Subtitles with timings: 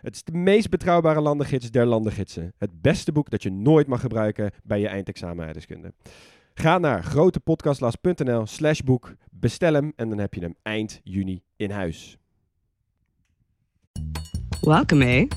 [0.00, 2.52] Het is de meest betrouwbare landengids der landengidsen.
[2.58, 5.54] Het beste boek dat je nooit mag gebruiken bij je eindexamen.
[6.54, 11.70] Ga naar grotepodcastlas.nl slash boek, bestel hem en dan heb je hem eind juni in
[11.70, 12.18] huis.
[14.60, 15.28] Welcome, eh?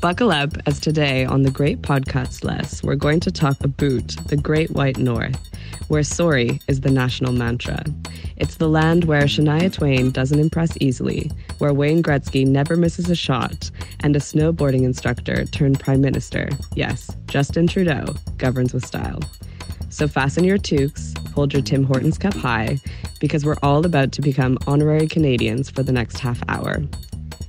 [0.00, 4.38] Buckle up as today on the Great Podcast Less, we're going to talk about the
[4.42, 5.51] Great White North,
[5.92, 7.84] where sorry is the national mantra.
[8.38, 13.14] It's the land where Shania Twain doesn't impress easily, where Wayne Gretzky never misses a
[13.14, 13.70] shot,
[14.00, 18.06] and a snowboarding instructor turned prime minister, yes, Justin Trudeau,
[18.38, 19.20] governs with style.
[19.90, 22.78] So fasten your toques, hold your Tim Hortons cup high,
[23.20, 26.78] because we're all about to become honorary Canadians for the next half hour.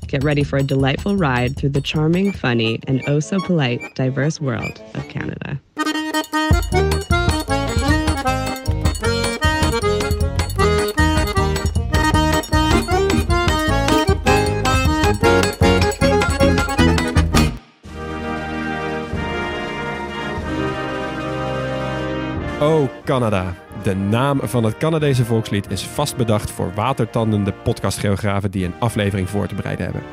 [0.07, 4.41] Get ready for a delightful ride through the charming, funny, and oh so polite, diverse
[4.41, 5.61] world of Canada.
[22.63, 23.53] Oh Canada.
[23.83, 29.29] De naam van het Canadese volkslied is vast bedacht voor watertandende podcastgeografen die een aflevering
[29.29, 30.03] voor te bereiden hebben.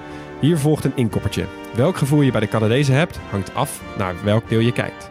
[0.41, 1.45] Hier volgt een inkoppertje.
[1.75, 5.11] Welk gevoel je bij de Canadezen hebt, hangt af naar welk deel je kijkt.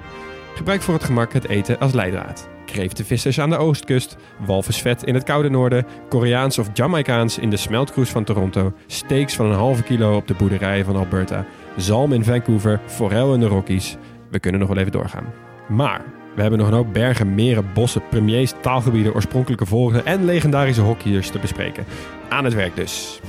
[0.56, 2.50] Gebruik voor het gemak het eten als leidraad.
[2.66, 8.10] Kreeftenvissers aan de oostkust, walvisvet in het koude noorden, Koreaans of Jamaicaans in de smeltkroes
[8.10, 11.45] van Toronto, steaks van een halve kilo op de boerderijen van Alberta,
[11.78, 13.98] zalm in Vancouver, forel in de Rockies.
[14.30, 15.34] We kunnen nog wel even doorgaan.
[15.67, 20.81] Maar we hebben nog een hoop bergen, meren, bossen, premiers, taalgebieden, oorspronkelijke volken en legendarische
[20.81, 21.86] hockeyers te bespreken.
[22.30, 23.20] Aan het werk dus.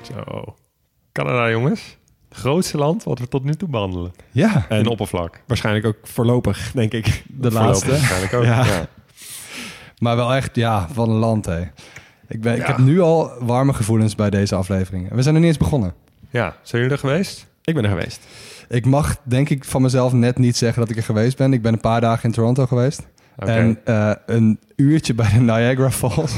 [0.00, 0.54] Zo.
[1.12, 1.98] Canada, jongens.
[2.28, 4.12] Het grootste land wat we tot nu toe behandelen.
[4.30, 5.42] Ja, En oppervlak.
[5.46, 7.04] Waarschijnlijk ook voorlopig, denk ik.
[7.04, 7.90] de Voorlopig laatste.
[7.90, 8.44] Waarschijnlijk ook.
[8.44, 8.64] Ja.
[8.64, 8.86] Ja.
[9.98, 11.60] Maar wel echt, ja, van een land, hè.
[12.28, 15.08] Ik, ben, ik heb nu al warme gevoelens bij deze aflevering.
[15.10, 15.94] We zijn nog niet eens begonnen.
[16.30, 16.56] ja.
[16.62, 17.46] Zijn jullie er geweest?
[17.64, 18.20] Ik ben er geweest.
[18.70, 21.52] Ik mag, denk ik, van mezelf net niet zeggen dat ik er geweest ben.
[21.52, 23.06] Ik ben een paar dagen in Toronto geweest.
[23.36, 26.34] En eh, een uurtje bij de Niagara Falls.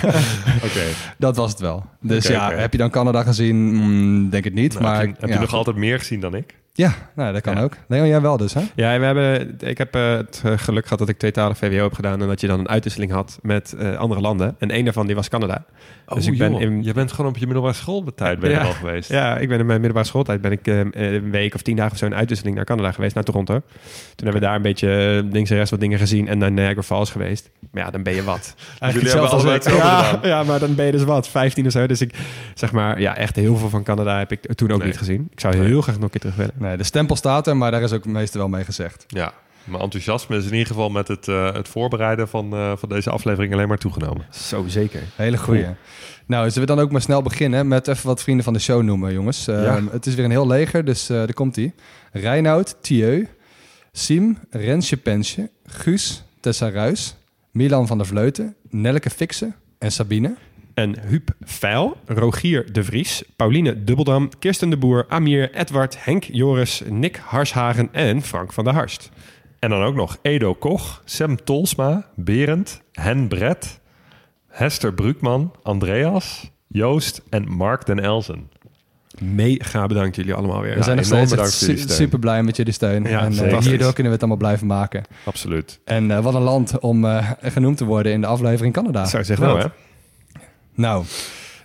[0.66, 0.84] Oké.
[1.18, 1.84] dat was het wel.
[2.00, 3.56] Dus ja, heb je dan Canada gezien?
[3.56, 4.72] Mm, denk het niet.
[4.72, 6.54] Nou, maar heb je, heb ja, je nog altijd meer gezien dan ik?
[6.76, 7.62] Ja, nou, dat kan Ja.
[7.62, 7.76] ook.
[7.88, 8.60] Leon, jij wel dus, hè?
[8.74, 11.92] Ja, we hebben, ik heb eh, het eh, geluk gehad dat ik tweetalig VWO heb
[11.92, 14.56] gedaan en dat je dan een uitwisseling had met eh, andere landen.
[14.58, 15.64] En één daarvan die was Canada.
[16.14, 16.60] Dus ik ben joh.
[16.60, 18.62] in- Je bent gewoon op je middelbare schooltijd ben je Ja.
[18.62, 19.10] al geweest.
[19.10, 21.92] Ja, ik ben in mijn middelbare schooltijd ben ik eh, een week of tien dagen
[21.92, 23.54] of zo een uitwisseling naar Canada geweest, naar Toronto.
[23.54, 23.62] Toen
[24.16, 24.88] hebben we daar een beetje
[25.24, 27.50] eh, links en rechts wat dingen gezien en naar Niagara Falls geweest.
[27.72, 28.54] Maar ja, dan ben je wat.
[28.80, 29.62] Jullie hebben als ik.
[29.68, 31.86] Ja, ja, maar dan ben je dus wat, 15 of zo.
[31.86, 32.14] Dus ik
[32.54, 34.86] zeg maar, ja, echt heel veel van Canada heb ik toen ook Nee.
[34.86, 35.28] niet gezien.
[35.30, 35.66] Ik zou Nee.
[35.66, 36.54] heel graag nog een keer terug willen.
[36.58, 39.04] Nee, de stempel staat er, maar daar is ook het meeste wel mee gezegd.
[39.08, 39.32] Ja.
[39.66, 43.10] Mijn enthousiasme is in ieder geval met het, eh, het voorbereiden van, eh, van deze
[43.10, 44.26] aflevering alleen maar toegenomen.
[44.30, 45.02] Zo zeker.
[45.16, 45.66] Hele goeie.
[46.26, 48.82] Nou, zullen we dan ook maar snel beginnen met even wat vrienden van de show
[48.82, 49.48] noemen, jongens.
[49.48, 49.80] Eh, Ja.
[49.90, 51.74] Het is weer een heel leger, dus eh daar komt-ie.
[52.12, 53.28] Reinoud, Thieu,
[53.92, 57.16] Siem, Rensje Pensje, Guus, Tessa Ruis,
[57.50, 60.34] Milan van der Vleuten, Nelleke Fixen en Sabine.
[60.74, 66.82] En Huub Veil, Rogier de Vries, Pauline Dubbeldam, Kirsten de Boer, Amir, Edward, Henk Joris,
[66.88, 69.10] Nick Harshagen en Frank van der Harst.
[69.58, 73.80] En dan ook nog Edo Koch, Sam Tolsma, Berend, Hen Brett,
[74.48, 78.50] Hester Brukman, Andreas, Joost en Mark den Elzen.
[79.20, 80.74] Mega bedankt jullie allemaal weer.
[80.76, 83.04] We zijn nog steeds su- super blij met jullie steun.
[83.04, 85.04] Ja, en eh, hierdoor kunnen we het allemaal blijven maken.
[85.24, 85.80] Absoluut.
[85.84, 89.04] En eh, wat een land om eh, genoemd te worden in de aflevering Canada.
[89.04, 89.66] Zou je zeggen Nou, wel.
[89.66, 90.40] hè?
[90.74, 91.04] Nou,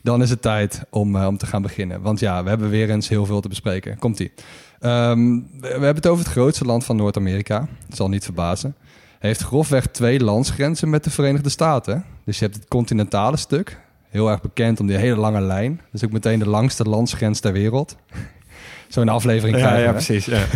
[0.03, 2.01] dan is het tijd om, om te gaan beginnen.
[2.01, 3.97] Want ja, we hebben weer eens heel veel te bespreken.
[3.97, 4.31] Komt-ie.
[4.81, 7.67] Ehm, we hebben het over het grootste land van Noord-Amerika.
[7.87, 8.75] Dat zal niet verbazen.
[9.19, 12.05] Heeft grofweg twee landsgrenzen met de Verenigde Staten.
[12.25, 13.79] Dus je hebt het continentale stuk.
[14.09, 15.81] Heel erg bekend om die hele lange lijn.
[15.91, 17.95] Dus ook meteen de langste landsgrens ter wereld.
[18.87, 19.93] Zo'n aflevering Ja, krijgen ja, we.
[19.93, 20.25] precies.
[20.25, 20.41] Ja.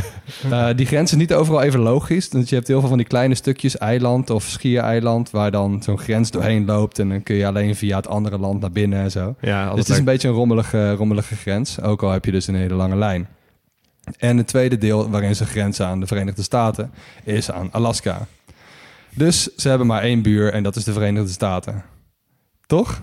[0.52, 2.30] Eh, die grens is niet overal even logisch.
[2.30, 5.30] Dus je hebt heel veel van die kleine stukjes eiland of schiereiland...
[5.32, 7.00] waar dan zo'n grens doorheen loopt...
[7.00, 9.36] en dan kun je alleen via het andere land naar binnen en zo.
[9.42, 11.82] Ja, Dus het is een beetje een rommelige, rommelige grens.
[11.82, 13.28] Ook al heb je dus een hele lange lijn.
[14.18, 16.92] En het tweede deel waarin ze grenzen aan de Verenigde Staten...
[17.24, 18.28] is aan Alaska.
[19.14, 21.84] Dus ze hebben maar één buur en dat is de Verenigde Staten.
[22.66, 23.02] Toch?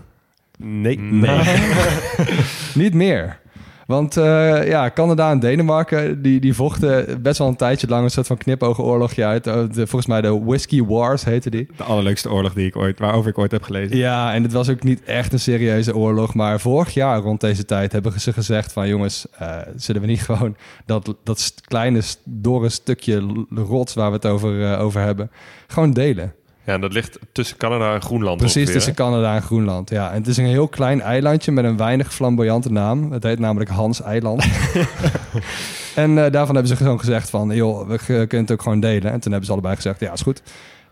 [0.58, 1.58] Nee, Nee.
[2.74, 3.40] Niet meer.
[3.86, 8.10] Want eh, ja, Canada en Denemarken, die, die vochten best wel een tijdje lang een
[8.10, 9.46] soort van knipogenoorlogje uit.
[9.46, 11.68] Eh, de- volgens mij de Whiskey Wars heette die.
[11.76, 13.96] De allerleukste oorlog die ik ooit, waarover ik ooit heb gelezen.
[13.96, 16.34] Ja, en het was ook niet echt een serieuze oorlog.
[16.34, 18.88] Maar vorig jaar rond deze tijd hebben ze gezegd van...
[18.88, 20.56] jongens, eh, zullen we niet gewoon
[20.86, 25.30] dat, dat kleine dorre stukje rots waar we het over, over hebben...
[25.66, 26.34] gewoon delen.
[26.64, 29.90] Ja, en dat ligt tussen Canada en Groenland Precies ongeveer, tussen Canada en Groenland.
[29.90, 33.12] Ja, en het is een heel klein eilandje met een weinig flamboyante naam.
[33.12, 34.44] Het heet namelijk Hans Eiland.
[35.94, 37.50] en eh, daarvan hebben ze gewoon gezegd van...
[37.54, 39.12] joh, we g- kunnen het ook gewoon delen.
[39.12, 40.42] En toen hebben ze allebei gezegd, ja, is goed.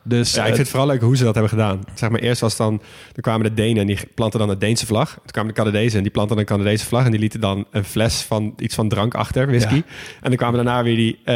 [0.02, 1.80] Dus Ja, ik eh, vind het vooral leuk hoe ze dat hebben gedaan.
[1.94, 2.76] Zeg maar, eerst was dan,
[3.12, 5.12] dan kwamen de Denen en die planten dan de Deense vlag.
[5.14, 7.04] Toen kwamen de Canadezen en die planten dan een Canadese vlag.
[7.04, 9.74] En die lieten dan een fles van iets van drank achter, whisky.
[9.74, 9.82] Ja.
[10.20, 11.34] En dan kwamen daarna weer die, eh,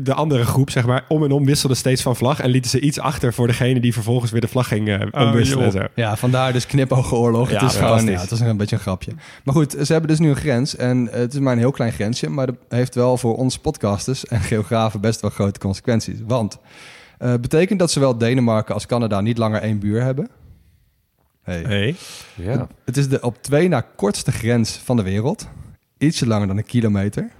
[0.00, 2.40] de andere groep, zeg maar, om en om wisselde steeds van vlag.
[2.40, 5.72] En lieten ze iets achter voor degene die vervolgens weer de vlag ging eh omwisselen
[5.72, 5.82] zo.
[5.94, 7.50] Ja, vandaar dus knipoogenoorlog.
[7.50, 9.12] Ja, het is gewoon, ja, het is een beetje een grapje.
[9.44, 10.76] Maar goed, ze hebben dus nu een grens.
[10.76, 12.28] En eh, het is maar een heel klein grensje.
[12.28, 16.18] Maar dat heeft wel voor ons podcasters en geografen best wel grote consequenties.
[16.26, 16.58] Want
[17.18, 20.28] eh betekent dat zowel Denemarken als Canada niet langer één buur hebben?
[21.42, 21.62] Hey.
[21.62, 21.96] Hey.
[22.34, 22.68] Ja.
[22.84, 25.48] Het is de op twee na kortste grens van de wereld.
[25.98, 27.30] Ietsje langer dan een kilometer.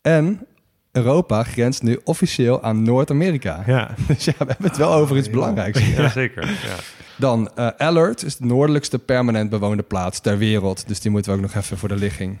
[0.00, 0.46] En
[0.92, 3.62] Europa grenst nu officieel aan Noord-Amerika.
[3.66, 3.94] Ja.
[4.06, 5.80] Dus ja, we hebben het wel over iets belangrijks.
[5.80, 6.02] hier.
[6.02, 6.46] Ja, zeker.
[6.46, 6.76] Ja.
[7.16, 10.88] Dan eh Allert is de noordelijkste permanent bewoonde plaats ter wereld.
[10.88, 12.38] Dus die moeten we ook nog even voor de ligging.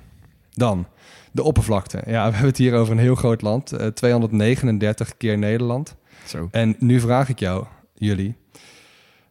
[0.52, 0.86] Dan
[1.32, 1.96] de oppervlakte.
[2.06, 3.72] Ja, we hebben het hier over een heel groot land.
[3.72, 5.96] eh, 239 keer Nederland.
[6.28, 6.48] Zo.
[6.50, 8.36] En nu vraag ik jou, jullie.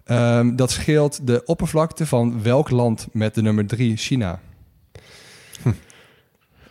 [0.04, 4.40] Ehm, dat scheelt de oppervlakte van welk land met de nummer 3, China?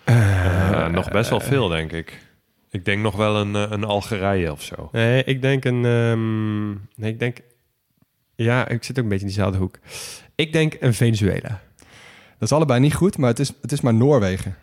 [0.07, 2.25] Ja, nog best wel veel, denk ik.
[2.71, 4.89] Ik denk nog wel een, eh, een Algerije of zo.
[4.93, 5.85] Nee, ik denk een...
[5.85, 7.39] ehm, nee, ik denk...
[8.35, 9.79] Ja, ik zit ook een beetje in diezelfde hoek.
[10.35, 11.61] Ik denk een Venezuela.
[12.39, 14.57] Dat is allebei niet goed, maar het is, het is maar Noorwegen.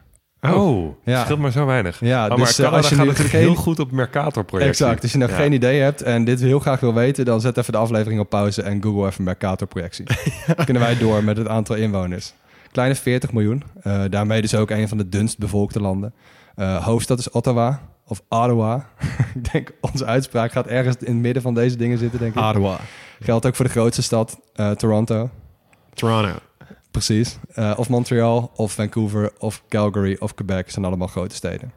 [0.44, 1.12] Oh, Ja.
[1.14, 2.00] het scheelt maar zo weinig.
[2.00, 4.86] Ja, oh, dus, eh, Canada als je gaat nu natuurlijk geen- heel goed op Mercator-projecten.
[4.86, 5.02] Exact.
[5.04, 5.36] Als je nog Ja.
[5.36, 8.30] geen idee hebt en dit heel graag wil weten, dan zet even de aflevering op
[8.30, 10.06] pauze en Google even Mercator-projectie.
[10.66, 12.34] Kunnen wij door met het aantal inwoners.
[12.72, 13.64] Kleine 40 miljoen.
[13.82, 16.14] Eh, daarmee dus ook een van de dunst bevolkte landen.
[16.56, 18.86] Eh, hoofdstad is Ottawa of Ottawa.
[19.36, 22.42] ik denk, onze uitspraak gaat ergens in het midden van deze dingen zitten, denk ik.
[22.42, 22.78] Ottawa.
[23.20, 24.40] Geldt ook voor de grootste stad,
[24.78, 25.30] Toronto.
[25.94, 26.30] Toronto.
[26.94, 27.38] Precies.
[27.54, 31.72] Eh, of Montreal, of Vancouver, of Calgary, of Quebec zijn allemaal grote steden.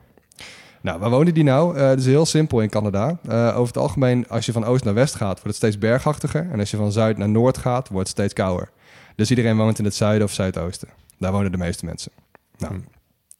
[0.80, 1.76] Nou, waar wonen die nou?
[1.76, 3.18] Eh Het is heel simpel in Canada.
[3.28, 6.48] Eh, over het algemeen, als je van oost naar west gaat, wordt het steeds bergachtiger.
[6.52, 8.70] En als je van zuid naar noord gaat, wordt het steeds kouder.
[9.14, 10.88] Dus iedereen woont in het zuiden of zuidoosten.
[11.18, 12.12] Daar wonen de meeste mensen.
[12.58, 12.74] Nou,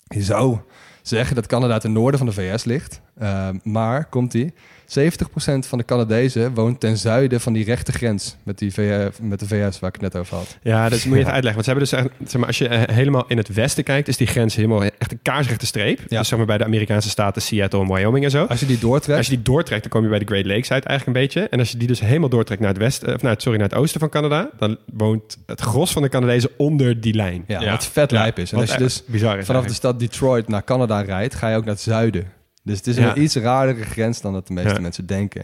[0.05, 0.59] je zou
[1.03, 3.01] zeggen dat Canada ten noorden van de VS ligt.
[3.63, 4.55] Maar, komt die
[4.89, 9.41] 70% van de Canadezen woont ten zuiden van die rechte grens met, die V- met
[9.41, 10.59] de VS waar ik het net over had.
[10.63, 11.65] Ja, dat moet je even uitleggen.
[11.65, 14.09] Want ze hebben dus, echt- zeg maar, als je eh, helemaal in het westen kijkt,
[14.09, 16.01] is die grens helemaal echt een kaarsrechte streep.
[16.09, 16.19] Ja.
[16.19, 18.45] Dus zeg maar bij de Amerikaanse staten Seattle en Wyoming en zo.
[18.45, 20.71] Als je die doortrekt, Als je die doortrekt, dan kom je bij de Great Lakes
[20.71, 21.49] uit eigenlijk een beetje.
[21.49, 23.69] En als je die dus helemaal doortrekt naar het westen, of naar het, sorry, naar
[23.69, 27.45] het oosten van Canada, dan woont het gros van de Canadezen onder die lijn.
[27.47, 27.71] Ja, Ja.
[27.71, 28.51] wat vet lijp is.
[28.53, 31.57] En wat als je dus bizar vanaf de stad Detroit naar Canada rijdt, ga je
[31.57, 32.25] ook naar het zuiden.
[32.67, 33.11] Dus het is Ja.
[33.17, 34.81] een iets raardere grens dan dat de meeste Ja.
[34.81, 35.43] mensen denken.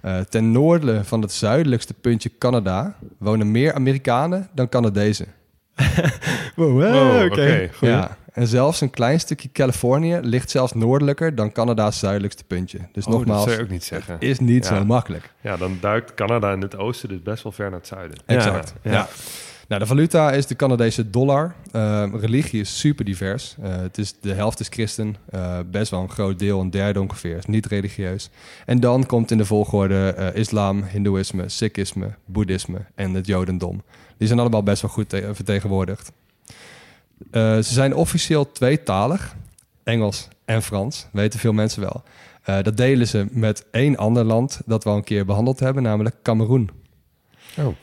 [0.00, 5.26] Eh, ten noorden van het zuidelijkste puntje Canada wonen meer Amerikanen dan Canadezen.
[6.56, 7.68] Wow, Wow, oké.
[7.80, 12.78] Ja, en zelfs een klein stukje Californië ligt zelfs noordelijker dan Canada's zuidelijkste puntje.
[12.92, 14.16] Dus Oh, dat nogmaals, zou je ook niet zeggen.
[14.18, 14.76] is niet Ja.
[14.76, 15.32] zo makkelijk.
[15.40, 18.18] Ja, dan duikt Canada in het oosten dus best wel ver naar het zuiden.
[18.26, 18.74] Exact.
[18.82, 19.08] Ja.
[19.68, 21.54] Nou, de valuta is de Canadese dollar.
[21.72, 23.56] Ehm, religie is super divers.
[23.62, 25.16] Eh, het is, de helft is christen.
[25.30, 28.30] Eh, best wel een groot deel, een derde ongeveer, is niet religieus.
[28.66, 33.82] En dan komt in de volgorde eh, islam, hindoeïsme, sikhisme, boeddhisme en het jodendom.
[34.16, 36.12] Die zijn allemaal best wel goed te- vertegenwoordigd.
[37.32, 39.36] Ze zijn officieel tweetalig.
[39.84, 42.02] Engels en Frans, weten veel mensen wel.
[42.62, 46.16] Dat delen ze met één ander land dat we al een keer behandeld hebben, namelijk
[46.22, 46.70] Cameroen.
[47.58, 47.74] Oh.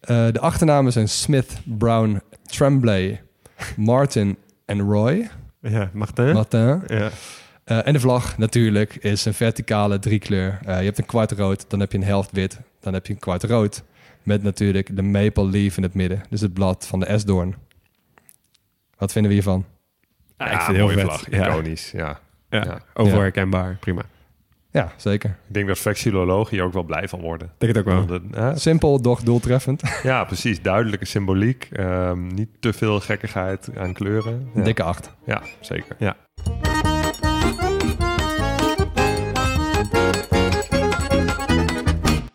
[0.00, 3.22] Eh, de achternamen zijn Smith, Brown, Tremblay,
[3.76, 5.28] Martin en Roy.
[5.60, 6.32] Ja, Martin.
[6.32, 6.82] Martin.
[6.86, 7.10] ja.
[7.64, 10.58] Eh, en de vlag natuurlijk is een verticale driekleur.
[10.64, 13.12] Eh, je hebt een kwart rood, dan heb je een helft wit, dan heb je
[13.12, 13.82] een kwart rood.
[14.22, 16.22] Met natuurlijk de maple leaf in het midden.
[16.30, 17.54] Dus het blad van de esdoorn.
[18.98, 19.64] Wat vinden we hiervan?
[20.38, 21.06] Ja, ik vind het heel mooie vet.
[21.06, 21.90] vlag, iconisch.
[21.90, 22.20] Ja.
[22.50, 22.80] Ja, Ja.
[22.94, 23.76] overal herkenbaar.
[23.80, 24.02] Prima.
[24.72, 25.30] Ja, zeker.
[25.48, 27.52] Ik denk dat vexillologen hier ook wel blij van worden.
[27.58, 28.56] Denk het ook wel.
[28.56, 29.82] Simpel, doch doeltreffend.
[30.02, 30.62] Ja, precies.
[30.62, 31.68] Duidelijke symboliek.
[31.72, 34.50] Ehm, niet te veel gekkigheid aan kleuren.
[34.54, 35.14] Ja, dikke acht.
[35.26, 35.96] ja zeker.
[35.98, 36.16] Ja.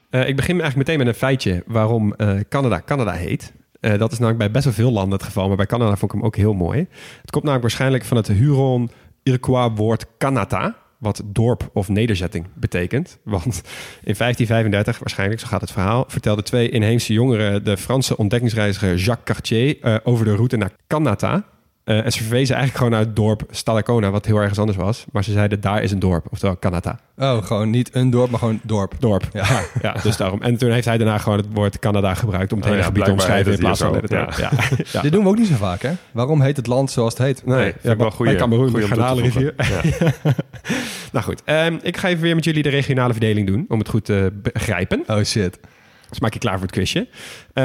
[0.10, 3.54] Eh, ik begin eigenlijk meteen met een feitje waarom eh, Canada Canada heet.
[3.80, 6.12] Eh, dat is namelijk bij best wel veel landen het geval, maar bij Canada vond
[6.12, 6.80] ik hem ook heel mooi.
[7.22, 13.20] Het komt namelijk waarschijnlijk van het Huron-Iroquois woord Kanata, wat dorp of nederzetting betekent.
[13.24, 13.56] Want
[14.04, 19.36] in 1535, waarschijnlijk, zo gaat het verhaal, vertelden twee inheemse jongeren de Franse ontdekkingsreiziger Jacques
[19.36, 21.46] Cartier eh, over de route naar Kanata.
[21.86, 25.06] Eh, en ze verwezen eigenlijk gewoon naar het dorp Stadacona, wat heel ergens anders was.
[25.12, 27.00] Maar ze zeiden, daar is een dorp, oftewel Kanata.
[27.18, 28.94] Oh, gewoon niet een dorp, maar gewoon dorp.
[29.00, 29.28] Dorp.
[29.34, 29.62] Ja.
[29.82, 30.42] Ja, dus daarom.
[30.42, 32.90] En toen heeft hij daarna gewoon het woord Canada gebruikt om het Oh hele ja,
[32.92, 34.32] gebied te omschrijven in plaats van hier het dorp.
[34.34, 34.52] Ja.
[34.92, 35.02] Ja.
[35.02, 35.92] Dit doen we ook niet zo vaak, hè?
[36.12, 37.46] Waarom heet het land zoals het heet?
[37.46, 39.54] Nee, vind ik wel goeie- bij Cameroen, goeie de om toe te Garnalenrivier.
[39.58, 40.14] voegen.
[40.24, 40.34] Ja.
[41.12, 43.90] Nou goed, ehm, ik ga even weer met jullie de regionale verdeling doen, om het
[43.90, 45.04] goed te begrijpen.
[45.08, 45.60] Oh shit.
[46.10, 47.08] Dus maak je klaar voor het quizje.
[47.54, 47.64] Eh,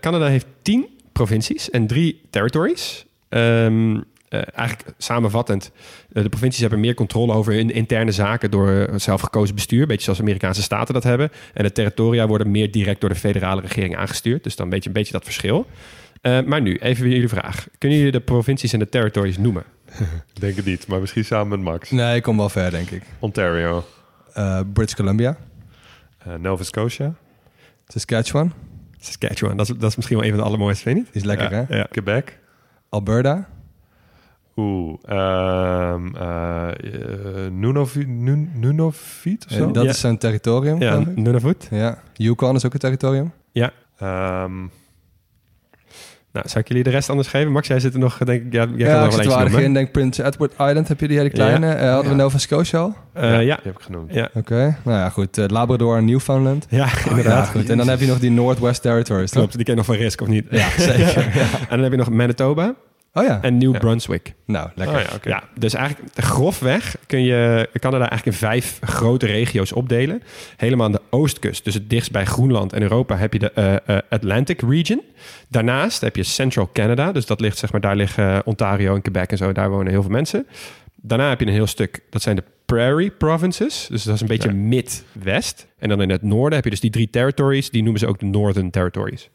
[0.00, 3.06] Canada heeft tien provincies en drie territories.
[3.30, 5.70] Ehm, eh, eigenlijk samenvattend,
[6.12, 10.04] eh, de provincies hebben meer controle over hun interne zaken door eh, zelfgekozen bestuur, beetje
[10.04, 11.30] zoals Amerikaanse staten dat hebben.
[11.54, 14.42] En de territoria worden meer direct door de federale regering aangestuurd.
[14.42, 15.66] Dus dan weet je een beetje dat verschil.
[16.20, 17.66] Eh, maar nu, even weer jullie vraag.
[17.78, 19.64] Kunnen jullie de provincies en de territories noemen?
[20.34, 21.90] Ik denk het niet, maar misschien samen met Max.
[21.90, 23.02] Nee, ik kom wel ver, denk ik.
[23.18, 23.84] Ontario,
[24.32, 25.36] Eh, British Columbia,
[26.18, 27.14] eh, Nova Scotia,
[27.88, 28.52] Saskatchewan,
[29.00, 31.14] Saskatchewan, dat is, dat is misschien wel een van de allermooiste, vind je niet?
[31.14, 31.76] is lekker, ja, hè?
[31.76, 31.86] Ja.
[31.90, 32.38] Quebec.
[32.90, 33.48] Alberta,
[34.56, 39.62] Oeh, ehm eh, eh, Nunavut, Nun- Nunavut of zo?
[39.66, 39.90] En dat Ja.
[39.90, 40.80] is zijn territorium.
[40.80, 41.02] Ja.
[41.14, 41.68] Nunavut.
[41.70, 41.98] ja.
[42.14, 43.32] Yukon is ook een territorium.
[43.52, 43.70] Ja.
[43.98, 44.52] Ehm,
[46.32, 47.52] Nou, zou ik jullie de rest anders geven?
[47.52, 49.24] Max, jij zit er nog, denk ik, ja, jij kan er ja, wel ik zit
[49.24, 49.62] er aardig noemen.
[49.68, 49.74] in.
[49.74, 51.66] Denk Prince Edward Island heb je die hele kleine.
[51.66, 51.74] Ja.
[51.74, 52.16] Eh, hadden we.
[52.16, 52.94] Nova Scotia al?
[53.12, 54.14] Eh, ja, Die heb ik genoemd.
[54.14, 55.38] Ja, Oké, nou ja, goed.
[55.38, 56.66] Eh, Labrador en Newfoundland.
[56.68, 57.48] ja, inderdaad.
[57.48, 57.70] goed.
[57.70, 59.30] En dan heb je nog die Northwest Territories.
[59.30, 59.38] toch?
[59.38, 60.46] Klopt, die ken je nog van Risk, of niet?
[60.50, 61.26] Ja, zeker.
[61.26, 62.74] En dan heb je nog Manitoba
[63.12, 63.42] Oh ja.
[63.42, 64.34] en New Brunswick.
[64.46, 64.96] Nou, lekker.
[64.96, 65.18] Oh ja.
[65.22, 70.22] Ja, dus eigenlijk grofweg kun je Canada eigenlijk in vijf grote regio's opdelen.
[70.56, 73.74] Helemaal aan de oostkust, dus het dichtst bij Groenland en Europa, heb je de eh,
[73.74, 75.02] eh, Atlantic region.
[75.48, 79.30] Daarnaast heb je Central Canada, dus dat ligt zeg maar, daar liggen Ontario en Quebec
[79.30, 80.46] en zo, daar wonen heel veel mensen.
[81.02, 84.26] Daarna heb je een heel stuk, dat zijn de Prairie Provinces, dus dat is een
[84.26, 84.54] beetje Ja.
[84.54, 85.66] mid-west.
[85.78, 88.18] En dan in het noorden heb je dus die drie territories, die noemen ze ook
[88.18, 89.30] de Northern Territories.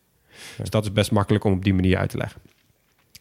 [0.57, 2.41] Dus dat is best makkelijk om op die manier uit te leggen.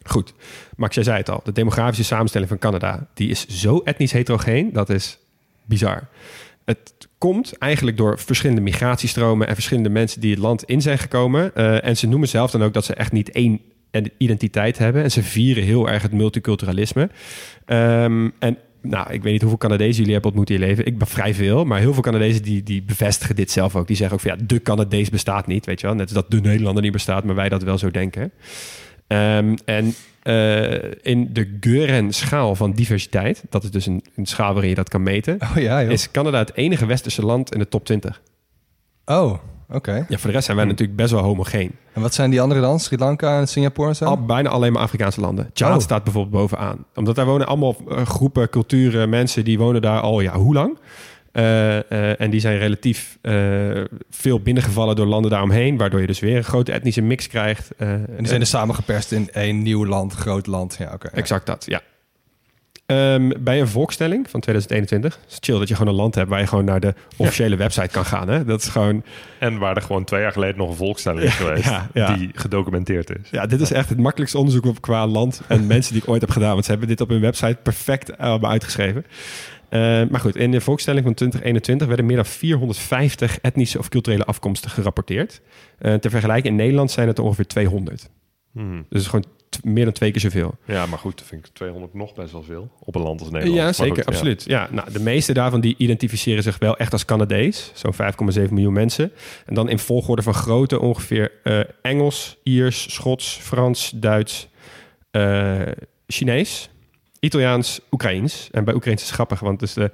[0.04, 0.34] Goed,
[0.76, 1.40] Max, jij zei het al.
[1.44, 3.08] De demografische samenstelling van Canada...
[3.14, 5.18] die is zo etnisch heterogeen, dat is
[5.64, 6.08] bizar.
[6.64, 9.48] Het komt eigenlijk door verschillende migratiestromen...
[9.48, 11.54] en verschillende mensen die het land in zijn gekomen.
[11.54, 13.60] Eh, en ze noemen zelf dan ook dat ze echt niet één
[14.18, 15.02] identiteit hebben.
[15.02, 17.10] En ze vieren heel erg het multiculturalisme.
[17.64, 20.86] Ehm, en nou, ik weet niet hoeveel Canadezen jullie hebben ontmoet in je leven.
[20.86, 23.86] Ik ben vrij veel, maar heel veel Canadezen die, die bevestigen dit zelf ook.
[23.86, 25.96] Die zeggen ook van ja, de Canadees bestaat niet, weet je wel.
[25.96, 28.32] Net dat de Nederlander niet bestaat, maar wij dat wel zo denken.
[29.06, 34.68] Ehm, en eh, in de Geuren-schaal van diversiteit, dat is dus een, een schaal waarin
[34.70, 37.84] je dat kan meten, Oh ja, is Canada het enige westerse land in de top
[37.84, 38.22] 20.
[39.04, 39.34] Oh,
[39.68, 39.92] oké.
[40.08, 41.70] Ja, voor de rest zijn wij natuurlijk best wel homogeen.
[41.92, 42.80] En wat zijn die andere dan?
[42.80, 44.04] Sri Lanka en Singapore en zo?
[44.04, 45.50] Al, bijna alleen maar Afrikaanse landen.
[45.52, 45.82] Tjaad Oh.
[45.82, 46.84] staat bijvoorbeeld bovenaan.
[46.94, 50.78] Omdat daar wonen allemaal eh, groepen, culturen, mensen die wonen daar al, ja, hoe lang?
[51.34, 53.34] Eh, eh, en die zijn relatief eh,
[54.10, 57.70] veel binnengevallen door landen daaromheen, waardoor je dus weer een grote etnische mix krijgt.
[57.76, 60.76] Eh, en die zijn dus samengeperst in één nieuw land, groot land.
[60.78, 61.08] Ja, oké.
[61.08, 61.80] Exact dat, ja.
[62.86, 66.28] Ehm, bij een volkstelling van 2021 is het chill dat je gewoon een land hebt
[66.28, 68.28] waar je gewoon naar de officiële website kan gaan.
[68.28, 68.44] Hè?
[68.44, 69.02] Dat is gewoon,
[69.38, 71.64] En waar er gewoon twee jaar geleden nog een volkstelling is geweest...
[71.64, 72.14] ja, ja.
[72.14, 73.30] die gedocumenteerd is.
[73.30, 76.20] ja, dit is echt het makkelijkste onderzoek op qua land en mensen die ik ooit
[76.20, 76.52] heb gedaan.
[76.52, 79.04] Want ze hebben dit op hun website perfect uitgeschreven.
[79.68, 79.80] Eh,
[80.10, 84.70] maar goed, in de volkstelling van 2021 werden meer dan 450 etnische of culturele afkomsten
[84.70, 85.40] gerapporteerd.
[85.78, 88.10] Eh ter vergelijking in Nederland zijn het er ongeveer 200.
[88.52, 88.86] Hmm.
[88.88, 90.54] Dus gewoon t- meer dan twee keer zoveel.
[90.64, 92.70] Ja, maar goed, dat vind ik 200 nog best wel veel.
[92.80, 93.58] Op een land als Nederland.
[93.60, 94.44] Ja, zeker, goed, absoluut.
[94.46, 94.68] Ja.
[94.70, 97.70] nou, de meeste daarvan die identificeren zich wel echt als Canadees.
[97.74, 99.12] Zo'n 5,7 miljoen mensen.
[99.46, 104.48] En dan in volgorde van grootte ongeveer eh, Engels, Iers, Schots, Frans, Duits,
[105.10, 105.60] eh,
[106.06, 106.68] Chinees,
[107.24, 108.48] Italiaans, Oekraïens.
[108.52, 109.90] En bij Oekraïens is het grappig, want dus de,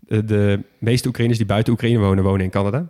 [0.00, 2.86] de, de meeste Oekraïners die buiten Oekraïne wonen, wonen in Canada.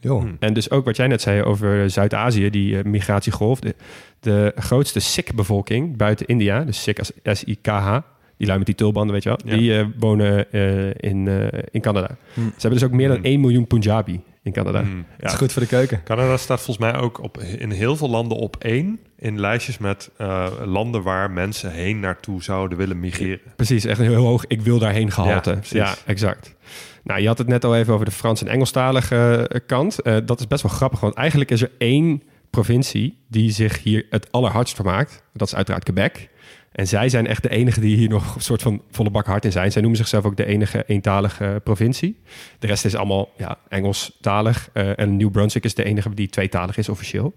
[0.00, 0.36] Hmm.
[0.38, 3.60] En dus ook wat jij net zei over Zuid-Azië, die eh, migratiegolf.
[3.60, 3.74] De,
[4.20, 7.98] de grootste Sikh-bevolking buiten India, dus Sikh als S-I-K-H,
[8.36, 9.56] die lui met die tulbanden, weet je wel, Ja.
[9.56, 12.16] die eh, wonen eh, in, eh, in Canada.
[12.34, 12.40] Hm.
[12.40, 13.24] Ze hebben dus ook meer dan Hmm.
[13.26, 14.82] 1 miljoen Punjabi in Canada.
[14.82, 15.04] Hmm.
[15.18, 16.02] Dat is goed voor de keuken.
[16.04, 18.98] Canada staat volgens mij ook op, in heel veel landen op één...
[19.24, 23.40] in lijstjes met eh, landen waar mensen heen naartoe zouden willen migreren.
[23.56, 25.58] Precies, echt heel hoog ik wil daarheen gehalte.
[25.62, 26.54] Ja, Ja, exact.
[27.02, 30.02] Nou, je had het net al even over de Frans- en Engelstalige eh, kant.
[30.02, 34.06] Eh, dat is best wel grappig, want eigenlijk is er één provincie die zich hier
[34.10, 35.22] het allerhardst vermaakt.
[35.32, 36.28] Dat is uiteraard Quebec.
[36.72, 39.44] En zij zijn echt de enige die hier nog een soort van volle bak hard
[39.44, 39.72] in zijn.
[39.72, 42.20] Zij noemen zichzelf ook de enige eentalige provincie.
[42.58, 44.68] De rest is allemaal ja, Engelstalig.
[44.72, 47.34] eh en New Brunswick is de enige die tweetalig is officieel.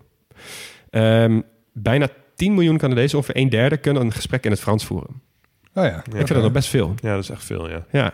[0.89, 1.41] Ehm,
[1.83, 5.21] bijna 10 miljoen Canadezen, ongeveer een derde, kunnen een gesprek in het Frans voeren.
[5.73, 5.97] Oh ja.
[5.97, 6.93] Ik vind dat nog best veel.
[7.01, 7.85] Ja, dat is echt veel, ja.
[7.91, 8.13] Ja.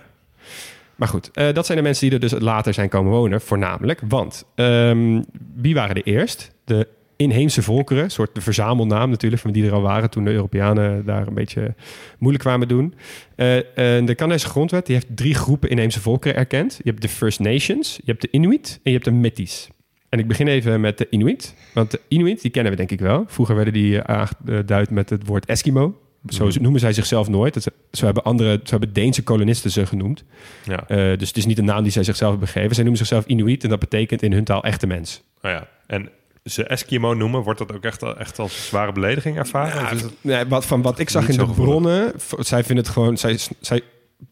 [0.95, 4.01] Maar goed, eh, dat zijn de mensen die er dus later zijn komen wonen, voornamelijk.
[4.07, 5.21] Want ehm,
[5.55, 6.51] wie waren er eerst?
[6.63, 10.31] De inheemse volkeren, een soort de verzamelnaam natuurlijk, van die er al waren toen de
[10.31, 11.75] Europeanen daar een beetje
[12.19, 12.93] moeilijk kwamen doen.
[13.35, 16.79] Eh, eh, de Canadese grondwet die heeft drie groepen inheemse volkeren erkend.
[16.83, 19.69] Je hebt de First Nations, je hebt de Inuit en je hebt de Métis.
[20.13, 21.55] En ik begin even met de Inuit.
[21.73, 23.23] Want de Inuit, die kennen we denk ik wel.
[23.27, 25.97] Vroeger werden die eh, aangeduid met het woord Eskimo.
[26.27, 27.53] Zo noemen zij zichzelf nooit.
[27.53, 30.23] Dat ze- hebben, andere, zo hebben Deense kolonisten ze genoemd.
[30.65, 30.87] Ja.
[30.87, 32.73] Eh, dus het is niet een naam die zij zichzelf hebben gegeven.
[32.75, 35.23] Zij noemen zichzelf Inuit en dat betekent in hun taal echte mens.
[35.41, 35.67] Nou ja.
[35.87, 36.09] En
[36.43, 39.85] ze Eskimo noemen, wordt dat ook echt, echt als zware belediging ervaren?
[39.87, 43.17] Het- Nee, wat, van wat ik zag in de bronnen, zij vinden het gewoon...
[43.17, 43.81] Zij, zij,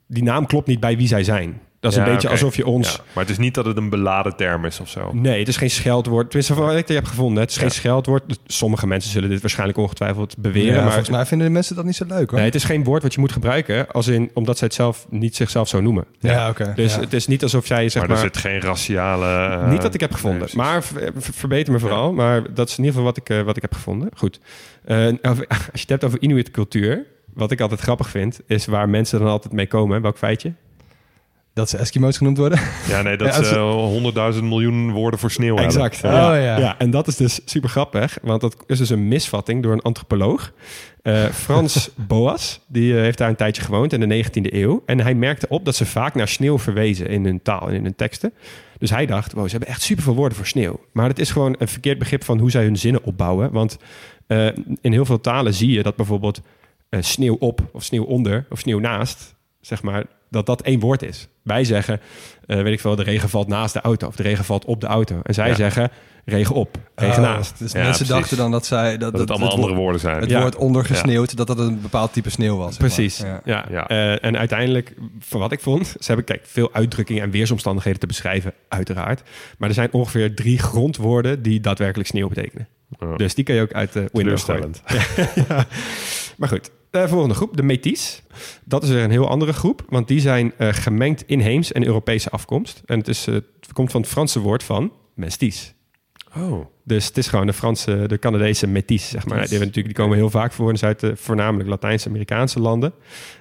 [0.08, 1.62] die naam klopt niet bij wie zij zijn.
[1.82, 2.92] Dat is Ja, een beetje alsof je ons...
[2.92, 5.10] Ja, maar het is niet dat het een beladen term is of zo.
[5.14, 6.26] Nee, het is geen scheldwoord.
[6.26, 7.42] Tenminste, van wat ik heb gevonden.
[7.42, 8.24] Het is geen scheldwoord.
[8.48, 10.74] Sommige mensen zullen dit waarschijnlijk ongetwijfeld beweren.
[10.74, 12.38] Ja, maar volgens mij vinden de mensen dat niet zo leuk hoor.
[12.40, 13.88] nee, het is geen woord wat je moet gebruiken...
[13.92, 16.06] Als in, omdat zij het zelf niet zichzelf zo noemen.
[16.20, 16.74] ja, oké.
[16.76, 17.00] Dus ja.
[17.00, 18.24] het is niet alsof jij zeg maar maar...
[18.26, 19.26] er zit geen raciale...
[19.62, 20.40] eh, Niet dat ik heb gevonden.
[20.54, 22.14] nee, maar ver- ver- verbeter me vooral.
[22.14, 24.10] Maar dat is in ieder geval wat ik, eh, wat ik heb gevonden.
[24.18, 24.40] Goed.
[24.86, 24.98] Eh,
[25.32, 25.38] als
[25.74, 27.06] je het hebt over Inuit cultuur...
[27.34, 30.02] Wat ik altijd grappig vind, is waar mensen dan altijd mee komen.
[30.02, 30.54] Welk feitje?
[31.54, 32.60] Dat ze Eskimo's genoemd worden.
[32.88, 35.66] Ja, nee, dat is je- eh, honderdduizend miljoen woorden voor sneeuw hebben.
[35.76, 35.98] Exact.
[36.02, 36.36] Ja.
[36.38, 36.56] Ja.
[36.56, 36.78] Oh, ja.
[36.78, 38.18] En dat is dus super grappig.
[38.22, 40.52] Want dat is dus een misvatting door een antropoloog.
[41.02, 42.60] Eh, Frans Boas.
[42.68, 44.84] Die eh, heeft daar een tijdje gewoond in de 19e eeuw.
[44.86, 47.84] En hij merkte op dat ze vaak naar sneeuw verwezen in hun taal en in
[47.84, 48.34] hun teksten.
[48.78, 50.80] Dus hij dacht, wow, ze hebben echt superveel woorden voor sneeuw.
[50.94, 53.52] Maar het is gewoon een verkeerd begrip van hoe zij hun zinnen opbouwen.
[53.52, 53.78] Want
[54.28, 54.48] eh,
[54.82, 56.42] in heel veel talen zie je dat bijvoorbeeld
[56.90, 61.02] eh, sneeuw op of sneeuw onder of sneeuw naast, zeg maar, dat dat één woord
[61.04, 61.28] is.
[61.44, 62.00] Wij zeggen,
[62.46, 64.82] eh, weet ik veel, de regen valt naast de auto of de regen valt op
[64.82, 65.20] de auto.
[65.24, 65.56] En zij Ja.
[65.56, 65.90] zeggen
[66.26, 67.60] regen op, regen Oh, naast.
[67.60, 68.08] Dus Ja, mensen precies.
[68.22, 68.98] dachten dan dat zij...
[68.98, 70.20] Dat, Dat het allemaal het andere woord- woorden zijn.
[70.22, 70.42] Het Ja.
[70.42, 72.70] woord ondergesneeuwd, dat dat een bepaald type sneeuw was.
[72.76, 72.90] zeg maar.
[72.90, 73.18] Precies.
[73.18, 73.42] Ja.
[73.46, 73.66] Ja.
[73.70, 73.88] Ja.
[73.88, 78.08] Eh, en uiteindelijk, van wat ik vond, ze hebben kijk, veel uitdrukkingen en weersomstandigheden te
[78.08, 79.22] beschrijven, uiteraard.
[79.58, 82.68] Maar er zijn ongeveer drie grondwoorden die daadwerkelijk sneeuw betekenen.
[83.16, 84.74] Dus die kan je ook uit de window gooien.
[86.38, 88.22] Maar goed, de volgende groep, de Métis.
[88.64, 92.30] Dat is weer een heel andere groep, want die zijn eh, gemengd inheems en Europese
[92.30, 92.82] afkomst.
[92.86, 95.74] En het, is, eh, het komt van het Franse woord van mestiz.
[96.38, 99.48] Oh, Dus het is gewoon de Franse, de Canadese métis, zeg maar.
[99.48, 102.94] Die, natuurlijk, die komen heel vaak voor in Zuid, de voornamelijk Latijns-Amerikaanse landen.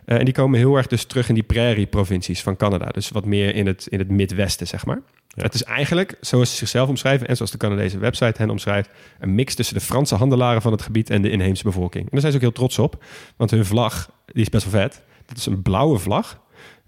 [0.05, 2.87] Eh, en die komen heel erg dus terug in die prairie-provincies van Canada.
[2.87, 5.03] Dus wat meer in het, in het Midwesten, zeg maar.
[5.37, 5.43] Ja.
[5.43, 8.91] Het is eigenlijk, zoals ze zichzelf omschrijven en zoals de Canadese website hen omschrijft,
[9.21, 12.05] een mix tussen de Franse handelaren van het gebied en de inheemse bevolking.
[12.05, 13.05] En daar zijn ze ook heel trots op,
[13.37, 15.03] want hun vlag, die is best wel vet.
[15.27, 16.41] Dat is een blauwe vlag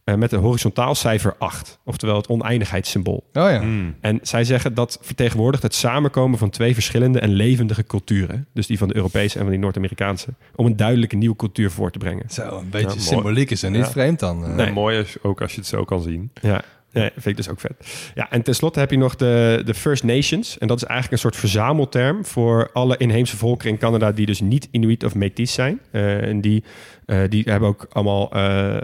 [0.04, 3.16] eh, met een horizontaal cijfer 8, oftewel het oneindigheidssymbool.
[3.32, 3.60] Oh ja.
[3.60, 3.94] Hmm.
[4.00, 8.46] En zij zeggen dat vertegenwoordigt het samenkomen van twee verschillende en levendige culturen.
[8.54, 10.28] Dus die van de Europese en van die Noord-Amerikaanse.
[10.54, 12.24] Om een duidelijke nieuwe cultuur voor te brengen.
[12.30, 13.00] Zo, een beetje Ja, mooi.
[13.06, 13.90] symboliek is er niet Ja.
[13.90, 14.44] vreemd dan.
[14.44, 14.54] eh.
[14.54, 14.66] Nee.
[14.66, 16.30] En mooi is ook als je het zo kan zien.
[16.40, 17.72] Ja, ja vind ik dus ook vet.
[18.14, 20.58] Ja, en tenslotte heb je nog de, de First Nations.
[20.58, 24.40] En dat is eigenlijk een soort verzamelterm voor alle inheemse volkeren in Canada die dus
[24.40, 25.80] niet Inuit of Métis zijn.
[25.90, 26.64] Eh, en die,
[27.06, 28.76] eh, die hebben ook allemaal eh,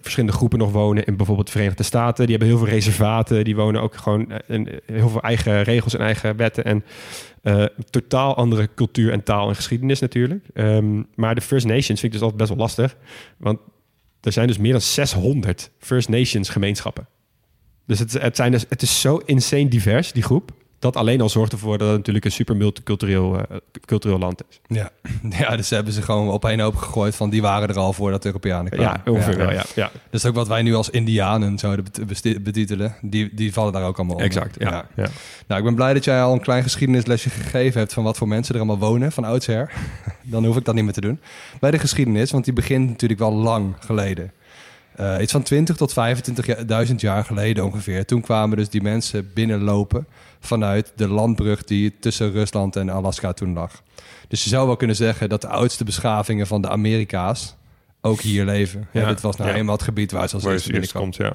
[0.00, 2.26] verschillende groepen nog wonen in bijvoorbeeld de Verenigde Staten.
[2.26, 3.44] Die hebben heel veel reservaten.
[3.44, 6.64] Die wonen ook gewoon in heel veel eigen regels en eigen wetten.
[6.64, 6.84] En
[7.42, 10.46] eh, totaal andere cultuur en taal en geschiedenis natuurlijk.
[10.54, 12.96] Ehm, maar de First Nations vind ik dus altijd best wel lastig.
[13.36, 13.60] Want
[14.20, 17.06] er zijn dus meer dan 600 First Nations gemeenschappen.
[17.90, 20.52] Dus het, het, zijn dus, het is zo insane divers, die groep.
[20.78, 24.60] Dat alleen al zorgt ervoor dat het natuurlijk een super multicultureel eh, cultureel land is.
[24.66, 24.90] Ja.
[25.38, 28.22] ja, dus hebben ze gewoon op één hoop gegooid van die waren er al voordat
[28.22, 29.02] de Europeanen kwamen.
[29.04, 29.64] Ja, ongeveer wel, ja.
[29.74, 29.90] ja.
[30.10, 31.84] Dus ook wat wij nu als Indianen zouden
[32.42, 34.30] betitelen, die, die vallen daar ook allemaal onder.
[34.30, 34.86] Exact, ja.
[34.96, 35.08] Ja.
[35.46, 38.28] Nou, ik ben blij dat jij al een klein geschiedenislesje gegeven hebt van wat voor
[38.28, 39.72] mensen er allemaal wonen van oudsher.
[40.22, 41.20] Dan hoef ik dat niet meer te doen.
[41.60, 44.32] Bij de geschiedenis, want die begint natuurlijk wel lang geleden.
[45.00, 48.06] Eh, iets van 20 tot 25.000 jaar geleden ongeveer.
[48.06, 50.06] Toen kwamen dus die mensen binnenlopen
[50.40, 53.82] vanuit de landbrug die tussen Rusland en Alaska toen lag.
[54.28, 57.54] Dus je zou wel kunnen zeggen dat de oudste beschavingen van de Amerika's
[58.00, 58.88] ook hier leven.
[58.92, 59.56] Ja, Ja, dit was nou ja.
[59.56, 61.32] eenmaal het gebied waar ze als eerste komt, ja.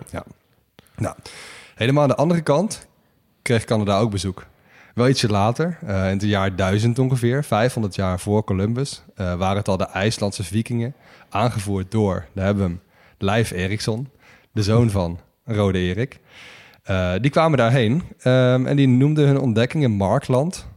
[0.97, 1.15] Nou,
[1.75, 2.87] helemaal aan de andere kant
[3.41, 4.45] kreeg Canada ook bezoek.
[4.93, 9.57] Wel ietsje later, eh, in het jaar 1000 ongeveer, 500 jaar voor Columbus, eh, waren
[9.57, 10.95] het al de IJslandse vikingen,
[11.29, 12.81] aangevoerd door, daar hebben we hem,
[13.17, 14.09] Leif Erikson,
[14.51, 16.19] de zoon van Rode Erik.
[16.83, 20.67] Eh, die kwamen daarheen ehm, en die noemden hun ontdekkingen Markland,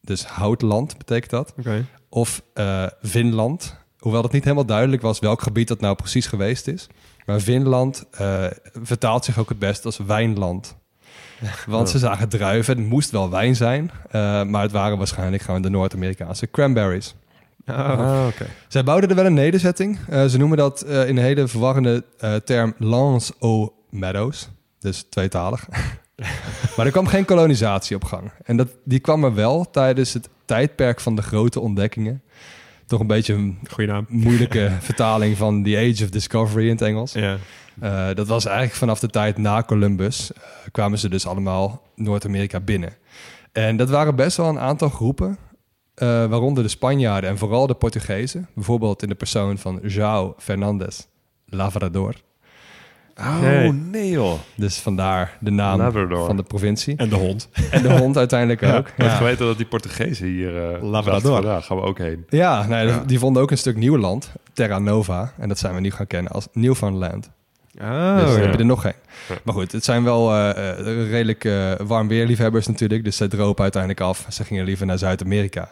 [0.00, 1.54] dus houtland betekent dat,
[2.08, 3.76] of eh Vinland.
[3.98, 6.86] Hoewel het niet helemaal duidelijk was welk gebied dat nou precies geweest is.
[7.26, 8.44] Maar Vinland eh,
[8.82, 10.76] vertaalt zich ook het best als wijnland.
[11.66, 12.78] Want ze zagen druiven.
[12.78, 13.90] Het moest wel wijn zijn.
[14.50, 17.14] maar het waren waarschijnlijk gewoon de Noord-Amerikaanse cranberries.
[17.66, 18.46] Ah, oké.
[18.68, 19.98] Zij bouwden er wel een nederzetting.
[20.08, 24.48] Eh, ze noemen dat eh, in een hele verwarrende eh, term Lance o Meadows.
[24.78, 25.68] Dus tweetalig.
[26.76, 28.30] maar er kwam geen kolonisatie op gang.
[28.44, 32.22] En dat, die kwam er wel tijdens het tijdperk van de grote ontdekkingen.
[32.86, 34.06] Toch een beetje een Goeie naam.
[34.08, 37.12] moeilijke vertaling van The Age of Discovery in het Engels.
[37.12, 37.36] Ja.
[38.14, 40.30] Dat was eigenlijk vanaf de tijd na Columbus.
[40.70, 42.92] kwamen ze dus allemaal Noord-Amerika binnen.
[43.52, 45.38] En dat waren best wel een aantal groepen.
[45.96, 48.48] Eh, waaronder de Spanjaarden en vooral de Portugezen.
[48.54, 51.06] Bijvoorbeeld in de persoon van João Fernandes
[51.46, 52.14] Lavrador.
[53.18, 53.70] Oh, Hey.
[53.70, 54.38] nee joh.
[54.54, 56.26] Dus vandaar de naam Labrador.
[56.26, 56.96] van de provincie.
[56.96, 57.48] En de hond.
[57.70, 58.88] En de hond uiteindelijk ook.
[58.88, 60.56] Ik had Ja, geweten dat die Portugezen hier...
[60.72, 61.12] eh Labrador.
[61.12, 62.24] dachten van, Daar gaan we ook heen.
[62.28, 64.32] ja, nee, die vonden ook een stuk nieuw land.
[64.52, 65.32] Terra Nova.
[65.38, 67.30] En dat zijn we nu gaan kennen als Newfoundland.
[67.80, 68.40] Oh, dus ja.
[68.40, 68.92] hebben er nog geen.
[69.44, 70.50] Maar goed, het zijn wel eh,
[71.10, 73.04] redelijk eh, warm weerliefhebbers natuurlijk.
[73.04, 74.26] Dus zij dropen uiteindelijk af.
[74.28, 75.68] Ze gingen liever naar Zuid-Amerika.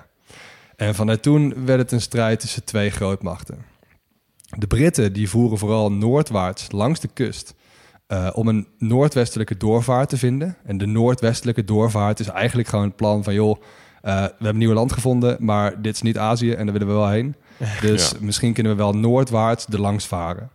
[0.77, 3.59] En vanuit toen werd het een strijd tussen twee grootmachten.
[4.59, 7.55] De Britten die voeren vooral noordwaarts langs de kust...
[8.07, 10.57] eh, om een noordwestelijke doorvaart te vinden.
[10.65, 13.35] En de noordwestelijke doorvaart is eigenlijk gewoon het plan van...
[13.35, 13.61] joh,
[14.03, 16.95] eh, we hebben nieuw land gevonden, maar dit is niet Azië en daar willen we
[16.95, 17.35] wel heen.
[17.81, 18.17] Dus Ja.
[18.21, 20.51] misschien kunnen we wel noordwaarts er langs varen.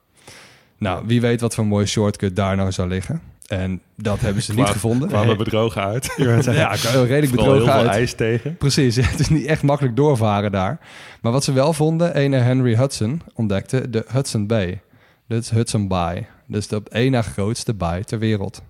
[0.78, 3.22] Nou, wie weet wat voor een mooie shortcut daar nou zou liggen.
[3.50, 5.08] En dat hebben ze niet gevonden.
[5.08, 6.14] Kwamen we bedrogen uit.
[6.18, 8.58] Ja, redelijk heel bedrogen veel ijs tegen.
[8.58, 10.80] Precies, het is niet echt makkelijk doorvaren daar.
[11.22, 14.82] Maar wat ze wel vonden, ene Henry Hudson ontdekte de Hudson Bay.
[15.28, 16.28] Dat is Hudson Bay.
[16.48, 18.62] Dus de op één na grootste baai ter wereld.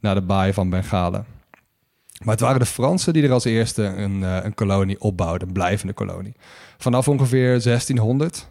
[0.00, 1.26] Na de baai van Bengalen.
[2.18, 5.54] Maar het waren de Fransen die er als eerste een, eh, een kolonie opbouwden, een
[5.54, 6.34] blijvende kolonie.
[6.78, 8.48] Vanaf ongeveer 1600.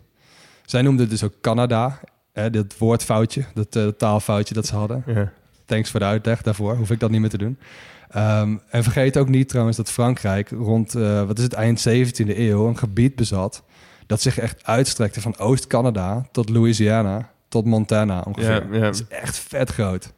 [0.66, 2.00] Zij noemden het dus ook Canada.
[2.34, 5.04] Hè, dat woordfoutje, dat eh, taalfoutje dat ze hadden.
[5.06, 5.32] Ja.
[5.68, 6.76] Thanks voor de uitleg daarvoor.
[6.76, 7.58] Hoef ik dat niet meer te doen.
[8.10, 12.40] Ehm, en vergeet ook niet trouwens dat Frankrijk rond, eh, wat is het, eind 17e
[12.40, 13.64] eeuw een gebied bezat
[14.06, 18.66] dat zich echt uitstrekte van Oost-Canada tot Louisiana tot Montana ongeveer.
[18.82, 20.14] Dat is echt vet groot.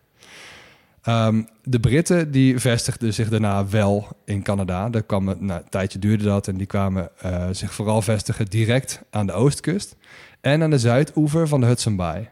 [1.01, 4.89] Ehm, de Britten die vestigden zich daarna wel in Canada.
[4.89, 8.45] Daar kwam, het- nou, een tijdje duurde dat en die kwamen eh, zich vooral vestigen
[8.45, 9.95] direct aan de oostkust
[10.41, 12.29] en aan de zuidoever van de Hudson Bay.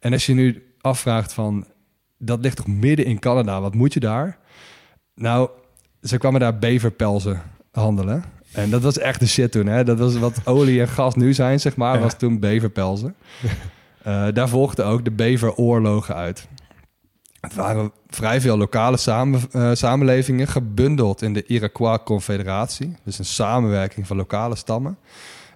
[0.00, 1.66] En als je nu afvraagt van,
[2.24, 4.38] dat ligt toch midden in Canada, wat moet je daar?
[5.14, 5.48] Nou,
[6.02, 8.24] ze kwamen daar beverpelzen handelen.
[8.52, 9.66] En dat was echt de shit toen.
[9.66, 9.84] Hè?
[9.84, 12.00] Dat was wat olie en gas nu zijn, zeg maar, Ja.
[12.02, 13.14] was toen beverpelzen.
[14.02, 16.48] Eh, daar volgden ook de beveroorlogen uit.
[17.40, 22.96] Het waren vrij veel lokale samen, eh, samenlevingen gebundeld in de Iroquois Confederatie.
[23.04, 24.98] Dus een samenwerking van lokale stammen.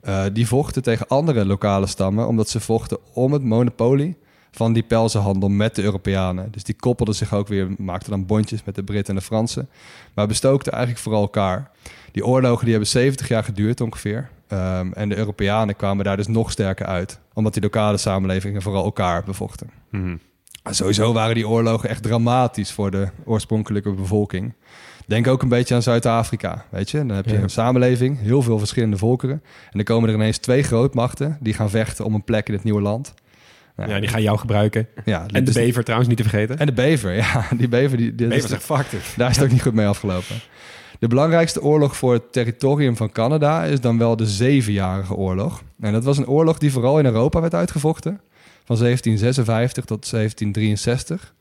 [0.02, 4.16] Eh, die vochten tegen andere lokale stammen, omdat ze vochten om het monopolie
[4.50, 6.48] van die pelzenhandel met de Europeanen.
[6.50, 9.68] Dus die koppelden zich ook weer, maakten dan bondjes met de Britten en de Fransen.
[10.14, 11.70] Maar bestookten eigenlijk vooral elkaar.
[12.12, 14.28] Die oorlogen die hebben 70 jaar geduurd ongeveer.
[14.48, 17.18] Ehm, en de Europeanen kwamen daar dus nog sterker uit.
[17.34, 19.70] Omdat die lokale samenlevingen vooral elkaar bevochten.
[19.90, 20.16] Mhm.
[20.70, 24.52] Sowieso waren die oorlogen echt dramatisch voor de oorspronkelijke bevolking.
[25.06, 26.98] Denk ook een beetje aan Zuid-Afrika, weet je.
[27.06, 27.42] Dan heb je Ja.
[27.42, 29.42] een samenleving, heel veel verschillende volkeren.
[29.64, 32.64] En dan komen er ineens twee grootmachten die gaan vechten om een plek in het
[32.64, 33.14] nieuwe land.
[33.76, 34.88] Ja, die gaan jou gebruiken.
[35.04, 36.58] ja, En de dus- bever trouwens niet te vergeten.
[36.58, 37.46] En de bever, ja.
[37.58, 39.14] Die bever, die, die- bever dus- zegt fuck it.
[39.16, 40.36] daar is het ook niet goed mee afgelopen.
[40.98, 45.62] De belangrijkste oorlog voor het territorium van Canada is dan wel de Zevenjarige Oorlog.
[45.80, 48.20] En dat was een oorlog die vooral in Europa werd uitgevochten.
[48.64, 51.34] Van 1756 tot 1763.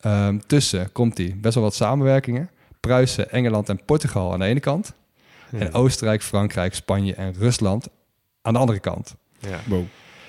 [0.00, 2.50] Ehm, tussen, komt die, best wel wat samenwerkingen.
[2.80, 4.92] Pruisen, Engeland en Portugal aan de ene kant.
[5.58, 7.88] En Oostenrijk, Frankrijk, Spanje en Rusland
[8.42, 9.14] aan de andere kant.
[9.38, 9.60] Ja.
[9.66, 9.84] Wow.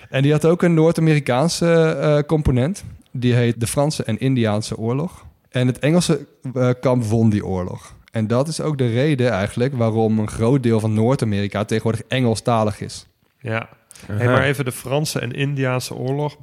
[0.10, 2.84] En die had ook een Noord-Amerikaanse eh, component.
[3.12, 5.26] Die heet de Franse en Indiaanse oorlog.
[5.50, 7.96] En het Engelse eh, kamp won die oorlog.
[8.12, 12.82] En dat is ook de reden eigenlijk waarom een groot deel van Noord-Amerika tegenwoordig Engelstalig
[12.82, 13.08] is.
[13.40, 13.70] Ja.
[14.06, 16.38] Hey, maar even de Franse en Indiaanse oorlog.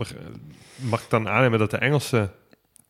[0.77, 2.31] Mag ik dan aannemen dat de Engelsen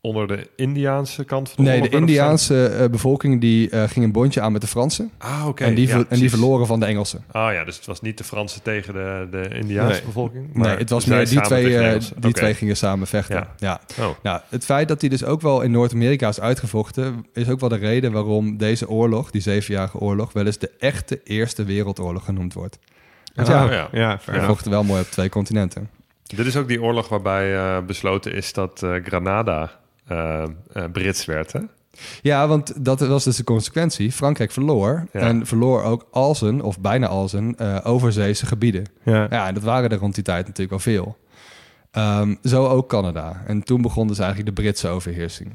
[0.01, 4.13] onder de Indiaanse kant van de Nee, de Indiaanse eh, bevolking die eh, ging een
[4.13, 5.11] bondje aan met de Fransen.
[5.19, 5.65] Ah, oké.
[5.65, 7.25] en, die Ja, en die verloren van de Engelsen.
[7.31, 10.03] Ah ja, dus het was niet de Fransen tegen de, de Indiaanse Nee.
[10.05, 10.53] bevolking.
[10.53, 13.37] Maar nee, het was meer die, twee, eh, die twee gingen samen vechten.
[13.57, 13.81] Ja.
[13.97, 14.05] ja.
[14.07, 14.11] Oh.
[14.23, 17.69] Nou, het feit dat die dus ook wel in Noord-Amerika is uitgevochten, is ook wel
[17.69, 22.55] de reden waarom deze oorlog, die zevenjarige oorlog, wel eens de echte Eerste Wereldoorlog genoemd
[22.55, 22.79] wordt.
[23.35, 23.89] Want ja, Ah, ja.
[23.93, 24.47] ja, we enough.
[24.49, 25.91] vochten wel mooi op twee continenten.
[26.23, 29.71] Dit is ook die oorlog waarbij eh, besloten is dat eh, Granada
[30.07, 31.61] eh, eh, Brits werd, hè?
[32.23, 34.13] Ja, want dat was dus de consequentie.
[34.13, 35.21] Frankrijk verloor Ja.
[35.21, 38.85] en verloor ook al zijn, of bijna al zijn, eh, overzeese gebieden.
[39.03, 39.27] Ja.
[39.31, 41.17] Ja, en dat waren er rond die tijd natuurlijk al veel.
[41.91, 43.43] Ehm, zo ook Canada.
[43.47, 45.53] En toen begon dus eigenlijk de Britse overheersing.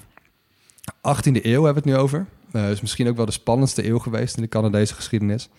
[1.01, 2.25] 18e eeuw hebben we het nu over.
[2.53, 5.49] Uh, is misschien ook wel de spannendste eeuw geweest in de Canadese geschiedenis.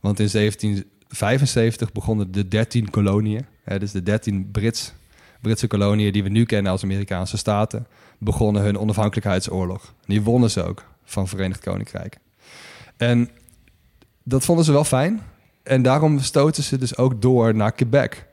[0.00, 4.92] Want in 1775 begonnen de 13 koloniën, hè, dus de 13 Brits,
[5.40, 7.86] Britse koloniën die we nu kennen als Amerikaanse staten,
[8.24, 9.94] begonnen hun onafhankelijkheidsoorlog.
[10.06, 12.18] Die wonnen ze ook van Verenigd Koninkrijk.
[12.96, 13.30] En
[14.22, 15.22] dat vonden ze wel fijn.
[15.62, 18.26] En daarom stoten ze dus ook door naar Quebec.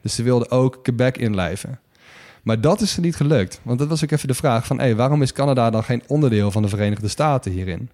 [0.00, 1.78] Dus ze wilden ook Quebec inlijven.
[2.42, 3.60] Maar dat is er niet gelukt.
[3.62, 4.78] Want dat was ook even de vraag van...
[4.78, 7.90] Hey, waarom is Canada dan geen onderdeel van de Verenigde Staten hierin?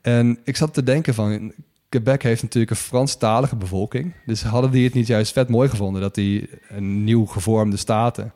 [0.00, 1.52] En ik zat te denken van...
[1.88, 4.12] Quebec heeft natuurlijk een Franstalige bevolking.
[4.26, 6.00] Dus hadden die het niet juist vet mooi gevonden...
[6.00, 8.32] dat die een nieuw gevormde staten...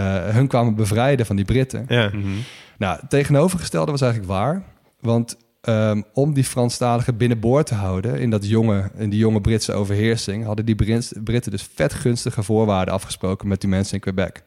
[0.00, 1.84] Uh, hun kwamen bevrijden van die Britten.
[1.88, 2.10] Ja.
[2.78, 4.62] Nou, tegenovergestelde was eigenlijk waar.
[5.00, 5.36] Want
[5.68, 10.44] um, om die Franstaligen binnenboord te houden in, dat jonge, in die jonge Britse overheersing,
[10.44, 10.74] hadden die
[11.24, 14.42] Britten dus vet gunstige voorwaarden afgesproken met die mensen in Quebec.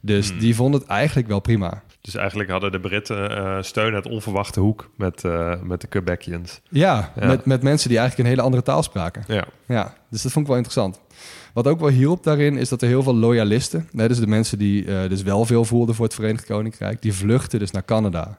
[0.00, 0.38] Dus Hmm.
[0.38, 1.82] die vonden het eigenlijk wel prima.
[2.00, 6.60] Dus eigenlijk hadden de Britten eh, steun uit onverwachte hoek met, eh, met de Quebecians.
[6.68, 7.26] Ja, Ja.
[7.26, 9.24] Met, met mensen die eigenlijk een hele andere taal spraken.
[9.26, 9.44] Ja.
[9.66, 11.00] Ja, dus dat vond ik wel interessant.
[11.54, 14.58] Wat ook wel hielp daarin is dat er heel veel loyalisten, hè, dus de mensen
[14.58, 18.38] die eh, dus wel veel voelden voor het Verenigd Koninkrijk, die vluchten dus naar Canada.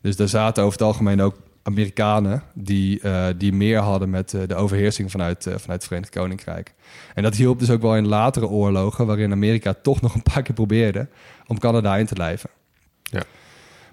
[0.00, 4.40] Dus daar zaten over het algemeen ook Amerikanen die, eh, die meer hadden met eh,
[4.46, 6.74] de overheersing vanuit, vanuit het Verenigd Koninkrijk.
[7.14, 10.42] En dat hielp dus ook wel in latere oorlogen, waarin Amerika toch nog een paar
[10.42, 11.08] keer probeerde
[11.46, 12.50] om Canada in te lijven.
[13.02, 13.22] Ja.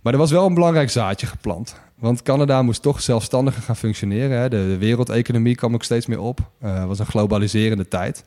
[0.02, 1.76] Maar er was wel een belangrijk zaadje geplant.
[1.96, 4.40] Want Canada moest toch zelfstandiger gaan functioneren.
[4.40, 4.50] Hè.
[4.50, 6.40] De, de wereldeconomie kwam ook steeds meer op.
[6.60, 8.24] Het was een globaliserende tijd.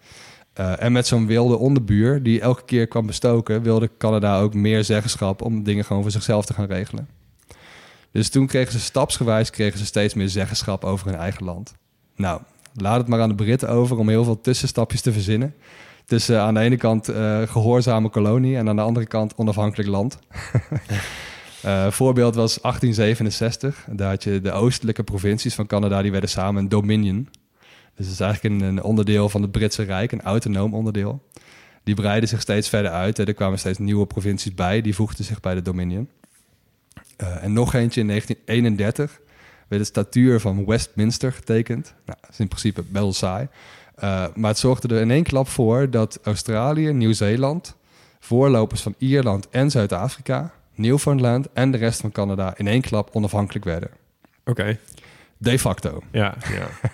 [0.55, 4.85] Eh, en met zo'n wilde onderbuur die elke keer kwam bestoken, wilde Canada ook meer
[4.85, 7.09] zeggenschap om dingen gewoon voor zichzelf te gaan regelen.
[8.11, 11.75] Dus toen kregen ze stapsgewijs kregen ze steeds meer zeggenschap over hun eigen land.
[12.17, 12.41] Nou,
[12.75, 15.55] laat het maar aan de Britten over om heel veel tussenstapjes te verzinnen.
[16.05, 20.19] Tussen aan de ene kant eh, gehoorzame kolonie en aan de andere kant onafhankelijk land.
[21.65, 23.87] Eh, voorbeeld was 1867.
[23.91, 27.29] Daar had je de oostelijke provincies van Canada, die werden samen een dominion.
[27.97, 31.23] Dus het is eigenlijk een, onderdeel van het Britse Rijk, een autonoom onderdeel.
[31.83, 33.19] Die breidden zich steeds verder uit.
[33.19, 36.09] Er kwamen steeds nieuwe provincies bij, die voegden zich bij de dominion.
[37.17, 39.21] Eh, en nog eentje in 1931
[39.69, 41.95] werd de statuur van Westminster getekend.
[42.07, 43.49] Nou, dat is in principe wel saai.
[43.95, 47.77] Eh, maar het zorgde er in één klap voor dat Australië, Nieuw-Zeeland,
[48.21, 53.65] voorlopers van Ierland en Zuid-Afrika, Newfoundland en de rest van Canada in één klap onafhankelijk
[53.65, 53.91] werden.
[54.45, 54.79] Oké.
[55.45, 56.03] De facto.
[56.11, 56.35] Ja.
[56.53, 56.69] ja.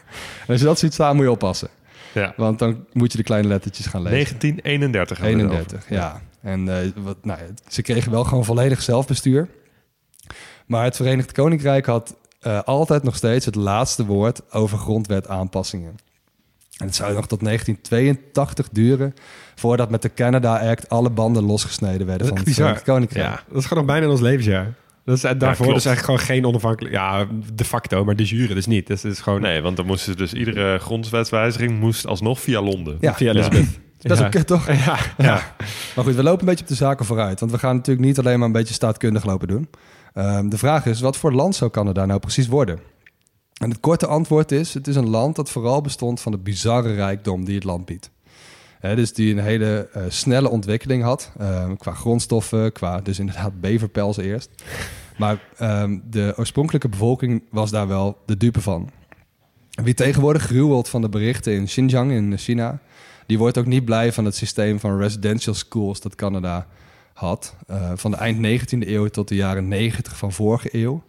[0.46, 1.68] En als je dat ziet staan, moet je oppassen.
[2.12, 2.34] ja.
[2.36, 4.16] Want dan moet je de kleine lettertjes gaan lezen.
[4.16, 6.20] 1931 hadden we het 31, ja.
[6.42, 9.48] En eh, wat, nou, ze kregen wel gewoon volledig zelfbestuur.
[10.66, 15.96] Maar het Verenigd Koninkrijk had eh, altijd nog steeds het laatste woord over grondwetaanpassingen.
[16.76, 19.14] En het zou nog tot 1982 duren
[19.54, 22.54] voordat met de Canada Act alle banden losgesneden werden van het.
[22.54, 23.26] Verenigd Koninkrijk.
[23.26, 24.74] Ja, dat is gewoon nog bijna in ons levensjaar.
[25.04, 25.78] Dat is, daarvoor klopt.
[25.80, 26.94] is eigenlijk gewoon geen onafhankelijk...
[26.94, 28.86] Ja, de facto, maar de jure dus niet.
[28.86, 29.40] Dus is gewoon...
[29.40, 32.96] Nee, want dan moesten ze dus iedere grondwetswijziging moest alsnog via Londen.
[33.00, 33.14] Ja.
[33.14, 33.78] Via Elizabeth.
[33.98, 34.24] Dat is Ja.
[34.24, 34.66] ook kut, toch?
[34.66, 35.54] Ja, ja.
[35.94, 37.40] Maar goed, we lopen een beetje op de zaken vooruit.
[37.40, 39.68] Want we gaan natuurlijk niet alleen maar een beetje staatkundig lopen doen.
[40.14, 42.78] Ehm, de vraag is, wat voor land zou Canada nou precies worden?
[43.62, 46.94] En het korte antwoord is, het is een land dat vooral bestond van de bizarre
[46.94, 48.10] rijkdom die het land biedt.
[48.80, 54.16] Dus die een hele eh, snelle ontwikkeling had, ehm, qua grondstoffen, qua dus inderdaad beverpels
[54.16, 54.50] eerst.
[55.18, 58.90] Maar ehm, de oorspronkelijke bevolking was daar wel de dupe van.
[59.70, 62.80] Wie tegenwoordig gruwelt van de berichten in Xinjiang in China,
[63.26, 66.66] die wordt ook niet blij van het systeem van residential schools dat Canada
[67.12, 67.54] had.
[67.66, 71.02] eh, van de eind 19e eeuw tot de jaren 90 van vorige eeuw.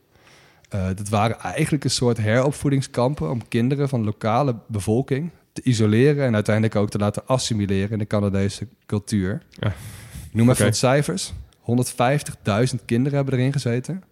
[0.69, 6.33] Eh, dat waren eigenlijk een soort heropvoedingskampen om kinderen van lokale bevolking te isoleren en
[6.33, 9.41] uiteindelijk ook te laten assimileren in de Canadese cultuur.
[9.49, 9.67] Ja.
[9.67, 10.63] Ik noem even Oké.
[10.63, 11.33] wat cijfers.
[11.61, 14.03] 150.000 kinderen hebben erin gezeten.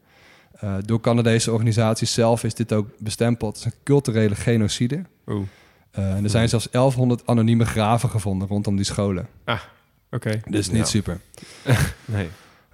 [0.52, 5.04] Eh, door Canadese organisaties zelf is dit ook bestempeld als een culturele genocide.
[5.28, 5.48] Oeh.
[5.92, 9.28] Eh, en er zijn zelfs 1100 anonieme graven gevonden rondom die scholen.
[10.12, 10.40] Oké.
[10.50, 10.86] Dus niet Ja.
[10.86, 11.20] super.
[12.06, 12.30] Nee.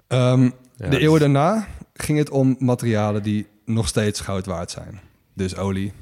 [0.07, 4.99] Ehm, Ja, de eeuwen daarna ging het om materialen die nog steeds goud waard zijn.
[5.33, 5.93] Dus olie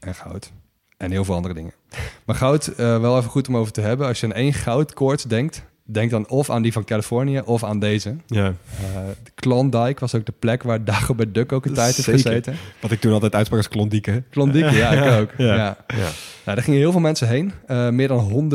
[0.00, 0.52] en goud.
[1.00, 1.72] En heel veel andere dingen.
[2.24, 4.06] Maar goud, eh, wel even goed om over te hebben.
[4.06, 7.78] Als je aan één goudkoorts denkt, denk dan of aan die van Californië of aan
[7.78, 8.16] deze.
[8.26, 8.54] Ja.
[9.22, 12.56] De Klondike was ook de plek waar Dagobert Duck ook een tijd heeft gezeten.
[12.80, 14.22] Wat ik toen altijd uitsprak als klondieke.
[14.30, 15.30] Klondike, ja, ik ook.
[15.36, 15.54] Ja.
[15.54, 15.76] Ja.
[15.86, 15.96] Ja.
[16.44, 17.52] Nou, daar gingen heel veel mensen heen.
[17.66, 18.50] Eh, meer dan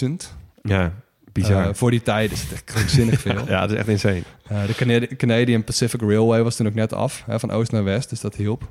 [0.00, 0.34] 100.000.
[0.62, 0.92] Ja.
[1.32, 1.68] Bizar.
[1.68, 3.44] Eh, voor die tijd is het echt krankzinnig veel.
[3.48, 4.22] ja, dat is echt insane.
[4.48, 7.84] Eh, de Canadi- Canadian Pacific Railway was toen ook net af, hè, van oost naar
[7.84, 8.62] west, dus dat hielp.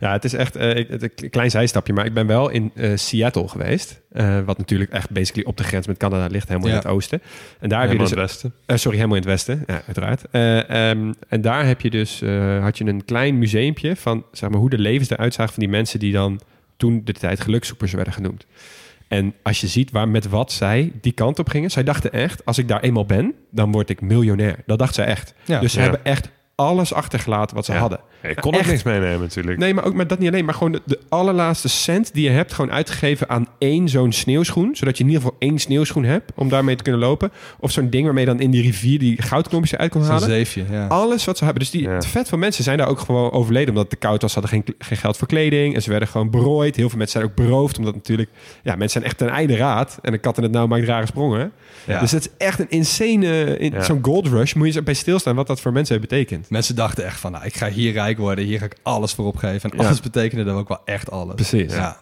[0.00, 2.70] Ja, het is echt eh, ik- het- een klein zijstapje, maar ik ben wel in
[2.74, 4.00] eh, Seattle geweest.
[4.12, 6.74] eh, wat natuurlijk echt basically op de grens met Canada ligt, helemaal Ja.
[6.74, 7.22] in het oosten.
[7.60, 8.52] En daar heb je dus in het westen.
[8.66, 9.62] Sorry, helemaal in het westen.
[9.66, 10.22] Ja, uiteraard.
[10.30, 14.50] Eh, ehm, en daar heb je dus, eh, had je een klein museumpje van zeg
[14.50, 16.40] maar, hoe de levens eruit zagen van die mensen die dan
[16.76, 18.46] toen de tijd gelukzoekers werden genoemd.
[19.10, 22.44] En als je ziet waar met wat zij die kant op gingen, zij dachten echt,
[22.44, 24.56] als ik daar eenmaal ben, dan word ik miljonair.
[24.66, 25.34] Dat dacht zij echt.
[25.44, 25.60] Ja.
[25.60, 25.82] dus ze Ja.
[25.84, 26.30] hebben echt
[26.66, 27.78] alles achtergelaten wat ze Ja.
[27.78, 28.00] hadden.
[28.22, 28.68] Ik kon ook Echt.
[28.70, 29.58] niks meenemen natuurlijk.
[29.58, 30.44] Nee, maar ook met dat niet alleen.
[30.44, 32.52] Maar gewoon de, de allerlaatste cent die je hebt...
[32.52, 34.76] gewoon uitgegeven aan één zo'n sneeuwschoen.
[34.76, 36.32] Zodat je in ieder geval één sneeuwschoen hebt...
[36.34, 37.32] om daarmee te kunnen lopen.
[37.60, 38.98] Of zo'n ding waarmee je dan in die rivier...
[38.98, 40.28] die goudklompjes eruit kon halen.
[40.28, 40.86] zeefje, ja.
[40.86, 41.62] Alles wat ze hebben.
[41.62, 41.90] Dus die, Ja.
[41.90, 43.68] het vet van mensen zijn daar ook gewoon overleden...
[43.68, 44.32] omdat het te koud was.
[44.32, 45.74] Ze hadden geen, geen geld voor kleding.
[45.74, 46.76] En ze werden gewoon berooid.
[46.76, 47.78] Heel veel mensen zijn ook beroofd.
[47.78, 48.30] Omdat natuurlijk...
[48.62, 49.98] Ja, mensen zijn echt ten einde raad.
[50.02, 51.52] En de kat in het nauw maakt rare sprongen.
[51.86, 52.00] Ja.
[52.00, 53.58] Dus het is echt een insane...
[53.58, 53.82] in- Ja.
[53.82, 54.52] Zo'n gold rush.
[54.54, 55.34] Moet je eens bij stilstaan...
[55.36, 56.49] wat dat voor mensen heeft betekend.
[56.50, 59.26] Mensen dachten echt van, nou, ik ga hier rijk worden, hier ga ik alles voor
[59.26, 59.70] opgeven.
[59.70, 59.84] En Ja.
[59.86, 61.34] alles betekende dan ook wel echt alles.
[61.34, 61.72] Precies.
[61.72, 61.96] Ja.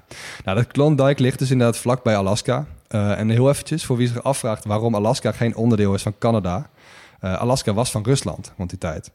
[0.44, 2.66] Nou, dat Klondike ligt dus inderdaad vlak bij Alaska.
[2.88, 6.70] Eh, en heel eventjes, voor wie zich afvraagt waarom Alaska geen onderdeel is van Canada.
[7.20, 9.10] Eh, Alaska was van Rusland rond die tijd.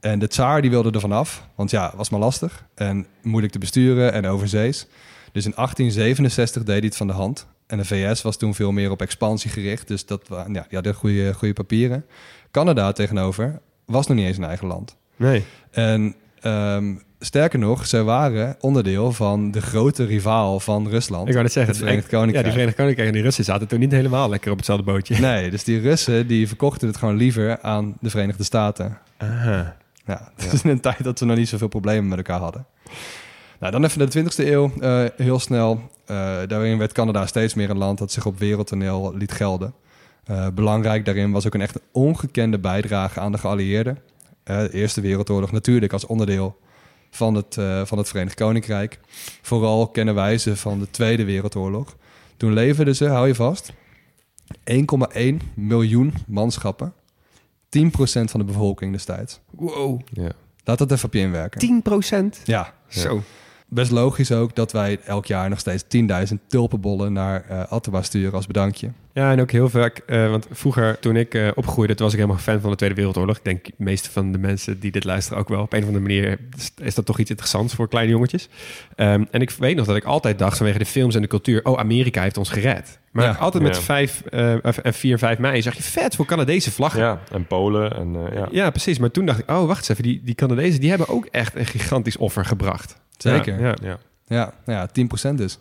[0.00, 3.58] En de tsaar die wilde er vanaf, want ja, was maar lastig en moeilijk te
[3.58, 4.86] besturen en overzees.
[5.32, 7.46] Dus in 1867 deed hij het van de hand.
[7.66, 10.94] En de VS was toen veel meer op expansie gericht, dus dat, ja, die hadden
[10.94, 12.04] goede, goede papieren.
[12.50, 14.96] Canada tegenover was nog niet eens een eigen land.
[15.16, 15.44] Nee.
[15.70, 21.26] En ehm, sterker nog, zij waren onderdeel van de grote rivaal van Rusland.
[21.26, 22.44] Ik wou net zeggen, het Verenigd Ja, Koninkrijk.
[22.44, 25.20] die Verenigd Koninkrijk en die Russen zaten toen niet helemaal lekker op hetzelfde bootje.
[25.30, 28.98] Nee, dus die Russen die verkochten het gewoon liever aan de Verenigde Staten.
[29.16, 29.76] Aha.
[30.06, 32.66] Ja, is in een tijd dat ze nog niet zoveel problemen met elkaar hadden.
[33.60, 35.90] Nou, dan even de 20e eeuw, eh, heel snel.
[36.06, 39.74] Eh, daarin werd Canada steeds meer een land dat zich op wereldtoneel liet gelden.
[40.24, 43.98] Eh, belangrijk daarin was ook een echt ongekende bijdrage aan de geallieerden.
[44.42, 46.60] Eh, de Eerste Wereldoorlog natuurlijk als onderdeel
[47.10, 49.00] van het, eh, van het Verenigd Koninkrijk.
[49.42, 51.96] Vooral kennen wij ze van de Tweede Wereldoorlog.
[52.36, 53.72] Toen leverden ze, hou je vast,
[54.64, 56.92] 1,1 miljoen manschappen.
[57.68, 59.40] 10% van de bevolking destijds.
[59.50, 60.00] Wow.
[60.12, 60.30] Ja.
[60.64, 61.60] Laat dat even op je inwerken.
[61.60, 62.40] 10 procent.
[62.44, 63.22] Ja, Zo.
[63.74, 65.84] Best logisch ook dat wij elk jaar nog steeds
[66.32, 68.90] 10.000 tulpenbollen naar eh Ottawa sturen als bedankje.
[69.12, 72.20] Ja, en ook heel vaak, eh, want vroeger toen ik eh, opgroeide, toen was ik
[72.20, 73.36] helemaal fan van de Tweede Wereldoorlog.
[73.36, 75.60] Ik denk de meeste van de mensen die dit luisteren ook wel.
[75.62, 78.48] Op een of andere manier is, is dat toch iets interessants voor kleine jongetjes.
[78.96, 81.64] Ehm, en ik weet nog dat ik altijd dacht vanwege de films en de cultuur,
[81.64, 82.98] oh, Amerika heeft ons gered.
[83.10, 83.32] Maar Ja.
[83.32, 83.82] altijd met Ja.
[83.82, 84.52] 5 eh,
[84.84, 87.00] en 4 en 5 mei zag je vet voor Canadese vlaggen.
[87.00, 87.96] ja, en Polen.
[87.96, 88.48] En, eh, ja.
[88.50, 88.98] Ja, precies.
[88.98, 90.02] Maar toen dacht ik, oh, wacht eens even.
[90.02, 93.02] Die, die Canadezen, die hebben ook echt een gigantisch offer gebracht.
[93.30, 93.60] Zeker.
[93.60, 93.74] Ja, ja.
[93.82, 93.98] Ja.
[94.26, 94.88] Ja, ja
[95.32, 95.58] 10% dus.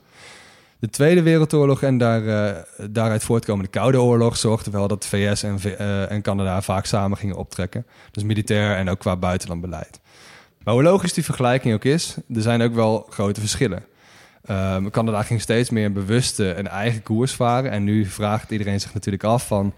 [0.80, 5.44] De Tweede Wereldoorlog en daar, eh, daaruit voortkomende Koude Oorlog zorgde wel dat de VS
[5.44, 7.86] en, eh, en Canada vaak samen gingen optrekken.
[8.12, 10.00] Dus militair en ook qua buitenlandbeleid.
[10.64, 13.86] Maar hoe logisch die vergelijking ook is, er zijn ook wel grote verschillen.
[14.46, 17.72] Ehm, Canada ging steeds meer een bewuste en eigen koers varen.
[17.72, 19.74] En nu vraagt iedereen zich natuurlijk af van...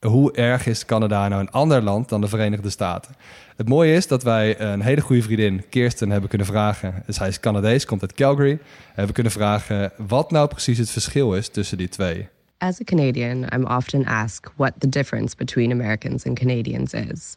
[0.00, 3.14] hoe erg is Canada nou een ander land dan de Verenigde Staten?
[3.62, 7.02] Het mooie is dat wij een hele goede vriendin, Kirsten, hebben kunnen vragen.
[7.06, 8.58] Zij is Canadees, komt uit Calgary.
[8.94, 12.28] Hebben kunnen vragen wat nou precies het verschil is tussen die twee.
[12.58, 17.34] As a Canadian, I'm often asked what the difference between Americans and Canadians is.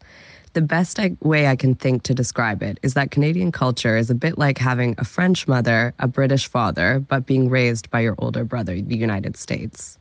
[0.52, 4.10] The best I- way I can think to describe it is that Canadian culture is
[4.10, 8.16] a bit like having a French mother, a British father, but being raised by your
[8.18, 9.98] older brother, the United States.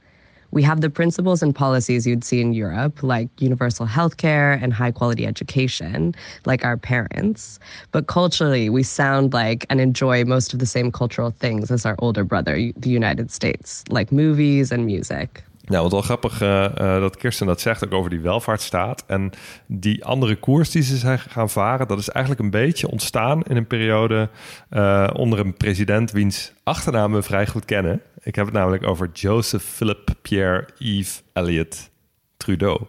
[0.55, 4.93] We have the principles and policies you'd see in Europe, like universal healthcare and high
[4.93, 6.15] quality education,
[6.47, 7.59] like our parents.
[7.91, 11.97] But culturally, we sound like and enjoy most of the same cultural things as our
[11.99, 15.43] older brother, the United States, like movies and music.
[15.65, 19.05] Nou, wat wel grappig eh, eh, dat Kirsten dat zegt ook over die welvaartsstaat.
[19.07, 19.31] En
[19.67, 23.57] die andere koers die ze zijn gaan varen, dat is eigenlijk een beetje ontstaan in
[23.57, 24.29] een periode
[24.69, 28.01] eh, onder een president wiens achternaam we vrij goed kennen.
[28.25, 31.91] Ik heb het namelijk over Joseph Philip Pierre Yves Elliott
[32.37, 32.81] Trudeau.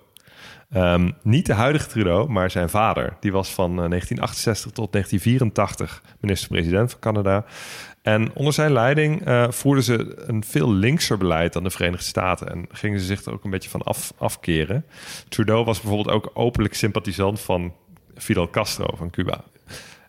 [0.70, 3.18] Ehm, niet de huidige Trudeau, maar zijn vader.
[3.20, 7.46] Die was van eh, 1968 tot 1984 minister-president van Canada.
[8.02, 12.50] En onder zijn leiding eh, voerden ze een veel linkser beleid dan de Verenigde Staten.
[12.50, 14.86] En gingen ze zich er ook een beetje van af, afkeren.
[15.30, 17.74] Trudeau was bijvoorbeeld ook openlijk sympathisant van
[18.16, 19.44] Fidel Castro van Cuba.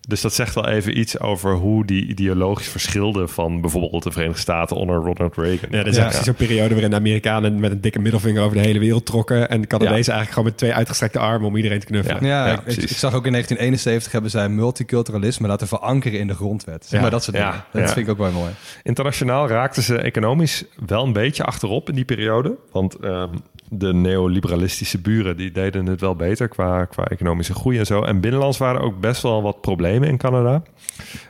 [0.09, 4.41] Dus dat zegt wel even iets over hoe die ideologisch verschilde van bijvoorbeeld de Verenigde
[4.41, 5.69] Staten onder Ronald Reagan.
[5.71, 6.05] Ja, dat is Ja.
[6.05, 9.49] precies zo'n periode waarin de Amerikanen met een dikke middelvinger over de hele wereld trokken.
[9.49, 12.25] En de Canadezen eigenlijk gewoon met twee uitgestrekte armen om iedereen te knuffelen.
[12.25, 12.91] Ja, Ja, ik, ik, precies.
[12.91, 16.83] ik zag ook in 1971 hebben zij multiculturalisme laten verankeren in de grondwet.
[16.85, 17.01] Zeg Ja.
[17.01, 17.51] maar dat soort Ja.
[17.51, 17.65] dingen.
[17.73, 17.89] Dat Ja.
[17.89, 18.51] vind ik ook wel mooi.
[18.83, 22.57] Internationaal raakten ze economisch wel een beetje achterop in die periode.
[22.73, 23.29] Want ehm,
[23.71, 28.03] de neoliberalistische buren die deden het wel beter qua, qua economische groei en zo.
[28.03, 30.63] En binnenlands waren er ook best wel wat problemen in Canada.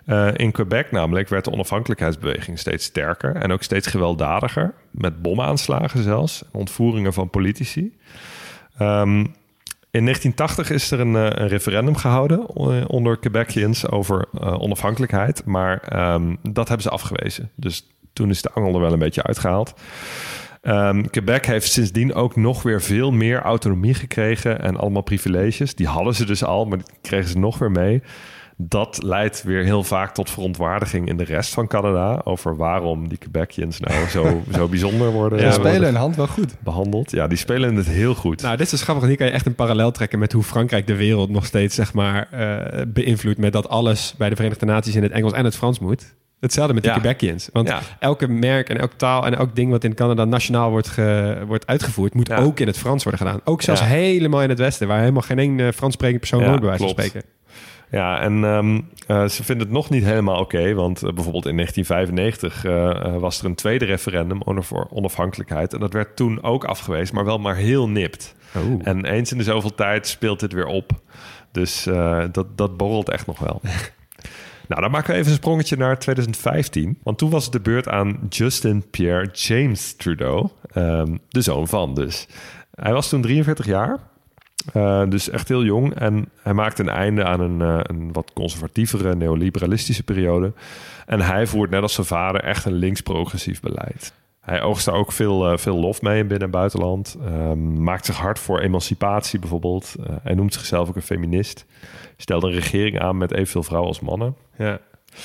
[0.04, 4.74] Eh, in Quebec namelijk werd de onafhankelijkheidsbeweging steeds sterker en ook steeds gewelddadiger.
[4.90, 7.96] Met bomaanslagen zelfs, en ontvoeringen van politici.
[8.78, 9.24] Ehm,
[9.90, 15.44] in 1980 is er een, eh, een referendum gehouden eh, onder Quebecians over onafhankelijkheid.
[15.44, 17.50] Maar ehm, dat hebben ze afgewezen.
[17.54, 19.74] Dus toen is de angel er wel een beetje uitgehaald.
[20.66, 25.74] Ehm, Quebec heeft sindsdien ook nog weer veel meer autonomie gekregen en allemaal privileges.
[25.74, 28.02] Die hadden ze dus al, maar die kregen ze nog weer mee.
[28.58, 33.18] Dat leidt weer heel vaak tot verontwaardiging in de rest van Canada over waarom die
[33.18, 36.54] Quebecians nou zo, zo bijzonder worden, Ja, spelen hun hand wel goed.
[36.60, 37.10] behandeld.
[37.10, 38.42] Ja, die spelen het heel goed.
[38.42, 39.06] Nou, dit is grappig.
[39.08, 41.92] Hier kan je echt een parallel trekken met hoe Frankrijk de wereld nog steeds zeg
[41.92, 43.38] maar, eh, beïnvloedt.
[43.38, 46.14] Met dat alles bij de Verenigde Naties in het Engels en het Frans moet.
[46.40, 46.98] Hetzelfde met de Ja.
[46.98, 47.48] Quebecians.
[47.52, 47.80] Want Ja.
[47.98, 51.66] elke merk en elk taal en elk ding wat in Canada nationaal wordt, ge- wordt
[51.66, 52.36] uitgevoerd, moet Ja.
[52.38, 53.40] ook in het Frans worden gedaan.
[53.44, 53.86] Ook zelfs Ja.
[53.86, 56.68] helemaal in het Westen, waar helemaal geen één eh, Frans sprekende persoon Ja, woont, bij
[56.68, 57.08] wijze van klopt.
[57.08, 57.28] spreken.
[57.90, 60.74] Ja, en ehm, eh, ze vinden het nog niet helemaal oké.
[60.74, 65.72] want eh, bijvoorbeeld in 1995 eh, was er een tweede referendum over voor onafhankelijkheid.
[65.72, 68.34] En dat werd toen ook afgewezen, maar wel maar heel nipt.
[68.56, 68.80] Oh.
[68.82, 70.90] En eens in de zoveel tijd speelt dit weer op.
[71.52, 71.88] Dus
[72.32, 73.60] dat, dat borrelt echt nog wel.
[74.68, 76.98] nou, dan maken we even een sprongetje naar 2015.
[77.02, 80.48] Want toen was het de beurt aan Justin Pierre James Trudeau.
[80.72, 82.28] ehm, de zoon van dus.
[82.74, 83.98] Hij was toen 43 jaar.
[84.72, 85.94] Eh, dus echt heel jong.
[85.94, 90.52] En hij maakte een einde aan een, eh, een wat conservatievere neoliberalistische periode.
[91.06, 94.12] En hij voert net als zijn vader echt een links-progressief beleid.
[94.40, 97.16] Hij oogst daar ook veel, eh, veel lof mee in binnen- en buitenland.
[97.24, 99.94] Ehm, maakt zich hard voor emancipatie bijvoorbeeld.
[100.22, 101.66] Hij noemt zichzelf ook een feminist.
[102.16, 104.36] Stelt een regering aan met evenveel vrouwen als mannen.
[104.58, 104.78] Ja.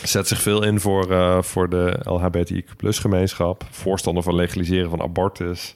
[0.03, 1.07] Zet zich veel in voor,
[1.43, 3.63] voor de LHBTIQ-gemeenschap.
[3.69, 5.75] Voorstander van legaliseren van abortus.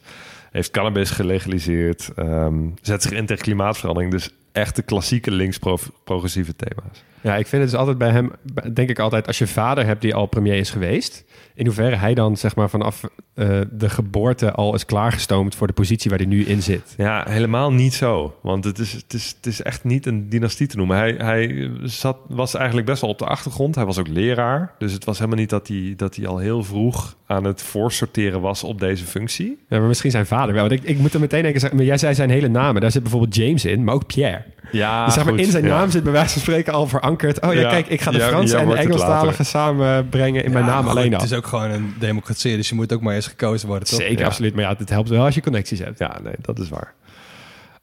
[0.56, 2.12] Heeft cannabis gelegaliseerd.
[2.16, 4.12] ehm, zet zich in tegen klimaatverandering.
[4.12, 7.04] Dus echt de klassieke links-progressieve thema's.
[7.26, 8.32] Ja, ik vind het dus altijd bij hem,
[8.74, 11.24] denk ik altijd, als je vader hebt die al premier is geweest,
[11.54, 13.02] in hoeverre hij dan zeg maar vanaf
[13.34, 16.94] eh, de geboorte al is klaargestoomd voor de positie waar hij nu in zit.
[16.98, 18.36] Ja, helemaal niet zo.
[18.42, 20.98] Want het is, het is, het is echt niet een dynastie te noemen.
[20.98, 23.76] Hij, hij zat, was eigenlijk best wel op de achtergrond.
[23.76, 24.72] Hij was ook leraar.
[24.78, 28.42] Dus het was helemaal niet dat hij, dat hij al heel vroeg aan het voorsorteren
[28.42, 29.58] was op deze functie.
[29.70, 30.68] Ja, maar misschien zijn vader wel.
[30.68, 32.82] Want ik, ik moet er meteen denken, maar jij zei zijn hele namen.
[32.82, 34.44] Daar zit bijvoorbeeld James in, maar ook Pierre.
[34.72, 35.42] Ja, dus zeg maar, goed.
[35.44, 35.78] in zijn Ja.
[35.78, 36.88] naam zit bij wijze van spreken al
[37.20, 37.42] verankerd.
[37.46, 37.70] Oh ja, Ja.
[37.70, 39.46] kijk, ik ga de Ja, Frans ja, en de wordt het Engelstalige later.
[39.46, 41.22] samenbrengen in mijn naam alleen al.
[41.22, 44.00] Het is ook gewoon een democratie, dus je moet ook maar eens gekozen worden, toch?
[44.00, 44.26] Zeker, Ja.
[44.26, 44.54] absoluut.
[44.56, 46.00] Maar ja, het helpt wel als je connecties hebt.
[46.00, 46.94] Ja, nee, dat is waar.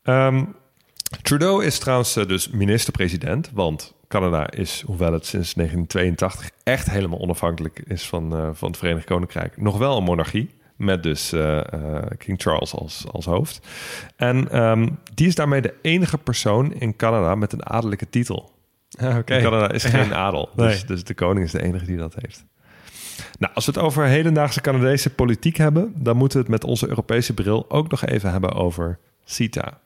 [0.02, 0.44] Ehm,
[1.22, 7.18] Trudeau is trouwens eh, dus minister-president, want Canada is, hoewel het sinds 1982 echt helemaal
[7.20, 10.50] onafhankelijk is van, eh, van het Verenigd Koninkrijk, nog wel een monarchie.
[10.76, 13.60] Met dus eh, eh, King Charles als, als hoofd.
[14.16, 18.50] En ehm, die is daarmee de enige persoon in Canada met een adellijke titel.
[18.98, 20.50] In Canada is geen adel.
[20.56, 20.84] Dus, Nee.
[20.86, 22.44] dus de koning is de enige die dat heeft.
[23.38, 26.88] Nou, als we het over hedendaagse Canadese politiek hebben, dan moeten we het met onze
[26.88, 29.78] Europese bril ook nog even hebben over CETA.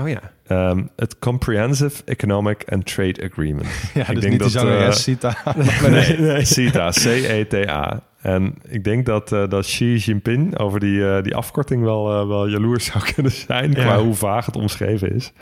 [0.00, 0.20] Oh ja.
[0.46, 3.66] Ehm, het Comprehensive Economic and Trade Agreement.
[3.94, 5.36] Ja, Ik dus denk niet de dat, zangeres eh, Sita.
[5.90, 6.44] nee, nee.
[6.44, 8.02] CETA, C-E-T-A.
[8.24, 12.26] En ik denk dat, eh, dat Xi Jinping over die, eh, die afkorting wel, eh,
[12.26, 13.70] wel jaloers zou kunnen zijn...
[13.70, 13.84] Ja.
[13.84, 15.32] qua hoe vaag het omschreven is.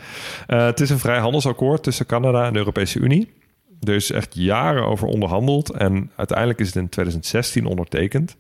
[0.47, 3.33] Het is een vrijhandelsakkoord tussen Canada en de Europese Unie.
[3.81, 5.71] Er is echt jaren over onderhandeld...
[5.71, 8.37] en uiteindelijk is het in 2016 ondertekend.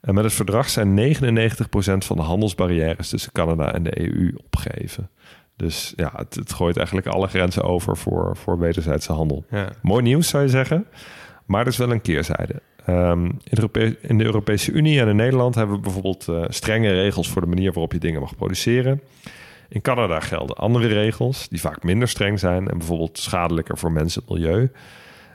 [0.00, 3.08] En met het verdrag zijn 99% van de handelsbarrières...
[3.08, 5.10] tussen Canada en de EU opgeheven.
[5.56, 9.44] Dus ja, het, het gooit eigenlijk alle grenzen over voor, voor wederzijdse handel.
[9.50, 9.68] ja.
[9.82, 10.86] Mooi nieuws zou je zeggen,
[11.50, 12.62] maar er is wel een keerzijde.
[12.84, 16.44] Ehm, in, de Europe- in de Europese Unie en in Nederland hebben we bijvoorbeeld eh,
[16.48, 19.00] strenge regels voor de manier waarop je dingen mag produceren.
[19.68, 24.22] In Canada gelden andere regels die vaak minder streng zijn en bijvoorbeeld schadelijker voor mensen
[24.26, 24.70] en milieu.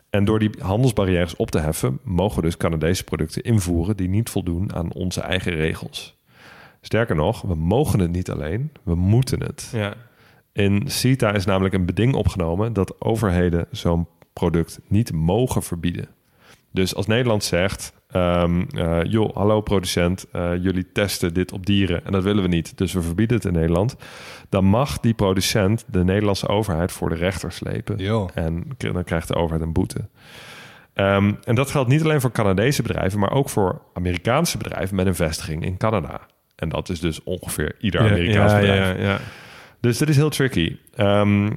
[0.10, 4.30] En door die handelsbarrières op te heffen, mogen we dus Canadese producten invoeren die niet
[4.30, 6.18] voldoen aan onze eigen regels.
[6.82, 9.70] Sterker nog, we mogen het niet alleen, we moeten het.
[9.74, 9.94] ja.
[10.54, 14.08] In CETA is namelijk een beding opgenomen dat overheden zo'n
[14.40, 16.08] product niet mogen verbieden.
[16.72, 22.06] Dus als Nederland zegt, ehm, eh, joh, hallo producent, eh, jullie testen dit op dieren
[22.06, 23.96] en dat willen we niet, dus we verbieden het in Nederland,
[24.50, 28.00] dan mag die producent de Nederlandse overheid voor de rechter slepen.
[28.34, 30.08] En dan krijgt de overheid een boete.
[30.94, 35.06] Ehm, en dat geldt niet alleen voor Canadese bedrijven, maar ook voor Amerikaanse bedrijven met
[35.06, 36.22] een vestiging in Canada.
[36.56, 38.98] En dat is dus ongeveer ieder Amerikaans ja, bedrijf.
[38.98, 39.20] ja, ja.
[39.86, 40.78] Dus dat is heel tricky.
[40.96, 41.50] Ehm,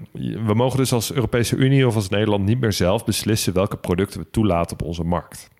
[0.46, 4.20] we mogen dus als Europese Unie of als Nederland niet meer zelf beslissen welke producten
[4.20, 5.50] we toelaten op onze markt.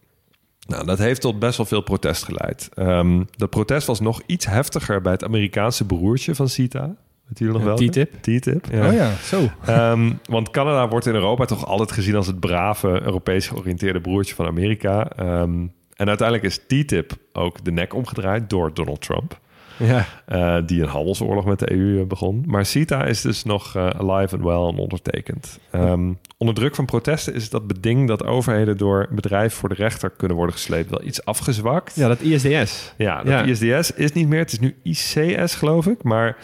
[0.67, 2.69] Nou, dat heeft tot best wel veel protest geleid.
[2.75, 6.97] Ehm, dat protest was nog iets heftiger bij het Amerikaanse broertje van CETA.
[7.27, 7.77] Weet jullie nog wel?
[7.77, 8.13] TTIP?
[8.21, 9.51] TTIP, Oh ja, zo.
[9.65, 14.35] Ehm, want Canada wordt in Europa toch altijd gezien als het brave, Europees georiënteerde broertje
[14.35, 15.11] van Amerika.
[15.11, 19.41] Ehm, en uiteindelijk is TTIP ook de nek omgedraaid door Donald Trump.
[19.79, 20.07] Ja.
[20.27, 22.45] eh, die een handelsoorlog met de EU begon.
[22.47, 25.59] Maar CETA is dus nog eh, alive and well en ondertekend.
[25.71, 30.11] Ehm, onder druk van protesten is dat beding dat overheden door bedrijven voor de rechter
[30.11, 31.95] kunnen worden gesleept wel iets afgezwakt.
[31.97, 32.95] ja, dat ISDS.
[32.97, 33.45] Ja, dat Ja.
[33.45, 34.39] ISDS is niet meer.
[34.39, 36.03] Het is nu ICS, geloof ik.
[36.03, 36.37] Maar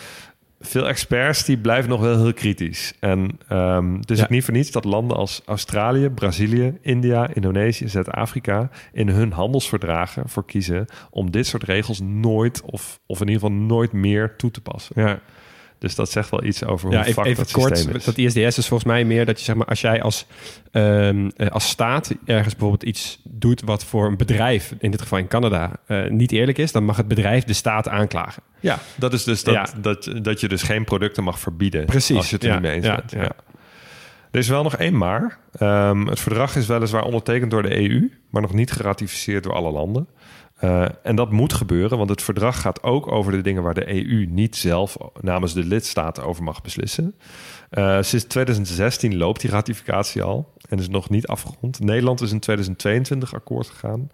[0.69, 2.93] veel experts die blijven nog wel heel kritisch.
[3.01, 4.23] En ehm is Ja.
[4.25, 10.29] ook niet voor niets dat landen als Australië, Brazilië, India, Indonesië, Zuid-Afrika in hun handelsverdragen
[10.29, 14.51] voor kiezen om dit soort regels nooit of, of in ieder geval nooit meer toe
[14.51, 15.03] te passen.
[15.03, 15.19] Ja.
[15.79, 17.95] Dus dat zegt wel iets over hoe Ja, even, fucked even dat kort.
[17.97, 18.05] is.
[18.05, 20.27] Dat ISDS is volgens mij meer dat je zeg maar als jij als,
[20.71, 25.19] ehm, eh, als staat ergens bijvoorbeeld iets doet wat voor een bedrijf, in dit geval
[25.19, 28.43] in Canada, eh, niet eerlijk is, dan mag het bedrijf de staat aanklagen.
[28.61, 29.67] Ja, dat is dus dat, Ja.
[29.81, 31.85] dat, dat je dus geen producten mag verbieden.
[31.85, 33.11] Precies, Als je het er ja, niet mee eens bent.
[33.11, 33.33] ja.
[34.31, 35.39] Er is wel nog één maar.
[35.59, 39.71] Ehm, het verdrag is weliswaar ondertekend door de EU, maar nog niet geratificeerd door alle
[39.71, 40.09] landen.
[40.55, 43.89] Eh, en dat moet gebeuren, want het verdrag gaat ook over de dingen waar de
[43.89, 47.15] EU niet zelf namens de lidstaten over mag beslissen.
[47.71, 51.81] Eh, sinds 2016 loopt die ratificatie al en is nog niet afgerond.
[51.81, 54.11] Nederland is in 2022 akkoord gegaan.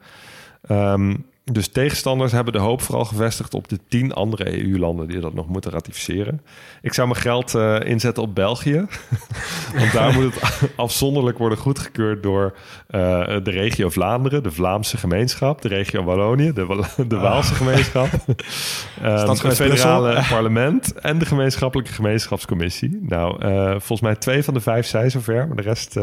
[0.62, 1.16] Ehm,
[1.52, 5.48] dus tegenstanders hebben de hoop vooral gevestigd op de tien andere EU-landen die dat nog
[5.48, 6.42] moeten ratificeren.
[6.82, 8.86] Ik zou mijn geld eh, inzetten op België.
[9.78, 10.42] Want daar moet het
[10.76, 13.00] afzonderlijk worden goedgekeurd door eh,
[13.42, 18.08] de regio Vlaanderen, de Vlaamse gemeenschap, de regio Wallonië, de, Wa- de Waalse gemeenschap,
[19.02, 22.98] ehm, het federale parlement en de gemeenschappelijke gemeenschapscommissie.
[23.02, 25.96] Nou, eh, volgens mij twee van de vijf zijn zover, maar de rest,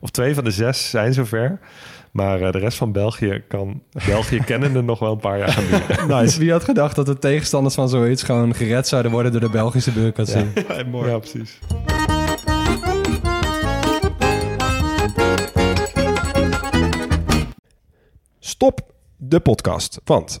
[0.00, 1.58] of twee van de zes zijn zover.
[2.12, 5.64] Maar eh, de rest van België kan België kennende nog wel een paar jaar gaan
[5.64, 6.08] duren.
[6.20, 6.38] Nice.
[6.38, 9.92] Wie had gedacht dat de tegenstanders van zoiets gewoon gered zouden worden door de Belgische
[9.92, 10.46] bureaucratie?
[11.04, 11.58] Ja, precies.
[18.38, 18.80] Stop
[19.16, 20.40] de podcast, want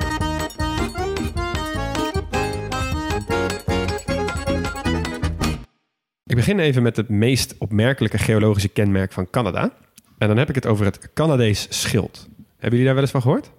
[6.31, 9.71] Ik begin even met het meest opmerkelijke geologische kenmerk van Canada.
[10.17, 12.27] En dan heb ik het over het Canadees schild.
[12.35, 13.51] Hebben jullie daar wel eens van gehoord?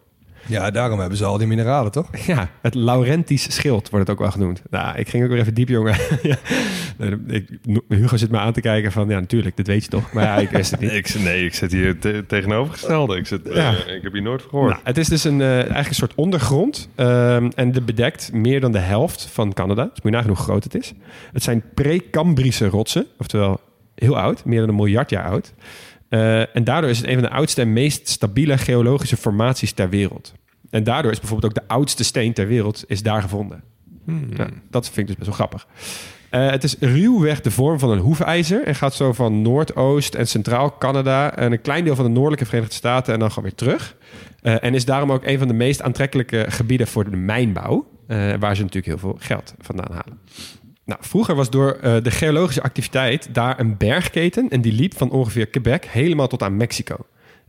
[0.47, 2.17] Ja, daarom hebben ze al die mineralen, toch?
[2.27, 4.63] Ja, het Laurentisch schild wordt het ook wel genoemd.
[4.71, 5.97] Nou, ik ging ook weer even diep, jongen.
[6.23, 6.37] ja.
[7.89, 10.13] Hugo zit me aan te kijken van, ja, natuurlijk, dit weet je toch.
[10.13, 10.91] Maar ja, ik wist het niet.
[11.03, 13.17] Ik, nee, ik zit hier te- tegenovergestelde.
[13.17, 13.75] Ik, zit, Ja.
[13.87, 14.71] eh, ik heb hier nooit van gehoord.
[14.71, 16.89] Nou, het is dus een, eh, eigenlijk een soort ondergrond.
[16.95, 19.83] ehm, en dit bedekt meer dan de helft van Canada.
[19.83, 20.93] Dus moet je nagaan hoe groot het is.
[21.33, 23.07] Het zijn pre-Cambrische rotsen.
[23.19, 23.61] Oftewel
[23.95, 24.45] heel oud.
[24.45, 25.53] Meer dan een miljard jaar oud.
[26.13, 29.89] Eh, en daardoor is het een van de oudste en meest stabiele geologische formaties ter
[29.89, 30.33] wereld.
[30.71, 33.63] En daardoor is bijvoorbeeld ook de oudste steen ter wereld is daar gevonden.
[34.37, 35.67] Ja, dat vind ik dus best wel grappig.
[36.31, 40.29] Eh, het is ruwweg de vorm van een hoefijzer en gaat zo van Noordoost en
[40.29, 43.59] Centraal Canada en een klein deel van de noordelijke Verenigde Staten en dan gewoon weer
[43.59, 43.97] terug.
[44.43, 47.87] Eh, en is daarom ook een van de meest aantrekkelijke gebieden voor de mijnbouw,
[48.39, 50.19] waar ze natuurlijk heel veel geld vandaan halen.
[50.85, 55.11] Nou, vroeger was door eh, de geologische activiteit daar een bergketen en die liep van
[55.11, 56.97] ongeveer Quebec helemaal tot aan Mexico.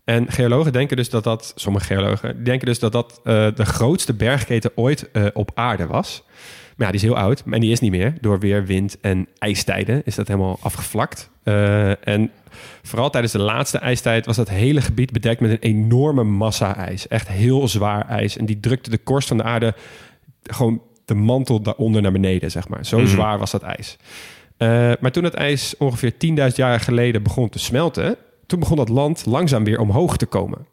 [0.03, 4.13] En geologen denken dus dat dat, sommige geologen denken dus dat dat eh, de grootste
[4.13, 6.23] bergketen ooit eh, op aarde was.
[6.75, 8.13] Maar ja, die is heel oud en die is niet meer.
[8.21, 11.29] Door weer wind en ijstijden is dat helemaal afgevlakt.
[12.03, 12.31] En
[12.81, 17.07] vooral tijdens de laatste ijstijd was dat hele gebied bedekt met een enorme massa ijs.
[17.07, 18.37] Echt heel zwaar ijs.
[18.37, 19.75] En die drukte de korst van de aarde
[20.43, 22.85] gewoon de mantel daaronder naar beneden, zeg maar.
[22.85, 23.07] Zo Mhm.
[23.07, 23.97] zwaar was dat ijs.
[24.57, 28.89] Eh, maar toen het ijs ongeveer 10.000 jaar geleden begon te smelten, toen begon dat
[28.89, 30.65] land langzaam weer omhoog te komen.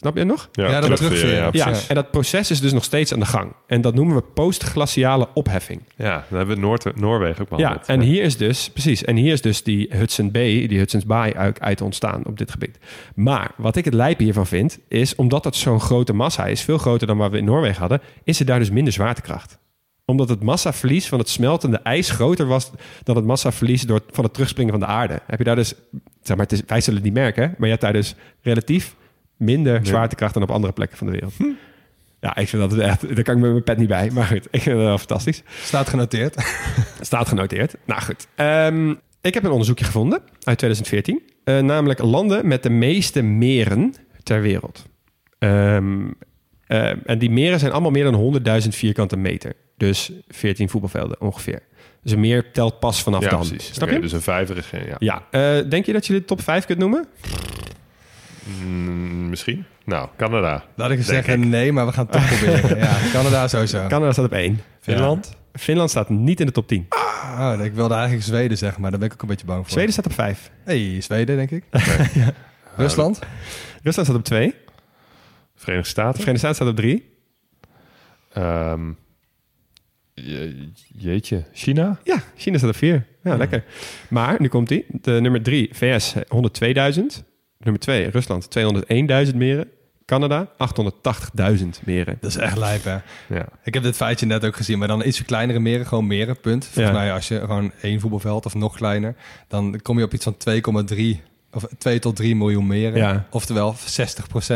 [0.00, 0.48] Snap je het nog?
[0.52, 1.34] Ja, dat terugveren.
[1.34, 3.52] Ja, Ja, en dat proces is dus nog steeds aan de gang.
[3.66, 5.82] En dat noemen we postglaciale opheffing.
[5.96, 7.86] Ja, dan hebben we Noord Noorwegen ook Ja, behandeld.
[7.88, 11.32] en hier is dus, precies, en hier is dus die Hudson Bay, die Hudson's Bay
[11.32, 12.78] uit, uit ontstaan op dit gebied.
[13.14, 16.78] Maar wat ik het lijp hiervan vind, is omdat dat zo'n grote massa is, veel
[16.78, 19.58] groter dan wat we in Noorwegen hadden, is er daar dus minder zwaartekracht.
[20.04, 22.70] Omdat het massaverlies van het smeltende ijs groter was
[23.02, 25.20] dan het massaverlies door, van het terugspringen van de aarde.
[25.26, 25.74] Heb je daar dus,
[26.22, 28.94] zeg maar, het is, wij zullen het niet merken, maar je hebt daar dus relatief
[29.38, 31.34] minder zwaartekracht dan op andere plekken van de wereld.
[32.20, 34.46] Ja, ik vind dat echt, daar kan ik met mijn pet niet bij, maar goed,
[34.50, 35.42] ik vind het wel fantastisch.
[35.62, 36.34] Staat genoteerd.
[37.00, 37.74] Staat genoteerd.
[37.84, 38.26] Nou goed.
[38.34, 41.22] Ehm, ik heb een onderzoekje gevonden uit 2014.
[41.44, 44.86] Eh, namelijk landen met de meeste meren ter wereld.
[45.38, 46.10] Ehm,
[46.66, 49.52] eh, en die meren zijn allemaal meer dan 100.000 vierkante meter.
[49.76, 51.62] Dus 14 voetbalvelden ongeveer.
[52.02, 53.38] Dus een meer telt pas vanaf ja, dan.
[53.48, 53.74] precies.
[53.74, 54.02] Snap Oké, je?
[54.02, 54.86] Dus een vijver is geen...
[54.86, 54.96] Ja.
[54.98, 55.26] Ja.
[55.30, 57.06] Eh, denk je dat je de top 5 kunt noemen?
[58.64, 59.64] Mm, misschien.
[59.84, 60.64] Nou, Canada.
[60.76, 62.78] Laat ik zeggen nee, maar we gaan het toch proberen.
[62.84, 63.86] Ja, Canada sowieso.
[63.86, 64.60] Canada staat op 1.
[64.80, 65.36] Finland.
[65.52, 66.86] Finland staat niet in de top 10.
[67.38, 69.70] Oh, ik wilde eigenlijk Zweden zeggen, maar daar ben ik ook een beetje bang voor.
[69.72, 70.50] Zweden staat op 5.
[70.64, 71.64] Hey, Zweden, denk ik.
[72.76, 73.18] Rusland?
[73.82, 74.54] Rusland staat op 2.
[75.56, 76.20] Verenigde Staten.
[76.20, 77.16] Verenigde Staten staat op 3.
[78.32, 78.90] Ehm,
[80.14, 81.44] je- jeetje.
[81.52, 81.98] China?
[82.04, 82.92] Ja, China staat op 4.
[83.22, 83.38] Ja, Hmm.
[83.38, 83.64] lekker.
[84.08, 84.84] Maar, nu komt hij.
[84.88, 87.24] De nummer 3, VS, 102.000.
[87.58, 88.48] Nummer 2, Rusland,
[89.30, 89.68] 201.000 meren.
[90.04, 90.48] Canada,
[91.58, 92.16] 880.000 meren.
[92.20, 92.96] Dat is echt lijp, hè?
[93.34, 93.46] Ja.
[93.64, 96.64] Ik heb dit feitje net ook gezien, maar dan iets kleinere meren, gewoon meren, punt.
[96.64, 97.00] Volgens Ja.
[97.00, 99.14] mij als je gewoon één voetbalveld of nog kleiner,
[99.48, 101.20] dan kom je op iets van 2,3
[101.52, 102.96] of 2 tot 3 miljoen meren.
[102.98, 103.26] Ja.
[103.30, 103.76] Oftewel 60%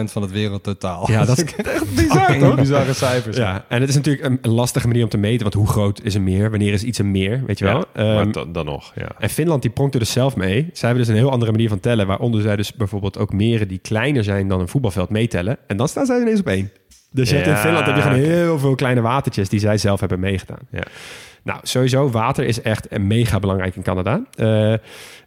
[0.05, 1.11] van het wereldtotaal.
[1.11, 2.55] Ja, dat is echt bizar, toch?
[2.55, 3.37] Bizarre cijfers.
[3.37, 5.43] Ja, en het is natuurlijk een, een lastige manier om te meten.
[5.43, 6.51] Want hoe groot is een meer?
[6.51, 7.43] Wanneer is iets een meer?
[7.47, 7.77] Weet je wel?
[7.77, 9.09] Ja, Ehm, maar dan, dan nog, ja.
[9.19, 10.71] en Finland die pronkt er dus zelf mee.
[10.73, 12.07] Zij hebben dus een heel andere manier van tellen.
[12.07, 15.59] Waaronder zij dus bijvoorbeeld ook meren die kleiner zijn dan een voetbalveld meetellen.
[15.67, 16.71] En dan staan zij ineens op één.
[17.11, 20.01] Dus je hebt in Finland heb je gewoon heel veel kleine watertjes die zij zelf
[20.01, 20.59] hebben meegedaan.
[20.71, 20.83] Ja.
[21.43, 24.25] Nou, sowieso, water is echt mega belangrijk in Canada.
[24.35, 24.73] Eh,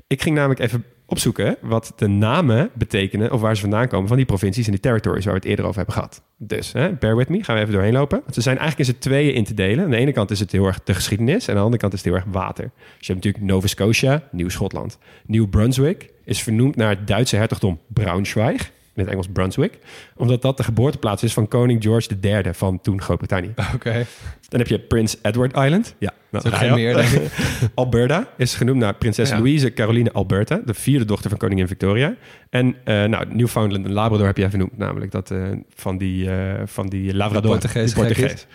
[0.07, 3.31] ik ging namelijk even opzoeken wat de namen betekenen...
[3.31, 5.25] of waar ze vandaan komen van die provincies en die territories...
[5.25, 6.23] waar we het eerder over hebben gehad.
[6.37, 8.21] Dus, hè, bear with me, gaan we even doorheen lopen.
[8.31, 9.83] Ze zijn eigenlijk in z'n tweeën in te delen.
[9.83, 11.43] Aan de ene kant is het heel erg de geschiedenis...
[11.43, 12.71] en aan de andere kant is het heel erg water.
[12.75, 14.97] Dus je hebt natuurlijk Nova Scotia, Nieuw-Schotland.
[15.25, 18.73] New Brunswick is vernoemd naar het Duitse hertogdom Braunschweig...
[18.95, 19.79] in het Engels Brunswick...
[20.15, 23.53] omdat dat de geboorteplaats is van koning George III van toen Groot-Brittannië.
[23.75, 24.05] Oké.
[24.49, 25.95] Dan heb je Prince Edward Island.
[25.97, 26.75] Ja, nou, Dat is al.
[26.75, 27.31] meer, denk ik.
[27.75, 29.37] Alberta is genoemd naar prinses Ja.
[29.37, 32.15] Louise Caroline Alberta, de vierde dochter van koningin Victoria.
[32.49, 35.43] En eh, nou, Newfoundland en Labrador heb jij vernoemd, namelijk dat eh,
[35.75, 37.51] van die, eh, van die Labrador.
[37.51, 38.47] Portugees die Portugees.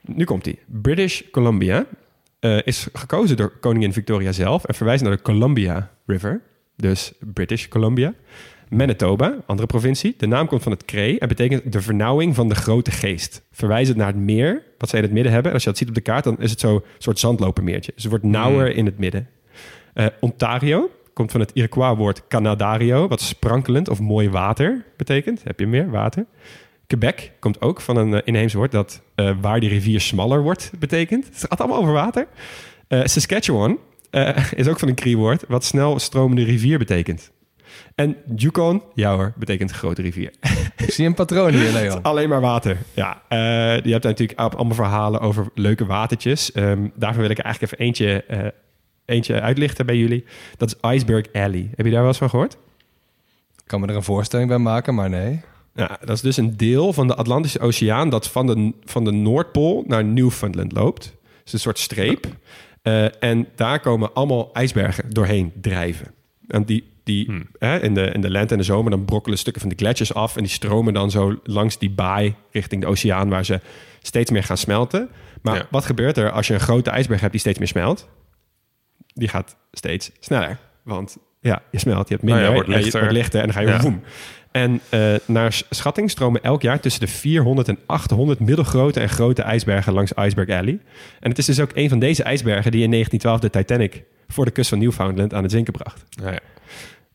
[0.00, 0.58] Nu komt hij.
[0.66, 1.86] British Columbia
[2.64, 6.40] is gekozen door koningin Victoria zelf en verwijst naar de Columbia River,
[6.76, 8.14] dus British Columbia.
[8.70, 10.14] Manitoba, andere provincie.
[10.16, 13.42] De naam komt van het Cree en betekent de vernauwing van de grote geest.
[13.52, 15.50] Verwijzend naar het meer, wat zij in het midden hebben.
[15.50, 17.92] En als je dat ziet op de kaart, dan is het zo'n soort zandlopermeertje.
[17.94, 19.28] Dus het wordt nauwer in het midden.
[19.94, 25.44] Eh, Ontario komt van het Iroquois woord Canadario, wat sprankelend of mooi water betekent.
[25.44, 26.26] Heb je meer water?
[26.86, 30.70] Quebec komt ook van een eh, inheems woord dat eh, waar die rivier smaller wordt
[30.78, 31.26] betekent.
[31.26, 32.26] Het gaat allemaal over water.
[32.88, 33.78] Saskatchewan
[34.54, 37.30] is ook van een Cree-woord wat snel stromende rivier betekent.
[38.00, 40.32] En Yukon, ja hoor, betekent grote rivier.
[40.76, 42.02] Ik zie een patroon hier, Leon.
[42.02, 42.76] Alleen maar water.
[42.94, 43.38] Ja, eh,
[43.84, 46.52] je hebt natuurlijk allemaal verhalen over leuke watertjes.
[46.52, 48.46] Ehm, daarvan wil ik eigenlijk even eentje, eh,
[49.04, 50.24] eentje uitlichten bij jullie.
[50.56, 51.70] Dat is Iceberg Alley.
[51.74, 52.52] Heb je daar wel eens van gehoord?
[53.56, 55.40] Ik kan me er een voorstelling bij maken, maar nee.
[55.74, 59.12] Ja, dat is dus een deel van de Atlantische Oceaan dat van de, van de
[59.12, 61.04] Noordpool naar Newfoundland loopt.
[61.04, 62.26] Het is een soort streep.
[62.82, 66.14] Eh, en daar komen allemaal ijsbergen doorheen drijven.
[66.46, 69.62] En die, die hè, in, de, in de lente en de zomer dan brokkelen stukken
[69.62, 70.36] van de gletsjers af.
[70.36, 73.60] En die stromen dan zo langs die baai richting de oceaan waar ze
[74.02, 75.08] steeds meer gaan smelten.
[75.42, 75.66] Maar Ja.
[75.70, 78.08] wat gebeurt er als je een grote ijsberg hebt die steeds meer smelt?
[79.06, 80.58] Die gaat steeds sneller.
[80.84, 83.46] Want ja, je smelt, je hebt Nou minder, ja, wordt en je wordt lichter en
[83.46, 83.80] dan ga je Ja.
[83.80, 84.02] woem.
[84.50, 89.42] En eh, naar schatting stromen elk jaar tussen de 400 en 800 middelgrote en grote
[89.42, 90.78] ijsbergen langs Iceberg Alley.
[91.20, 94.44] En het is dus ook een van deze ijsbergen die in 1912 de Titanic voor
[94.44, 96.04] de kust van Newfoundland aan het zinken bracht.
[96.08, 96.40] Ja, ja.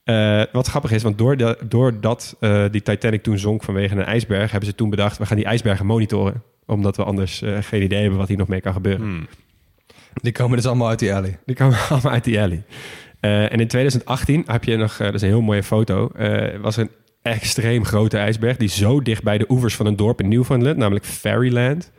[0.03, 4.51] Eh, wat grappig is, want doordat, doordat eh, die Titanic toen zonk vanwege een ijsberg,
[4.51, 6.43] hebben ze toen bedacht, we gaan die ijsbergen monitoren.
[6.65, 9.05] Omdat we anders geen idee hebben wat hier nog mee kan gebeuren.
[9.05, 9.27] Hmm.
[10.13, 11.39] Die komen dus allemaal uit die alley.
[11.45, 12.63] Die kwamen allemaal uit die alley.
[13.25, 16.77] Eh, en in 2018 heb je nog, dat is een heel mooie foto, eh, was
[16.77, 16.91] er een
[17.25, 21.05] extreem grote ijsberg die zo dicht bij de oevers van een dorp in Newfoundland, namelijk
[21.05, 21.91] Fairyland,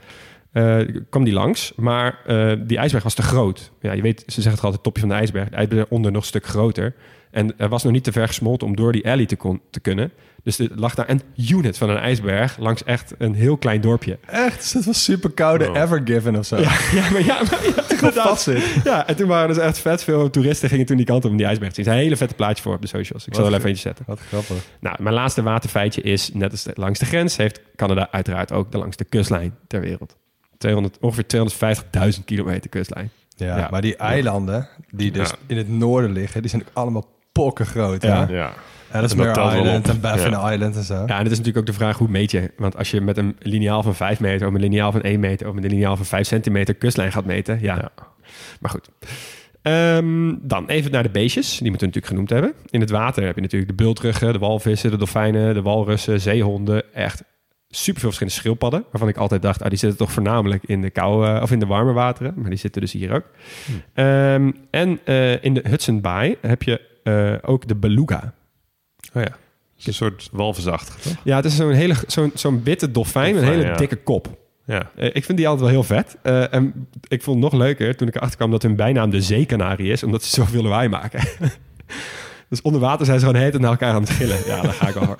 [0.52, 0.78] eh,
[1.10, 1.72] kwam die langs.
[1.76, 3.72] Maar eh, die ijsberg was te groot.
[3.80, 5.48] Ja, je weet, ze zeggen het altijd, topje van de ijsberg.
[5.48, 6.94] De ijsberg onder nog een stuk groter.
[7.30, 9.80] En er was nog niet te ver gesmolten om door die alley te, kon, te
[9.80, 10.12] kunnen.
[10.46, 14.18] Dus er lag daar een unit van een ijsberg langs echt een heel klein dorpje.
[14.26, 14.56] Echt?
[14.56, 15.70] Dus dat was super koude.
[15.74, 16.56] Evergiven of zo.
[16.56, 18.28] Ja, ja maar ja, maar, ja inderdaad.
[18.28, 18.64] vast zit.
[18.84, 21.36] Ja, en toen waren dus echt vet veel toeristen gingen toen die kant op om
[21.36, 21.90] die ijsberg te zien.
[21.92, 23.26] Er een hele vette plaatje voor op de socials.
[23.26, 24.04] Ik zal er even eentje zetten.
[24.08, 24.56] Wat grappig.
[24.80, 28.72] Nou, mijn laatste waterfeitje is, net als de- langs de grens, heeft Canada uiteraard ook
[28.72, 30.16] de langste kustlijn ter wereld.
[30.58, 33.10] 200, ongeveer 250.000 kilometer kustlijn.
[33.36, 33.68] Ja, Ja.
[33.70, 35.34] maar die eilanden die dus Ja.
[35.46, 38.02] in het noorden liggen, die zijn ook allemaal pokken groot.
[38.02, 38.26] Ja.
[38.30, 38.52] Ja.
[38.96, 39.00] Ja.
[39.00, 40.52] Dat telt wel Island en Baffin Ja.
[40.52, 40.94] Island en zo.
[40.94, 42.50] Ja, en het is natuurlijk ook de vraag, hoe meet je?
[42.56, 45.48] Want als je met een liniaal van 5 meter, of een liniaal van 1 meter,
[45.48, 47.74] of met een liniaal van 5 centimeter kustlijn gaat meten, ja.
[47.74, 47.90] Ja.
[48.60, 48.88] Maar goed.
[49.62, 51.58] Ehm, dan even naar de beestjes.
[51.58, 52.52] Die moeten we natuurlijk genoemd hebben.
[52.70, 56.94] In het water heb je natuurlijk de bultruggen, de walvissen, de dolfijnen, de walrussen, zeehonden.
[56.94, 57.22] Echt
[57.68, 58.84] superveel verschillende schildpadden.
[58.90, 61.66] Waarvan ik altijd dacht, ah, die zitten toch voornamelijk in de koude of in de
[61.66, 62.34] warme wateren.
[62.36, 63.24] Maar die zitten dus hier ook.
[63.94, 68.34] Ehm, en eh, in de Hudson Bay heb je eh, ook de beluga.
[69.16, 69.36] Oh ja.
[69.78, 71.12] Is een soort walvisachtig, toch?
[71.24, 73.76] Ja, het is zo'n hele zo'n zo'n witte dolfijn met een hele ja.
[73.76, 74.28] dikke kop.
[74.64, 74.90] Ja.
[74.96, 76.16] Eh, ik vind die altijd wel heel vet.
[76.22, 79.20] Eh, en ik vond het nog leuker toen ik erachter kwam dat hun bijnaam de
[79.20, 81.20] zeekanarie is, omdat ze zoveel lawaai maken.
[82.50, 84.38] dus onder water zijn ze gewoon heet naar elkaar aan het schillen.
[84.46, 85.16] Ja, dan ga ik al.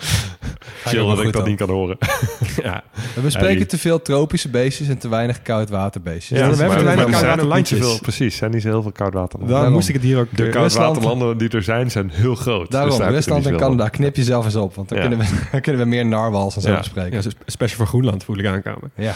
[0.85, 1.45] Chill dat ik dat dan.
[1.49, 1.97] niet kan horen.
[2.63, 2.83] ja.
[3.15, 6.39] We bespreken die- te veel tropische beestjes en te weinig koudwaterbeestjes.
[6.39, 7.79] Ja, Dat we hebben te weinig maar- koudwater- niet landjes.
[7.79, 9.55] zoveel- Precies, zijn niet zo heel veel koudwaterlanden.
[9.57, 9.75] Daarom.
[9.75, 10.29] moest ik het hier ook...
[10.37, 12.71] De eh, koudwaterlanden die er zijn, zijn heel groot.
[12.71, 14.75] Daarom, Dus daar je er Rusland niet en Canada, knip jezelf eens op.
[14.75, 15.09] Want dan, Ja.
[15.09, 16.79] kunnen, we, dan kunnen we meer narwhals en zo Ja.
[16.79, 17.23] bespreken.
[17.23, 18.91] ja, special voor Groenland voel ik aankomen.
[18.97, 19.15] Ja.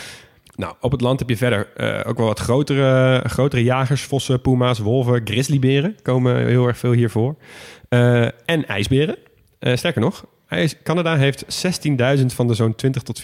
[0.56, 4.02] Nou, op het land heb je verder eh, ook wel wat grotere, grotere jagers.
[4.02, 7.34] Vossen, puma's, wolven, grizzlyberen komen heel erg veel hier voor.
[7.88, 9.16] Eh, en ijsberen.
[9.58, 13.20] Eh, sterker nog, ijs- Canada heeft 16.000 van de zo'n 20.000 tot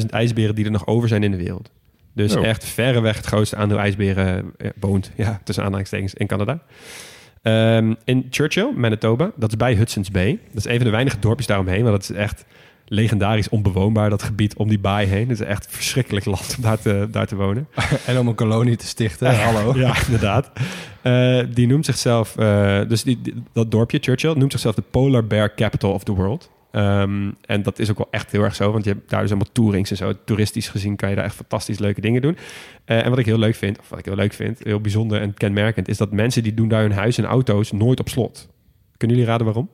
[0.00, 1.70] 24.000 ijsberen die er nog over zijn in de wereld.
[2.14, 2.44] Dus Oh.
[2.46, 6.58] echt verreweg het grootste aandeel ijsberen eh, woont, ja, tussen aanhalingstekens, in Canada.
[7.42, 10.38] Ehm, in Churchill, Manitoba, dat is bij Hudson's Bay.
[10.48, 12.44] Dat is een van de weinige dorpjes daaromheen, want dat is echt
[12.90, 15.28] legendarisch onbewoonbaar, dat gebied om die baai heen.
[15.28, 17.68] Het is echt verschrikkelijk land om daar te, daar te wonen.
[18.06, 19.34] En om een kolonie te stichten.
[19.40, 19.78] Hallo.
[19.78, 20.50] Ja, inderdaad.
[21.02, 25.26] Eh, die noemt zichzelf, eh, dus die, die- dat dorpje, Churchill, noemt zichzelf de Polar
[25.26, 26.50] Bear Capital of the World.
[26.70, 29.30] Ehm, en dat is ook wel echt heel erg zo, want je hebt daar dus
[29.30, 30.12] allemaal tourings en zo.
[30.24, 32.36] Toeristisch gezien kan je daar echt fantastisch leuke dingen doen.
[32.84, 35.20] Eh, en wat ik heel leuk vind, of wat ik heel leuk vind, heel bijzonder
[35.20, 38.48] en kenmerkend, is dat mensen die doen daar hun huis en auto's nooit op slot.
[38.96, 39.68] Kunnen jullie raden waarom?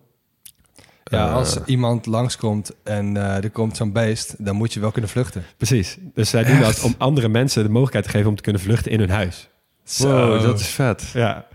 [1.05, 4.91] Ja, Eh, als iemand langskomt en eh, er komt zo'n beest, dan moet je wel
[4.91, 5.45] kunnen vluchten.
[5.57, 5.99] Precies.
[6.15, 8.93] Dus zij doen dat om andere mensen de mogelijkheid te geven om te kunnen vluchten
[8.93, 9.49] in hun huis.
[9.99, 11.11] Wow, dat is vet.
[11.13, 11.47] Ja,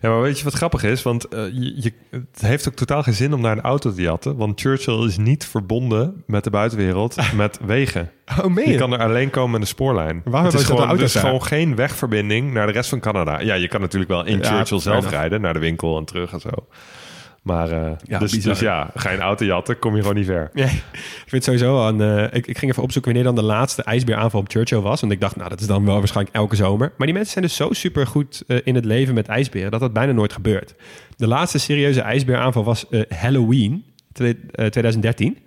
[0.00, 1.02] Ja, maar weet je wat grappig is?
[1.02, 4.02] Want eh, je, je- het heeft ook totaal geen zin om naar een auto te
[4.02, 4.36] jatten.
[4.36, 8.10] Want Churchill is niet verbonden met de buitenwereld met wegen.
[8.42, 8.78] Oh, meen Je je?
[8.78, 10.20] kan er alleen komen met een spoorlijn.
[10.24, 11.22] Waarom het is gewoon, er is daar?
[11.24, 13.40] gewoon geen wegverbinding naar de rest van Canada.
[13.40, 16.32] Ja, je kan natuurlijk wel in Ja, Churchill zelf rijden, naar de winkel en terug
[16.32, 16.50] en zo.
[17.46, 20.26] Maar eh, Ja, dus, dus ja, ga je een auto jatten, kom je gewoon niet
[20.26, 20.50] ver.
[20.52, 22.02] Nee, ik vind sowieso aan.
[22.02, 25.00] eh, ik, ik ging even opzoeken wanneer dan de laatste ijsbeeraanval op Churchill was.
[25.00, 26.92] Want ik dacht, nou, dat is dan wel waarschijnlijk elke zomer.
[26.96, 29.80] Maar die mensen zijn dus zo super goed eh, in het leven met ijsberen dat
[29.80, 30.74] dat bijna nooit gebeurt.
[31.16, 35.38] De laatste serieuze ijsbeeraanval was Halloween twe- eh, 2013.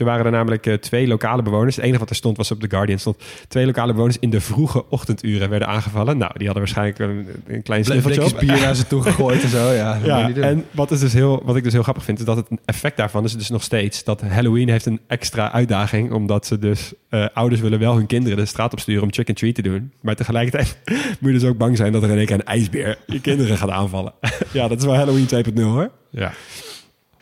[0.00, 1.76] Toen waren er namelijk eh, twee lokale bewoners.
[1.76, 2.98] Het enige wat er stond was op The Guardian.
[2.98, 3.16] stond
[3.48, 6.18] twee lokale bewoners in de vroege ochtenduren werden aangevallen.
[6.18, 8.38] Nou, die hadden waarschijnlijk een, een klein snuffeltje op.
[8.38, 9.70] bier naar ze toe gegooid en zo.
[9.70, 12.36] Ja, Ja, en wat, is dus heel, wat ik dus heel grappig vind, is dat
[12.36, 16.58] het effect daarvan is dus nog steeds dat Halloween heeft een extra uitdaging, omdat ze
[16.58, 19.54] dus eh, ouders willen wel hun kinderen de straat op sturen om trick and treat
[19.54, 20.78] te doen, maar tegelijkertijd
[21.20, 23.56] moet je dus ook bang zijn dat er in één keer een ijsbeer je kinderen
[23.56, 24.12] gaat aanvallen.
[24.52, 25.90] ja, dat is wel Halloween 2.0 hoor.
[26.10, 26.32] Ja.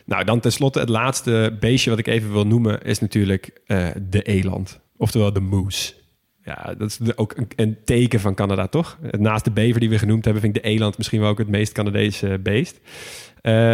[0.09, 4.21] Nou, dan tenslotte het laatste beestje wat ik even wil noemen is natuurlijk eh, de
[4.21, 5.93] eland, oftewel de moose.
[6.43, 8.97] Ja, dat is de- ook een, een teken van Canada, toch?
[9.11, 11.47] Naast de bever die we genoemd hebben, vind ik de eland misschien wel ook het
[11.47, 12.79] meest Canadese beest.
[13.41, 13.73] Eh,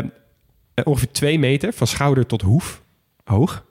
[0.84, 2.82] ongeveer twee meter van schouder tot hoef
[3.24, 3.66] hoog.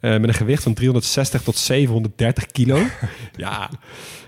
[0.00, 2.82] Eh, met een gewicht van 360 tot 730 kilo.
[3.36, 3.70] ja,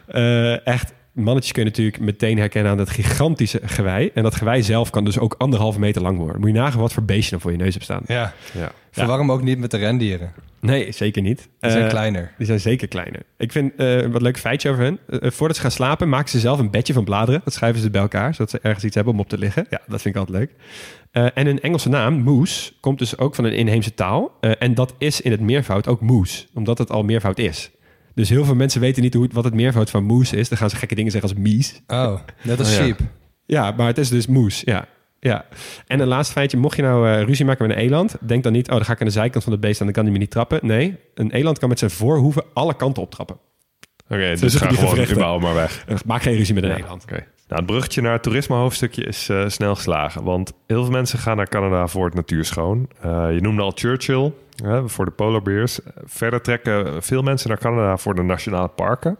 [0.07, 0.93] eh, echt.
[1.13, 4.11] Mannetjes kun je natuurlijk meteen herkennen aan dat gigantische gewei.
[4.15, 6.41] En dat gewei zelf kan dus ook anderhalve meter lang worden.
[6.41, 8.03] Moet je nagaan wat voor beestje dan voor je neus hebt staan.
[8.07, 8.33] Ja.
[8.53, 8.73] ja.
[8.91, 10.33] Verwar hem ook niet met de rendieren.
[10.61, 11.49] Nee, zeker niet.
[11.61, 12.33] Die zijn Eh, kleiner.
[12.39, 13.23] Die zijn zeker kleiner.
[13.39, 14.99] Ik vind eh, wat leuk feitje over hen.
[15.07, 17.41] Eh, voordat ze gaan slapen, maken ze zelf een bedje van bladeren.
[17.45, 19.67] Dat schrijven ze bij elkaar, zodat ze ergens iets hebben om op te liggen.
[19.71, 20.51] Ja, dat vind ik altijd leuk.
[21.11, 24.37] Eh, en hun Engelse naam, moose, komt dus ook van een inheemse taal.
[24.41, 27.71] Eh, en dat is in het meervoud ook moose, omdat het al meervoud is.
[28.15, 30.49] Dus heel veel mensen weten niet hoe, wat het meervoud van moose is.
[30.49, 31.83] Dan gaan ze gekke dingen zeggen als mies.
[31.87, 32.99] Oh, net als Oh, sheep.
[33.47, 34.63] Ja, maar het is dus moes.
[34.65, 34.87] Ja.
[35.21, 35.45] ja.
[35.87, 36.57] En een laatste feitje.
[36.57, 38.69] Mocht je nou eh, ruzie maken met een eland, denk dan niet...
[38.69, 40.19] oh, dan ga ik aan de zijkant van het beest en dan kan hij me
[40.19, 40.59] niet trappen.
[40.63, 43.37] Nee, een eland kan met zijn voorhoeven alle kanten optrappen.
[44.09, 45.85] Oké, dus ga gewoon überhaupt maar weg.
[46.07, 47.03] Maak geen ruzie met Ja, Nederland.
[47.03, 47.27] Oké.
[47.53, 50.25] Nou, het bruggetje naar het toerisme-hoofdstukje is eh, snel geslagen.
[50.25, 52.89] Want heel veel mensen gaan naar Canada voor het natuurschoon.
[53.01, 54.33] Eh, je noemde al Churchill
[54.85, 55.81] voor de polar bears.
[56.05, 59.19] Verder trekken veel mensen naar Canada voor de nationale parken.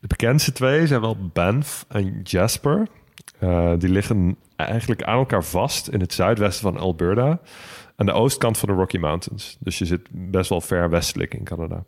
[0.00, 2.86] De bekendste twee zijn wel Banff en Jasper.
[3.38, 7.40] Eh, die liggen eigenlijk aan elkaar vast in het zuidwesten van Alberta.
[7.96, 9.56] Aan de oostkant van de Rocky Mountains.
[9.60, 11.84] Dus je zit best wel ver westelijk in Canada.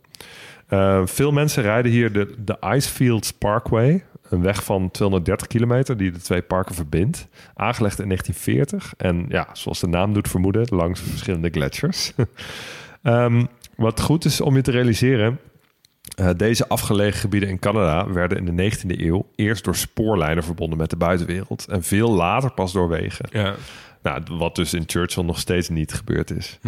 [1.05, 4.03] Veel mensen rijden hier de, de Icefields Parkway.
[4.29, 7.27] Een weg van 230 kilometer die de twee parken verbindt.
[7.53, 8.93] Aangelegd in 1940.
[8.97, 12.11] En ja, zoals de naam doet vermoeden, langs verschillende gletsjers.
[13.03, 13.45] Ehm,
[13.75, 15.39] wat goed is om je te realiseren...
[16.15, 20.77] eh, deze afgelegen gebieden in Canada werden in de 19e eeuw eerst door spoorlijnen verbonden
[20.77, 21.67] met de buitenwereld.
[21.67, 23.25] En veel later pas door wegen.
[23.31, 23.55] Ja.
[24.01, 26.59] Nou, wat dus in Churchill nog steeds niet gebeurd is.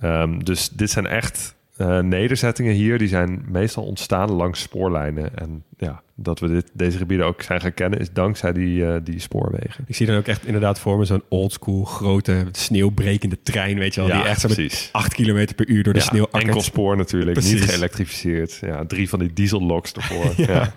[0.00, 2.98] Ehm, dus dit zijn echt eh, nederzettingen hier.
[2.98, 5.36] Die zijn meestal ontstaan langs spoorlijnen.
[5.38, 7.98] En ja, dat we dit, deze gebieden ook zijn gaan kennen...
[8.00, 9.84] is dankzij die, eh, die spoorwegen.
[9.86, 14.00] Ik zie dan ook echt inderdaad voor me zo'n oldschool grote sneeuwbrekende trein, weet je
[14.00, 14.10] wel.
[14.10, 14.88] Ja, die echt zo met precies.
[14.92, 16.42] 8 kilometer per uur door de Ja, sneeuw akkert.
[16.42, 17.60] enkel spoor natuurlijk, Precies.
[17.60, 18.58] niet geëlektrificeerd.
[18.60, 20.32] Ja, drie van die dieselloks ervoor.
[20.52, 20.72] ja.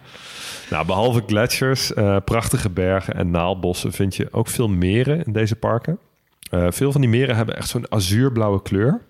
[0.69, 3.91] Nou, behalve gletsjers, eh, prachtige bergen en naaldbossen...
[3.91, 5.97] vind je ook veel meren in deze parken.
[6.69, 9.01] Veel van die meren hebben echt zo'n azuurblauwe kleur.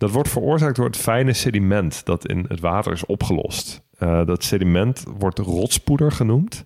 [0.00, 3.82] Dat wordt veroorzaakt door het fijne sediment dat in het water is opgelost.
[3.98, 6.64] Eh, dat sediment wordt rotspoeder genoemd.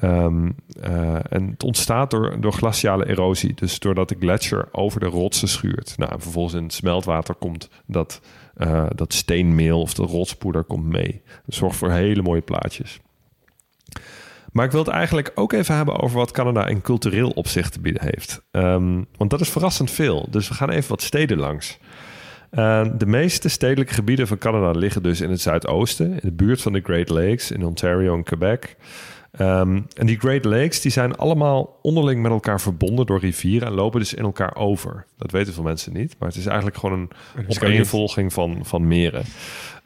[0.00, 0.50] Ehm,
[0.80, 3.54] eh, en het ontstaat door, door glaciale erosie.
[3.54, 5.94] Dus doordat de gletsjer over de rotsen schuurt.
[5.96, 8.20] Nou, en vervolgens in het smeltwater komt dat,
[8.54, 11.22] eh, dat steenmeel of de rotspoeder komt mee.
[11.44, 13.00] Dat zorgt voor hele mooie plaatjes.
[14.52, 17.80] Maar ik wil het eigenlijk ook even hebben over wat Canada in cultureel opzicht te
[17.80, 18.42] bieden heeft.
[18.50, 20.26] Ehm, want dat is verrassend veel.
[20.30, 21.78] Dus we gaan even wat steden langs.
[22.56, 26.62] Uh, de meeste stedelijke gebieden van Canada liggen dus in het zuidoosten, in de buurt
[26.62, 28.76] van de Great Lakes, in Ontario en Quebec.
[29.40, 33.74] Um, en die Great Lakes die zijn allemaal onderling met elkaar verbonden door rivieren en
[33.74, 35.04] lopen dus in elkaar over.
[35.18, 36.98] Dat weten veel mensen niet, maar het is eigenlijk gewoon
[37.36, 39.24] een opeenvolging van, van meren.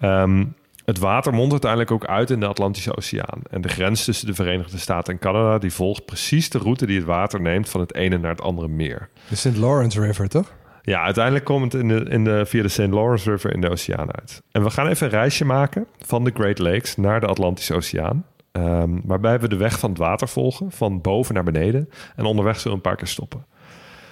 [0.03, 0.55] Um,
[0.85, 3.43] het water mondt uiteindelijk ook uit in de Atlantische Oceaan.
[3.51, 5.59] En de grens tussen de Verenigde Staten en Canada...
[5.59, 7.68] die volgt precies de route die het water neemt...
[7.68, 9.09] van het ene naar het andere meer.
[9.29, 9.57] De St.
[9.57, 10.53] Lawrence River, toch?
[10.91, 12.78] Ja, uiteindelijk komt het in de, in de, via de St.
[12.78, 14.43] Lawrence River in de oceaan uit.
[14.51, 18.24] En we gaan even een reisje maken van de Great Lakes naar de Atlantische Oceaan.
[18.53, 21.88] Um, waarbij we de weg van het water volgen, van boven naar beneden.
[22.16, 23.47] En onderweg zullen we een paar keer stoppen.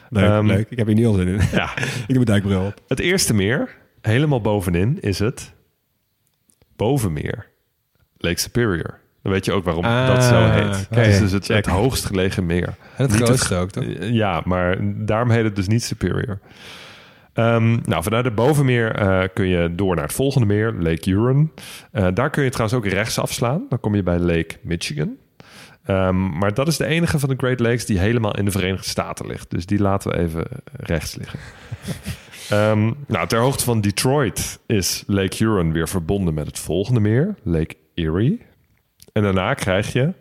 [0.08, 0.70] Leuk, Um, leuk.
[0.70, 1.40] Ik heb hier niet al zin in.
[1.52, 1.76] Ja.
[1.76, 2.74] ik doe mijn duikbril op.
[2.88, 5.54] Het eerste meer, helemaal bovenin, is het
[6.76, 7.50] Bovenmeer.
[8.16, 9.00] Lake Superior.
[9.22, 10.86] Dan weet je ook waarom Ah, dat zo heet.
[10.90, 11.00] oké.
[11.00, 12.66] Het is dus het, hoogst gelegen meer.
[12.66, 13.84] En het Niet grootste ook, toch?
[14.00, 16.38] Ja, maar daarom heet het dus niet Superior.
[17.32, 21.52] Ehm, nou, vanuit het bovenmeer eh, kun je door naar het volgende meer, Lake Huron.
[21.92, 23.66] Eh, daar kun je trouwens ook rechts afslaan.
[23.68, 25.16] Dan kom je bij Lake Michigan.
[25.84, 28.88] Ehm, maar dat is de enige van de Great Lakes die helemaal in de Verenigde
[28.88, 29.50] Staten ligt.
[29.50, 31.38] Dus die laten we even rechts liggen.
[32.48, 37.34] Ehm, nou, ter hoogte van Detroit is Lake Huron weer verbonden met het volgende meer,
[37.42, 38.40] Lake Erie.
[39.18, 40.12] En daarna krijg je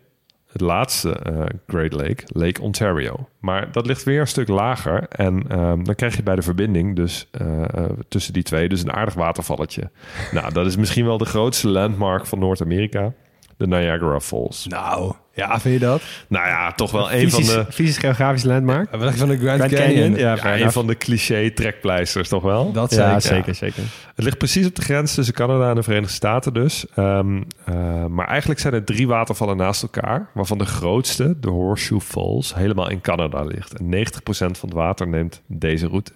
[0.52, 3.30] het laatste eh, Great Lake, Lake Ontario.
[3.40, 5.08] Maar dat ligt weer een stuk lager.
[5.10, 8.82] En ehm, dan krijg je bij de verbinding dus eh, eh, tussen die twee dus
[8.82, 9.90] een aardig watervalletje.
[10.32, 13.14] nou, dat is misschien wel de grootste landmark van Noord-Amerika.
[13.58, 14.66] De Niagara Falls.
[14.66, 16.02] Nou, ja, vind je dat?
[16.28, 18.92] Nou ja, toch wel een van de, fysisch geografisch landmark.
[18.92, 19.78] Je van de Grand, Grand Canyon?
[19.78, 20.36] Canyon, ja.
[20.36, 22.72] ja, een van de cliché trekpleisters, toch wel?
[22.72, 23.36] Dat Ja, zeker.
[23.36, 23.84] zeker, zeker.
[24.16, 26.86] Het ligt precies op de grens tussen Canada en de Verenigde Staten dus.
[26.96, 30.30] Ehm, eh, maar eigenlijk zijn er drie watervallen naast elkaar...
[30.34, 33.74] waarvan de grootste, de Horseshoe Falls, helemaal in Canada ligt.
[33.74, 36.12] En 90% van het water neemt deze route.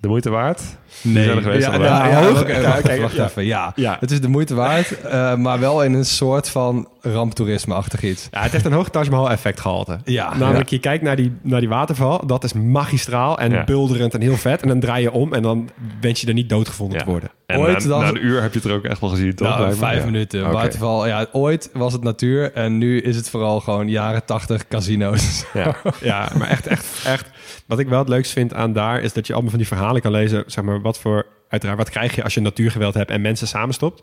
[0.00, 0.62] De moeite waard?
[1.02, 1.24] Nee.
[1.24, 1.90] zijn er geweest ja, allebei.
[1.92, 2.40] Ja, ja, hoog.
[2.40, 3.24] oké, Ja, wacht, kijk, wacht ja.
[3.24, 3.44] even.
[3.44, 3.72] Ja.
[3.74, 3.96] Ja.
[4.00, 8.28] het is de moeite waard, eh, maar wel in een soort van ramptoerisme-achtig iets.
[8.30, 9.98] Ja, het heeft een hoog Taj Mahal effect gehalte.
[10.04, 10.36] Ja.
[10.36, 12.26] Namelijk, je kijkt naar die, naar die waterval.
[12.26, 13.64] Dat is magistraal en Ja.
[13.64, 14.62] bulderend en heel vet.
[14.62, 15.70] En dan draai je om en dan
[16.00, 17.04] wens je er niet doodgevonden Ja.
[17.04, 17.30] te worden.
[17.46, 19.34] En Ooit na, dan- na een uur heb je het er ook echt wel gezien,
[19.34, 19.48] toch?
[19.58, 20.04] Nou, vijf Ja.
[20.04, 20.50] minuten.
[20.50, 25.44] Waterval, ja, ooit was het natuur en nu is het vooral gewoon jaren tachtig casino's.
[25.54, 25.76] Ja.
[26.00, 27.30] Ja, maar echt, echt, echt.
[27.66, 30.02] Wat ik wel het leukst vind aan daar is dat je allemaal van die verhalen
[30.02, 30.44] kan lezen.
[30.46, 34.02] Zeg maar, wat voor, uiteraard, wat krijg je als je natuurgeweld hebt en mensen samenstopt?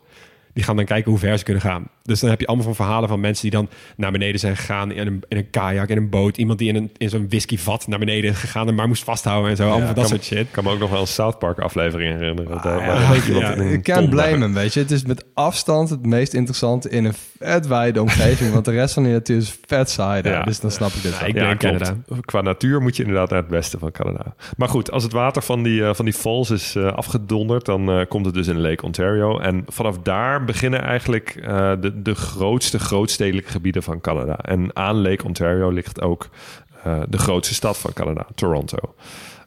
[0.52, 1.88] Die gaan dan kijken hoe ver ze kunnen gaan.
[2.08, 4.92] Dus dan heb je allemaal van verhalen van mensen die dan naar beneden zijn gegaan
[4.92, 6.36] in een, in een kajak, in een boot.
[6.36, 9.50] Iemand die in, een, in zo'n whiskyvat naar beneden is gegaan en maar moest vasthouden
[9.50, 9.62] en zo.
[9.62, 10.38] allemaal van dat kan- soort shit.
[10.38, 12.62] Ik kan me ook nog wel een South Park aflevering herinneren.
[12.62, 13.56] Daar ja, weet je, ja.
[13.56, 14.80] een Ik kan hem, weet je.
[14.80, 18.52] Het is met afstand het meest interessante in een vet wijde omgeving.
[18.52, 20.22] want de rest van die natuur is vet saai.
[20.28, 20.42] Ja.
[20.42, 21.28] Dus dan snap ik dit Ja, wel.
[21.28, 21.58] ik Ja, denk.
[21.60, 21.96] Canada.
[22.20, 24.34] Qua natuur moet je inderdaad naar het westen van Canada.
[24.56, 27.90] Maar goed, als het water van die, eh, van die falls is eh, afgedonderd, dan
[27.90, 29.38] eh, komt het dus in Lake Ontario.
[29.38, 34.36] En vanaf daar beginnen eigenlijk eh, de, de grootste grootstedelijke gebieden van Canada.
[34.36, 36.28] En aan Lake Ontario ligt ook
[36.82, 38.94] eh, de grootste stad van Canada, Toronto.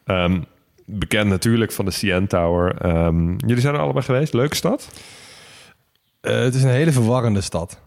[0.05, 0.41] Ehm,
[0.85, 2.75] bekend natuurlijk van de CN Tower.
[2.77, 4.33] Ehm, jullie zijn er allebei geweest.
[4.33, 4.87] Leuke stad?
[6.21, 7.79] Eh, het is een hele verwarrende stad.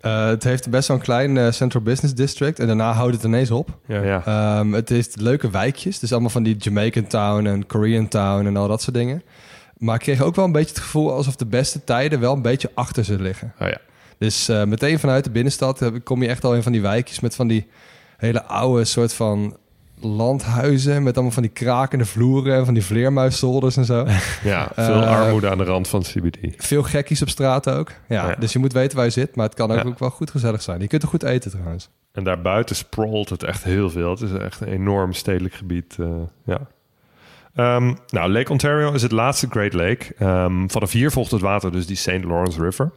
[0.00, 2.58] Eh, het heeft best wel een klein Central Business District.
[2.58, 3.78] En daarna houdt het ineens op.
[3.86, 4.24] Ja.
[4.24, 5.98] Ehm, het heeft leuke wijkjes.
[5.98, 9.22] Dus allemaal van die Jamaican Town en Korean Town en al dat soort dingen.
[9.78, 12.42] Maar ik kreeg ook wel een beetje het gevoel alsof de beste tijden wel een
[12.42, 13.52] beetje achter ze liggen.
[13.60, 13.78] Oh ja.
[14.18, 17.20] Dus eh, meteen vanuit de binnenstad heb- kom je echt al in van die wijkjes
[17.20, 17.66] met van die
[18.16, 19.56] hele oude soort van
[20.00, 24.06] landhuizen met allemaal van die krakende vloeren en van die vleermuiszolders en zo.
[24.42, 26.38] ja, veel Eh, armoede aan de rand van CBD.
[26.66, 27.92] Veel gekkies op straat ook.
[28.08, 28.34] Ja, Ja.
[28.34, 29.82] Dus je moet weten waar je zit, maar het kan ook, Ja.
[29.84, 30.80] ook wel goed gezellig zijn.
[30.80, 31.88] Je kunt er goed eten trouwens.
[32.12, 34.10] En daarbuiten sprawlt het echt heel veel.
[34.10, 35.96] Het is echt een enorm stedelijk gebied.
[36.00, 36.06] eh,
[36.44, 36.60] ja.
[37.54, 40.14] Ehm, nou, Lake Ontario is het laatste Great Lake.
[40.18, 42.24] Ehm vanaf hier volgt het water dus die St.
[42.24, 42.90] Lawrence River.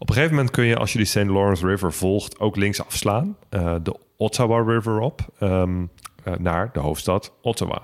[0.00, 1.16] Op een gegeven moment kun je, als je die St.
[1.26, 3.36] Lawrence River volgt, ook links afslaan.
[3.50, 5.82] eh, de Ottawa River op ehm,
[6.24, 7.80] eh, naar de hoofdstad Ottawa.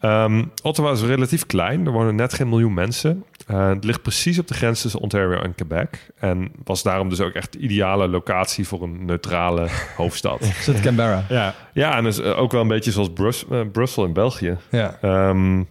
[0.00, 1.86] Ehm, Ottawa is relatief klein.
[1.86, 3.24] Er wonen net geen miljoen mensen.
[3.46, 6.10] Eh, het ligt precies op de grens tussen Ontario en Quebec.
[6.18, 10.44] En was daarom dus ook echt de ideale locatie voor een neutrale hoofdstad.
[10.44, 11.24] Zit Canberra.
[11.28, 14.56] Ja, Ja, en dus ook wel een beetje zoals Brus- Brussel in België.
[14.70, 14.98] Ja.
[15.00, 15.62] Ehm,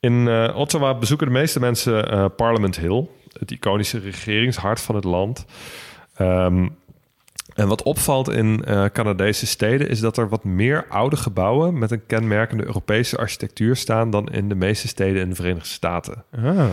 [0.00, 3.06] in Ottawa bezoeken de meeste mensen eh, Parliament Hill,
[3.38, 5.44] het iconische regeringshart van het land.
[6.14, 6.68] Ehm,
[7.54, 11.90] en wat opvalt in eh, Canadese steden is dat er wat meer oude gebouwen met
[11.90, 16.24] een kenmerkende Europese architectuur staan dan in de meeste steden in de Verenigde Staten.
[16.44, 16.66] Ah.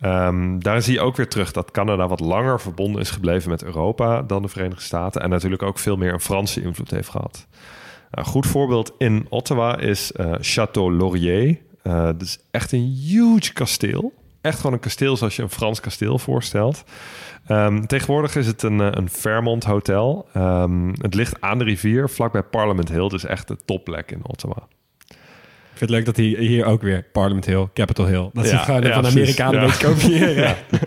[0.00, 3.64] Ehm, daar zie je ook weer terug dat Canada wat langer verbonden is gebleven met
[3.64, 5.22] Europa dan de Verenigde Staten.
[5.22, 7.46] En natuurlijk ook veel meer een Franse invloed heeft gehad.
[8.10, 11.58] Een goed voorbeeld in Ottawa is eh, Château Laurier.
[11.82, 14.12] Eh dat is echt een huge kasteel.
[14.42, 16.84] Echt gewoon een kasteel zoals je een Frans kasteel voorstelt.
[17.46, 20.28] Ehm, tegenwoordig is het een, eh, een Fairmont Hotel.
[20.32, 23.08] Ehm, het ligt aan de rivier, vlakbij Parliament Hill.
[23.08, 24.56] Dus echt de topplek in Ottawa.
[25.08, 28.30] Ik vind het leuk dat hij hier ook weer Parliament Hill, Capitol Hill.
[28.32, 29.38] Dat ze Ja, het gewoon ja, van precies.
[29.40, 29.74] Amerikanen Ja.
[29.88, 30.56] kopiëren.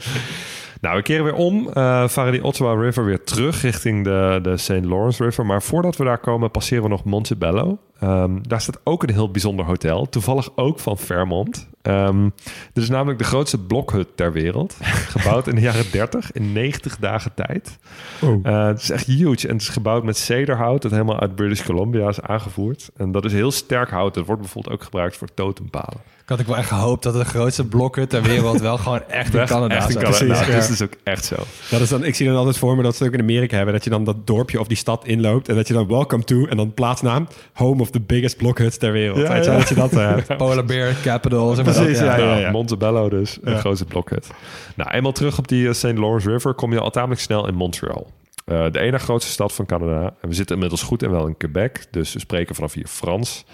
[0.81, 1.69] Nou, we keren weer om.
[1.73, 4.69] eh, varen die Ottawa River weer terug richting de, de St.
[4.85, 5.45] Lawrence River.
[5.45, 7.77] Maar voordat we daar komen, passeren we nog Montebello.
[7.99, 10.09] Ehm, daar staat ook een heel bijzonder hotel.
[10.09, 11.67] Toevallig ook van Fairmont.
[11.81, 12.29] Ehm
[12.73, 14.77] dit is namelijk de grootste blokhut ter wereld.
[15.15, 17.77] Gebouwd in de jaren 30 in 90 dagen tijd.
[18.21, 18.39] Oh.
[18.43, 19.47] Eh, het is echt huge.
[19.47, 22.89] En het is gebouwd met cederhout dat helemaal uit British Columbia is aangevoerd.
[22.97, 24.13] En dat is heel sterk hout.
[24.13, 26.01] Dat wordt bijvoorbeeld ook gebruikt voor totempalen.
[26.25, 29.33] Ik had ik wel echt gehoopt dat de grootste blokhut ter wereld wel gewoon echt
[29.33, 30.17] in Canada echt in zou Canada.
[30.17, 30.29] zijn.
[30.29, 30.85] Nou, Precies, is ja.
[30.85, 31.35] dus ook echt zo.
[31.69, 33.73] Dat is dan, ik zie dan altijd voor me dat ze ook in Amerika hebben.
[33.73, 35.49] Dat je dan dat dorpje of die stad inloopt.
[35.49, 36.45] En dat je dan welcome to.
[36.45, 37.27] En dan plaatsnaam.
[37.53, 39.17] Home of the biggest blockhuts ter wereld.
[39.17, 39.59] Ja, Weet je wel, ja.
[39.59, 40.37] dat je dat eh, hebt.
[40.37, 41.53] Polar Bear, Capital.
[41.53, 42.39] Zeg maar Precies, dat, ja, ja.
[42.39, 44.29] Nou, Montebello dus, een grootste blokhut.
[44.75, 45.97] Nou, eenmaal terug op die eh, St.
[45.97, 48.07] Lawrence River kom je al tamelijk snel in Montreal.
[48.45, 50.15] Eh, de ene grootste stad van Canada.
[50.21, 53.45] En we zitten inmiddels goed en wel in Quebec, dus we spreken vanaf hier Frans.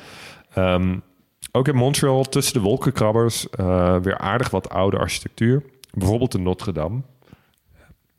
[0.54, 0.98] Ehm,
[1.52, 5.64] ook in Montreal, tussen de wolkenkrabbers, eh, weer aardig wat oude architectuur.
[5.94, 7.02] Bijvoorbeeld de Notre Dame.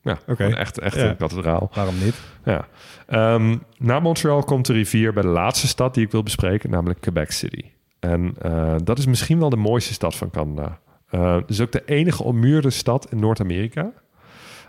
[0.02, 0.34] Ja, Oké.
[0.44, 1.08] gewoon echt, echt Ja.
[1.08, 1.70] een kathedraal.
[1.74, 2.20] Waarom niet?
[2.44, 2.66] Ja.
[3.06, 7.00] Ehm, na Montreal komt de rivier bij de laatste stad die ik wil bespreken, namelijk
[7.00, 7.64] Quebec City.
[8.00, 10.78] En eh, dat is misschien wel de mooiste stad van Canada.
[11.10, 13.92] Het is ook de enige ommuurde stad in Noord-Amerika.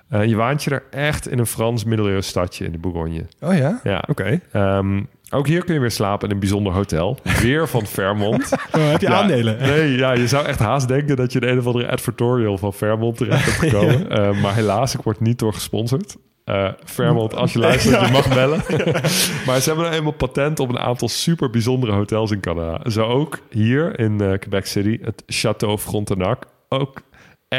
[0.10, 3.26] Eh, je waant je er echt in een Frans middeleeuws stadje in de Bourgogne.
[3.42, 3.80] Oh ja?
[3.84, 4.04] Ja.
[4.08, 4.40] Oké.
[4.52, 5.04] Ehm,
[5.34, 7.18] ook hier kun je weer slapen in een bijzonder hotel.
[7.42, 8.52] Weer van Fairmont.
[8.76, 9.58] Oh, heb je Ja, aandelen?
[9.60, 12.74] Nee, ja, je zou echt haast denken dat je de een of andere advertorial van
[12.74, 14.10] Fairmont terecht hebt gekomen.
[14.14, 16.16] Eh, maar helaas, ik word niet door gesponsord.
[16.46, 18.58] Eh Fairmont, als je luistert, je mag bellen.
[19.46, 22.90] maar ze hebben nou eenmaal patent op een aantal super bijzondere hotels in Canada.
[22.90, 26.44] Zo ook hier in eh, Quebec City, het Château Frontenac.
[26.70, 27.02] Ook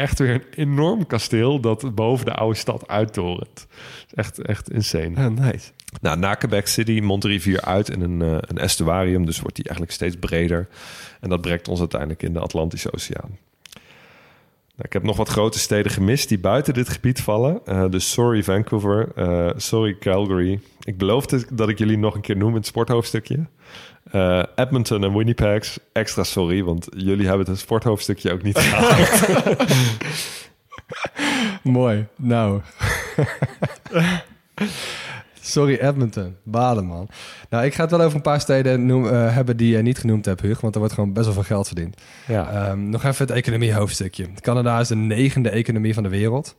[0.01, 3.67] echt weer een enorm kasteel dat boven de oude stad uittorent.
[4.13, 5.15] echt, echt insane.
[5.15, 5.71] Ah, nice.
[6.01, 9.55] Nou, na Quebec City mondt de rivier uit in een, eh, een estuarium, dus wordt
[9.55, 10.67] die eigenlijk steeds breder.
[11.19, 13.37] En dat brengt ons uiteindelijk in de Atlantische Oceaan.
[14.75, 17.61] Nou, ik heb nog wat grote steden gemist die buiten dit gebied vallen.
[17.65, 20.59] Eh, dus sorry Vancouver, eh, sorry Calgary.
[20.83, 23.45] Ik beloofde dat ik jullie nog een keer noem in het sporthoofdstukje.
[24.11, 29.27] Eh, Edmonton en Winnipeg, extra sorry, want jullie hebben het sporthoofdstukje ook niet gehaald.
[31.63, 32.07] Mooi.
[32.15, 32.61] Nou,
[35.41, 36.35] Sorry, Edmonton.
[36.43, 37.07] Baden, man.
[37.49, 39.97] Nou, ik ga het wel over een paar steden noem, eh, hebben die je niet
[39.97, 40.61] genoemd hebt, Hug.
[40.61, 42.01] Want er wordt gewoon best wel veel geld verdiend.
[42.27, 42.51] Ja.
[42.51, 44.27] Ehm, nog even het economie-hoofdstukje.
[44.39, 46.55] Canada is de negende economie van de wereld.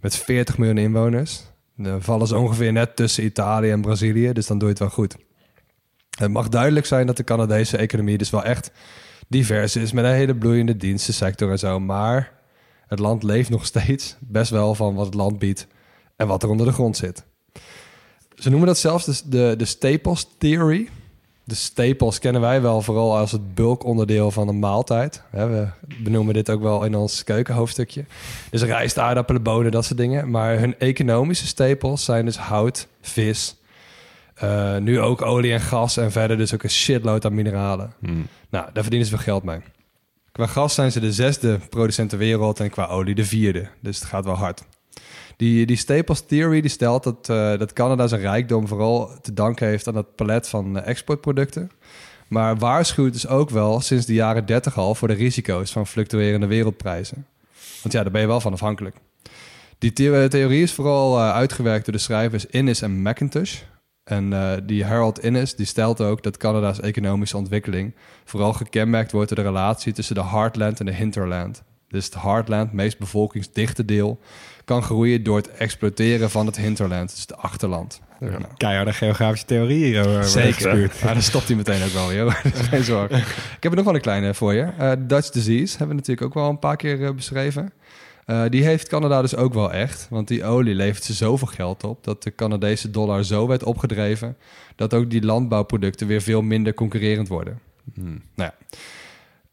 [0.00, 1.42] Met 40 miljoen inwoners.
[1.76, 4.32] Dan vallen ze ongeveer net tussen Italië en Brazilië.
[4.32, 5.16] Dus dan doe je het wel goed.
[6.14, 8.70] Het mag duidelijk zijn dat de Canadese economie dus wel echt
[9.28, 9.92] divers is.
[9.92, 11.80] Met een hele bloeiende dienstensector en zo.
[11.80, 12.32] Maar
[12.86, 15.66] het land leeft nog steeds best wel van wat het land biedt.
[16.16, 17.24] En wat er onder de grond zit.
[18.34, 20.88] Ze noemen dat zelfs de, de, de staples theory.
[21.44, 25.22] De staples kennen wij wel vooral als het bulkonderdeel van een maaltijd.
[25.30, 25.68] We
[26.02, 28.04] benoemen dit ook wel in ons keukenhoofdstukje.
[28.50, 30.30] Dus rijst, aardappelen, bonen, dat soort dingen.
[30.30, 33.56] Maar hun economische staples zijn dus hout, vis,
[34.34, 37.92] eh, nu ook olie en gas en verder dus ook een shitload aan mineralen.
[38.50, 39.58] Nou, daar verdienen ze veel geld mee.
[40.32, 43.68] Qua gas zijn ze de zesde producent ter wereld en qua olie de vierde.
[43.80, 44.62] Dus het gaat wel hard.
[45.36, 49.66] Die, die Staples Theory die stelt dat, eh, dat Canada zijn rijkdom vooral te danken
[49.66, 51.70] heeft aan het palet van eh, exportproducten.
[52.28, 56.46] Maar waarschuwt dus ook wel sinds de jaren 30 al voor de risico's van fluctuerende
[56.46, 57.26] wereldprijzen.
[57.82, 58.96] Want ja, daar ben je wel van afhankelijk.
[59.78, 63.60] Die the- theorie is vooral uitgewerkt door de schrijvers Innes en McIntosh.
[64.04, 67.94] En eh, die Harold Innes die stelt ook dat Canada's economische ontwikkeling
[68.24, 71.62] vooral gekenmerkt wordt door de relatie tussen de heartland en de hinterland.
[71.88, 74.20] Dus het heartland, meest bevolkingsdichte deel,
[74.64, 78.00] kan groeien door het exploiteren van het hinterland, dus het achterland.
[78.20, 80.90] Nou, Keiharde geografische theorie Zeker.
[81.02, 82.32] Ja, dan stopt hij meteen ook wel weer.
[82.70, 83.16] Geen zorgen.
[83.18, 84.62] Ik heb er nog wel een kleine voor je.
[84.78, 87.72] Eh, Dutch disease hebben we natuurlijk ook wel een paar keer eh, beschreven.
[88.24, 90.06] Eh, die heeft Canada dus ook wel echt.
[90.10, 92.04] Want die olie levert ze zoveel geld op...
[92.04, 94.36] dat de Canadese dollar zo werd opgedreven...
[94.76, 97.60] dat ook die landbouwproducten weer veel minder concurrerend worden.
[97.94, 98.54] Nou ja.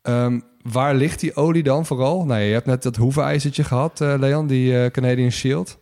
[0.02, 2.26] Ehm, waar ligt die olie dan vooral?
[2.26, 5.80] Nou, je hebt net dat hoevenijzertje gehad, eh, Leon, die eh, Canadian Shield.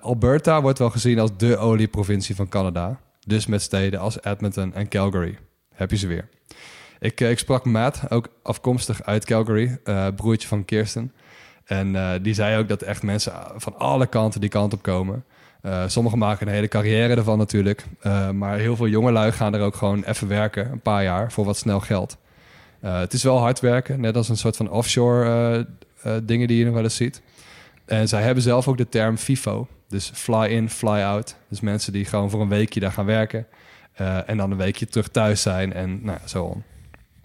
[0.00, 3.00] Alberta wordt wel gezien als de olieprovincie van Canada.
[3.26, 5.38] Dus met steden als Edmonton en Calgary.
[5.74, 6.28] Heb je ze weer.
[6.98, 9.78] Ik, ik sprak Matt, ook afkomstig uit Calgary,
[10.16, 11.12] broertje van Kirsten.
[11.64, 15.24] En eh, die zei ook dat echt mensen van alle kanten die kant op komen.
[15.60, 17.84] Eh, sommigen maken een hele carrière ervan natuurlijk.
[18.00, 21.44] Eh, maar heel veel jongelui gaan er ook gewoon even werken, een paar jaar, voor
[21.44, 22.16] wat snel geld.
[22.80, 25.66] Het is wel hard werken, net als een soort van offshore
[26.22, 27.22] dingen die je nog wel eens ziet.
[27.84, 29.68] En zij hebben zelf ook de term FIFO.
[29.88, 31.36] Dus fly in, fly out.
[31.48, 33.46] Dus mensen die gewoon voor een weekje daar gaan werken.
[34.26, 36.62] en dan een weekje terug thuis zijn en nou, zo on.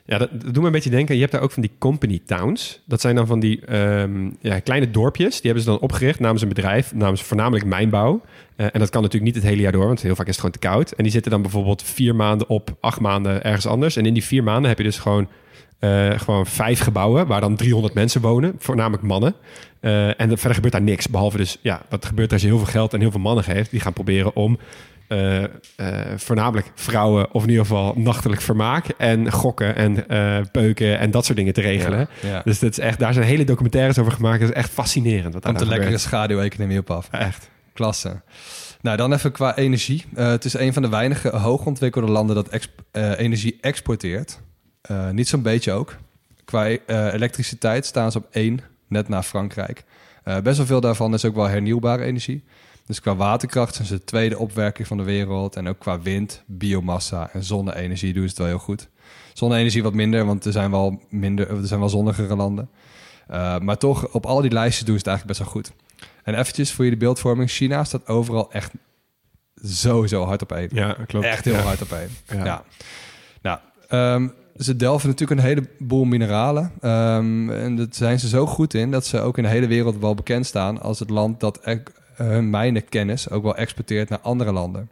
[0.10, 1.15] Ja, dat, doet me een beetje denken.
[1.15, 2.81] Je hebt daar ook van die company towns.
[2.86, 5.34] Dat zijn dan van die ehm, ja, kleine dorpjes.
[5.34, 8.22] Die hebben ze dan opgericht namens een bedrijf, namens voornamelijk mijnbouw.
[8.56, 10.40] Eh, en dat kan natuurlijk niet het hele jaar door, want heel vaak is het
[10.40, 10.91] gewoon te koud.
[10.91, 13.95] En die zitten dan bijvoorbeeld vier maanden op, acht maanden ergens anders.
[13.95, 15.27] En in die vier maanden heb je dus gewoon,
[15.80, 19.36] eh, gewoon vijf gebouwen waar dan 300 mensen wonen, voornamelijk mannen.
[19.80, 21.07] Eh, en verder gebeurt daar niks.
[21.07, 23.72] Behalve dus, ja, wat gebeurt als je heel veel geld en heel veel mannen geeft?
[23.72, 24.60] Die gaan proberen om
[25.10, 25.49] eh, eh,
[26.18, 31.26] voornamelijk vrouwen, of in ieder geval nachtelijk vermaak en gokken en eh, peuken en dat
[31.26, 32.10] soort dingen te regelen.
[32.22, 32.41] Ja.
[32.45, 34.40] Dus dat is echt, daar zijn hele documentaires over gemaakt.
[34.40, 36.02] Dat is echt fascinerend wat Komt een nou lekkere gebeurt.
[36.02, 37.07] schaduweconomie op af.
[37.11, 37.49] Echt.
[37.73, 38.22] Klasse.
[38.81, 40.06] Nou, dan even qua energie.
[40.15, 44.40] Eh, het is een van de weinige hoogontwikkelde landen dat exp- eh, energie exporteert.
[44.81, 45.95] Eh, niet zo'n beetje ook.
[46.45, 46.77] Qua eh,
[47.14, 49.84] elektriciteit staan ze op één, net na Frankrijk.
[50.23, 52.44] Eh, best wel veel daarvan is ook wel hernieuwbare energie.
[52.89, 55.55] Dus qua waterkracht zijn ze de tweede opwerking van de wereld.
[55.55, 58.89] En ook qua wind, biomassa en zonne-energie doen ze het wel heel goed.
[59.33, 62.69] Zonne-energie wat minder, want er zijn wel, minder, er zijn wel zonnigere landen.
[63.31, 65.71] Uh, maar toch, op al die lijstjes doen ze het eigenlijk best wel goed.
[66.23, 67.49] En eventjes voor jullie beeldvorming.
[67.49, 68.71] China staat overal echt
[69.63, 70.69] sowieso hard op één.
[70.71, 71.25] Ja, klopt.
[71.25, 71.59] Echt heel Ja.
[71.61, 72.09] hard op één.
[72.37, 72.45] Ja.
[72.45, 72.63] Ja.
[73.41, 76.71] Nou, ehm, ze delven natuurlijk een heleboel mineralen.
[76.81, 79.97] Ehm, en dat zijn ze zo goed in dat ze ook in de hele wereld
[79.99, 81.57] wel bekend staan als het land dat
[82.23, 84.89] hun mijnenkennis ook wel exporteert naar andere landen.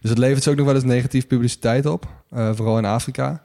[0.00, 3.42] Dus het levert ze ook nog wel eens negatief publiciteit op, eh, vooral in Afrika.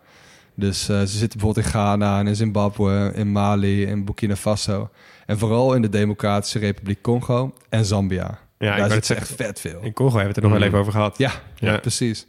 [0.55, 4.89] Dus eh, ze zitten bijvoorbeeld in Ghana en in Zimbabwe, in Mali, in Burkina Faso.
[5.25, 8.39] En vooral in de Democratische Republiek Congo en Zambia.
[8.57, 9.79] Ja, ik Daar zit echt vet veel.
[9.81, 10.65] In Congo hebben we het er nog wel Mm.
[10.67, 11.17] even over gehad.
[11.17, 11.71] Ja, ja.
[11.71, 11.77] Ja.
[11.77, 12.27] precies.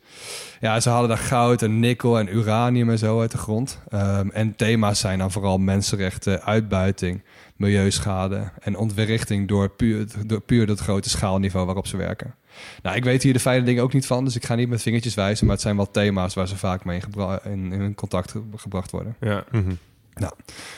[0.60, 3.78] Ja, ze halen daar goud en nikkel en uranium en zo uit de grond.
[3.88, 7.22] Ehm, en thema's zijn dan vooral mensenrechten, uitbuiting,
[7.60, 12.34] milieuschade en ontwrichting door puur, door puur dat grote schaalniveau waarop ze werken.
[12.82, 14.82] Nou, ik weet hier de fijne dingen ook niet van, dus ik ga niet met
[14.82, 17.00] vingertjes wijzen, maar het zijn wel thema's waar ze vaak mee
[17.44, 19.16] in, in, in contact ge- gebracht worden.
[19.20, 19.44] Ja.
[19.50, 19.72] Mhm.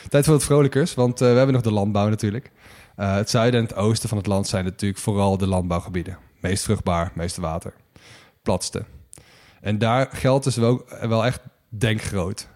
[0.08, 2.50] Tijd voor wat vrolijkers, want eh, we hebben nog de landbouw natuurlijk.
[2.96, 6.18] Eh, het zuiden en het oosten van het land zijn natuurlijk vooral de landbouwgebieden.
[6.40, 7.72] Meest vruchtbaar, meeste water.
[8.42, 8.84] Platste.
[9.60, 12.48] En daar geldt dus wel, wel echt denkgroot.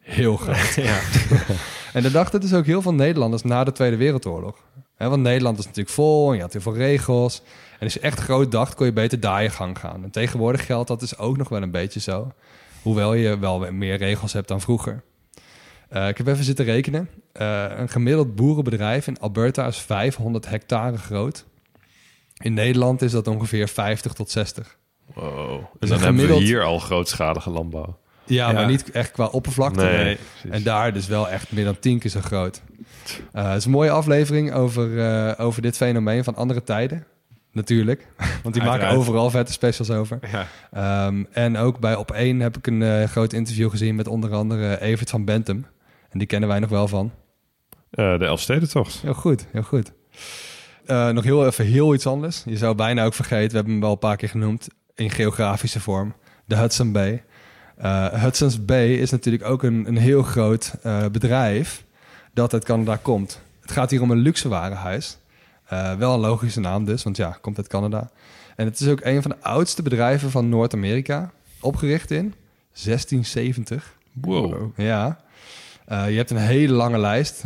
[0.00, 0.74] Heel groot.
[0.90, 0.98] ja.
[1.92, 4.56] en dat dachten dus ook heel veel Nederlanders na de Tweede Wereldoorlog.
[4.96, 7.42] Want Nederland is natuurlijk vol en je had heel veel regels.
[7.78, 10.04] En als je echt groot dacht, kon je beter daar je gang gaan.
[10.04, 12.32] En tegenwoordig geldt dat dus ook nog wel een beetje zo.
[12.82, 15.02] Hoewel je wel meer regels hebt dan vroeger.
[15.92, 17.08] Uh, ik heb even zitten rekenen.
[17.40, 21.44] Uh, een gemiddeld boerenbedrijf in Alberta is 500 hectare groot.
[22.36, 24.78] In Nederland is dat ongeveer 50 tot 60.
[25.14, 25.50] Wow.
[25.50, 27.98] En Dus dan een hebben we gemiddeld- hier al grootschalige landbouw.
[28.30, 29.82] Ja, maar niet echt qua oppervlakte.
[29.82, 30.18] Nee.
[30.50, 32.62] En daar dus wel echt meer dan tien keer zo groot.
[33.32, 37.04] Eh, het is een mooie aflevering over, eh, over dit fenomeen van andere tijden.
[37.52, 38.06] Natuurlijk.
[38.42, 40.18] Want die maken overal vette specials over.
[40.32, 40.46] Ja.
[40.72, 44.34] Ehm, en ook bij Op 1 heb ik een eh, groot interview gezien met onder
[44.34, 45.66] andere Evert van Bentum.
[46.10, 47.12] En die kennen wij nog wel van.
[47.90, 49.00] De Elfstedentocht.
[49.02, 49.92] Heel goed, heel goed.
[50.86, 52.42] Nog heel even heel iets anders.
[52.46, 55.80] Je zou bijna ook vergeten, we hebben hem wel een paar keer genoemd in geografische
[55.80, 56.14] vorm.
[56.44, 57.24] De Hudson Bay.
[57.80, 61.84] Eh, Hudson's Bay is natuurlijk ook een, een heel groot eh, bedrijf
[62.32, 63.40] dat uit Canada komt.
[63.60, 65.18] Het gaat hier om een luxe warenhuis.
[65.64, 68.10] Eh, wel een logische naam dus, want ja, komt uit Canada.
[68.56, 71.30] En het is ook een van de oudste bedrijven van Noord-Amerika.
[71.60, 72.34] Opgericht in
[72.72, 73.94] 1670.
[74.12, 74.70] Wow.
[74.76, 75.20] Ja.
[75.88, 77.42] Je hebt een hele lange lijst.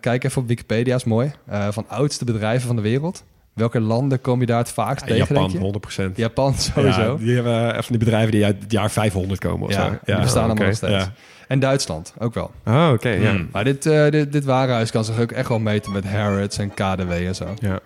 [0.00, 1.32] Kijk even op Wikipedia, is mooi.
[1.46, 3.24] Eh, van oudste bedrijven van de wereld.
[3.58, 6.08] Welke landen kom je daar het vaakst tegen, Japan, denk je?
[6.10, 6.14] 100%.
[6.14, 7.00] Japan, sowieso.
[7.00, 9.84] Ja, die hebben eh, van die bedrijven die uit het jaar 500 komen of Ja,
[9.86, 9.98] zo.
[10.04, 10.64] die bestaan allemaal oké.
[10.66, 10.92] nog steeds.
[10.92, 11.12] Ja.
[11.48, 12.50] En Duitsland, ook wel.
[12.66, 13.30] Oh, oké, ja.
[13.30, 13.48] Hmm.
[13.52, 16.70] Maar dit, eh, dit, dit warenhuis kan zich ook echt wel meten met Harrods en
[16.74, 17.54] KDW en zo.
[17.60, 17.80] ja.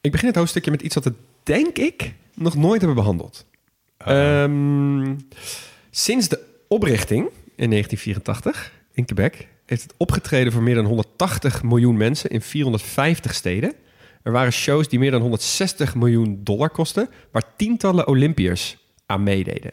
[0.00, 1.12] Ik begin het hoofdstukje met iets wat we,
[1.42, 3.46] denk ik, nog nooit hebben behandeld.
[3.98, 5.14] Ehm,
[5.90, 11.96] sinds de oprichting in 1984 in Quebec heeft het opgetreden voor meer dan 180 miljoen
[11.96, 13.72] mensen in 450 steden.
[14.22, 18.76] Er waren shows die meer dan 160 miljoen dollar kosten, waar tientallen Olympiërs
[19.06, 19.72] aan meededen.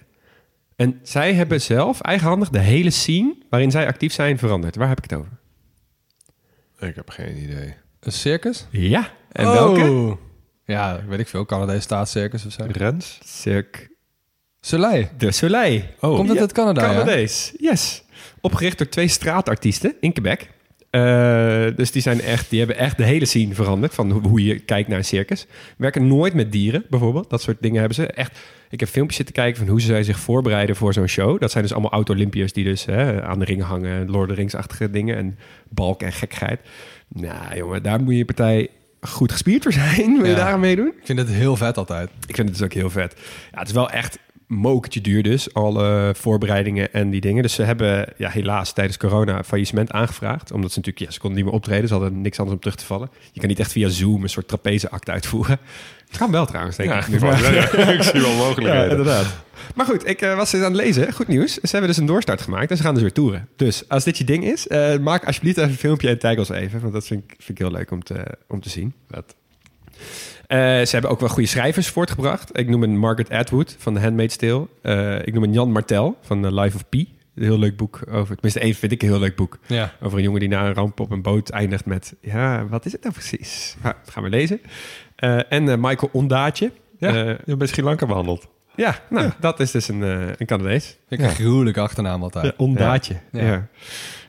[0.76, 4.76] En zij hebben zelf eigenhandig de hele scene waarin zij actief zijn veranderd.
[4.76, 5.32] Waar heb ik het over?
[6.80, 7.74] Ik heb geen idee.
[8.00, 8.68] Een circus?
[8.72, 9.10] Ja.
[9.32, 9.82] En welke?
[9.90, 10.18] Oh.
[10.66, 11.46] Ja, weet ik veel.
[11.46, 12.66] Canadese staatscircus of zo.
[12.68, 13.20] Rens?
[13.24, 13.90] Cirque
[14.62, 15.08] Soleil.
[15.18, 15.82] de Soleil.
[16.00, 16.16] Oh.
[16.16, 16.92] Komt het Ja, uit Canada, ja?
[16.92, 18.04] Canadees, yes.
[18.46, 20.48] Opgericht door twee straatartiesten in Quebec.
[20.90, 24.44] Eh, dus die, zijn echt, die hebben echt de hele scene veranderd van hoe, hoe
[24.44, 25.46] je kijkt naar een circus.
[25.78, 27.30] Werken nooit met dieren, bijvoorbeeld.
[27.30, 28.06] Dat soort dingen hebben ze.
[28.08, 28.40] Echt,
[28.70, 31.40] ik heb filmpjes zitten kijken van hoe ze zich voorbereiden voor zo'n show.
[31.40, 34.10] Dat zijn dus allemaal oud-Olympiërs die dus hè, aan de ringen hangen.
[34.10, 35.38] Lord of Rings-achtige dingen en
[35.70, 36.60] balk en gekkigheid.
[37.08, 38.70] Nou jongen, daar moet je partij
[39.02, 40.16] goed gespierd voor zijn.
[40.16, 40.36] Wil je Ja.
[40.38, 40.88] daar aan meedoen?
[40.88, 42.10] Ik vind het heel vet altijd.
[42.28, 43.16] Ik vind het dus ook heel vet.
[43.52, 47.42] Ja, het is wel echt mokertje duur dus, alle voorbereidingen en die dingen.
[47.44, 50.52] Dus ze hebben ja, helaas tijdens corona faillissement aangevraagd.
[50.52, 51.88] Omdat ze natuurlijk, ja, ze konden niet meer optreden.
[51.88, 53.10] Ze hadden niks anders om terug te vallen.
[53.32, 55.58] Je kan niet echt via Zoom een soort trapezeact uitvoeren.
[56.08, 57.08] Het kan wel trouwens, denk Ja, ik.
[57.98, 58.90] ik zie wel mogelijkheden.
[58.90, 59.26] inderdaad.
[59.76, 61.14] Maar goed, ik eh, was eens aan het lezen.
[61.14, 61.54] Goed nieuws.
[61.54, 63.48] Ze hebben dus een doorstart gemaakt en ze gaan dus weer toeren.
[63.56, 66.50] Dus als dit je ding is, eh, maak alsjeblieft even een filmpje en tag ons
[66.50, 66.82] even.
[66.82, 68.94] Want dat vind ik, vind ik heel leuk om te, om te zien.
[69.12, 69.36] Vet.
[70.48, 72.58] Eh, ze hebben ook wel goede schrijvers voortgebracht.
[72.60, 74.68] Ik noem een Margaret Atwood van The Handmaid's Tale.
[74.82, 77.14] Eh, ik noem een Jan Martel van The Life of Pi.
[77.36, 78.34] Een heel leuk boek over...
[78.34, 79.58] Tenminste, één vind ik een heel leuk boek.
[79.68, 79.94] Ja.
[80.02, 82.16] Over een jongen die na een ramp op een boot eindigt met...
[82.22, 83.76] Ja, wat is het nou precies?
[83.84, 84.62] Ja, dat gaan we lezen.
[85.16, 86.72] Eh, en eh, Michael Ondaatje.
[87.00, 88.48] Ja, Eh, je hebt bij Sri Lanka behandeld.
[88.76, 90.98] ja, nou, dat is dus een, eh, een Canadees.
[91.10, 92.46] Ik een gruwelijke achternaam altijd.
[92.46, 93.16] Ja, Ondaatje.
[93.32, 93.68] Ja.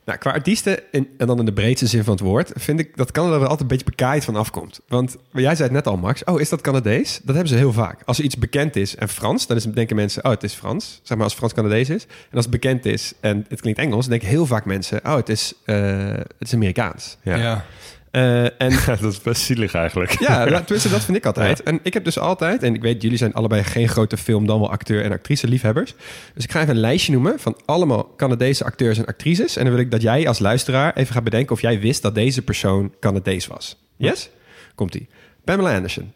[0.07, 3.11] Nou, qua artiesten, en, dan in de breedste zin van het woord, vind ik dat
[3.11, 4.79] Canada er altijd een beetje bekaaid van afkomt.
[4.87, 6.23] Want jij zei het net al, Max.
[6.23, 7.19] Oh, is dat Canadees?
[7.23, 8.01] Dat hebben ze heel vaak.
[8.05, 10.99] Als er iets bekend is en Frans, dan is, denken mensen, oh, het is Frans.
[11.03, 12.03] Zeg maar als Frans Canadees is.
[12.03, 15.29] En als het bekend is en het klinkt Engels, denken heel vaak mensen, oh, het
[15.29, 17.17] is, eh, het is Amerikaans.
[17.21, 17.35] Ja.
[17.35, 17.65] Ja.
[18.11, 20.19] Eh, en dat is best zielig eigenlijk.
[20.19, 21.63] ja, nou, tenminste, dat vind ik altijd.
[21.63, 24.59] En ik heb dus altijd, en ik weet, jullie zijn allebei geen grote film, dan
[24.59, 25.95] wel acteur en actrice liefhebbers.
[26.33, 29.55] Dus ik ga even een lijstje noemen van allemaal Canadese acteurs en actrices.
[29.55, 32.15] En dan wil ik dat jij als luisteraar even gaat bedenken of jij wist dat
[32.15, 33.77] deze persoon Canadees was.
[33.97, 34.29] Yes?
[34.75, 35.09] Komt-ie.
[35.43, 36.13] Pamela Anderson.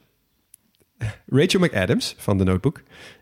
[1.28, 2.82] Rachel McAdams van The Notebook.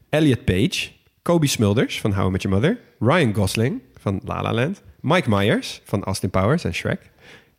[0.09, 0.89] Elliot Page.
[1.21, 2.79] Kobe Smulders van How I Met Your Mother.
[2.99, 4.81] Ryan Gosling van La La Land.
[5.01, 7.11] Mike Myers van Austin Powers en Shrek.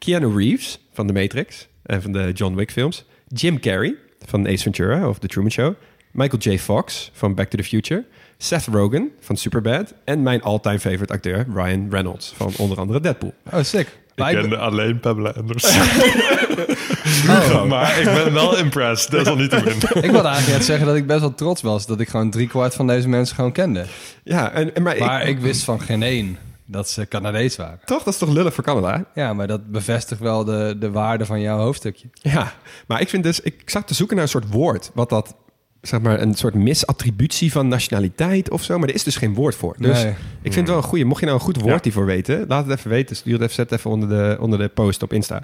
[0.04, 3.04] Keanu Reeves van The Matrix en van de John Wick films.
[3.28, 3.94] Jim Carrey
[4.26, 5.74] van Ace Ventura of The Truman Show.
[6.10, 6.58] Michael J.
[6.58, 8.04] Fox van Back to the Future.
[8.38, 9.94] Seth Rogen van Superbad.
[10.04, 13.34] En mijn all-time favorite acteur Ryan Reynolds van onder andere Deadpool.
[13.52, 13.86] Oh, sick.
[14.14, 15.80] Ik ken ben- alleen Pamela Anderson.
[17.68, 19.72] Maar ik ben wel impressed, desalniettemin.
[20.06, 22.74] ik wilde eigenlijk net zeggen dat ik best wel trots was dat ik gewoon driekwart
[22.74, 23.84] van deze mensen gewoon kende.
[24.24, 26.38] Ja, en, en maar, Maar ik, ik wist van geen één
[26.70, 27.78] dat ze Canadees waren.
[27.84, 29.04] toch, dat is toch lullig voor Canada?
[29.14, 32.08] Ja, maar dat bevestigt wel de, de waarde van jouw hoofdstukje.
[32.12, 32.52] Ja,
[32.86, 35.34] maar ik vind dus, ik zat te zoeken naar een soort woord wat dat
[35.80, 38.78] zeg maar, een soort misattributie van nationaliteit of zo.
[38.78, 39.74] Maar er is dus geen woord voor.
[39.78, 40.12] Dus Nee.
[40.42, 41.04] ik vind het wel een goeie.
[41.04, 41.80] Mocht je nou een goed woord Ja.
[41.82, 43.16] hiervoor weten, laat het even weten.
[43.16, 45.42] Stuur het even, zet het even onder de, onder de post op Insta.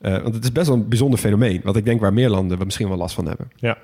[0.00, 1.60] Eh, want het is best wel een bijzonder fenomeen.
[1.64, 3.50] Wat ik denk waar meer landen we misschien wel last van hebben.
[3.56, 3.78] Ja.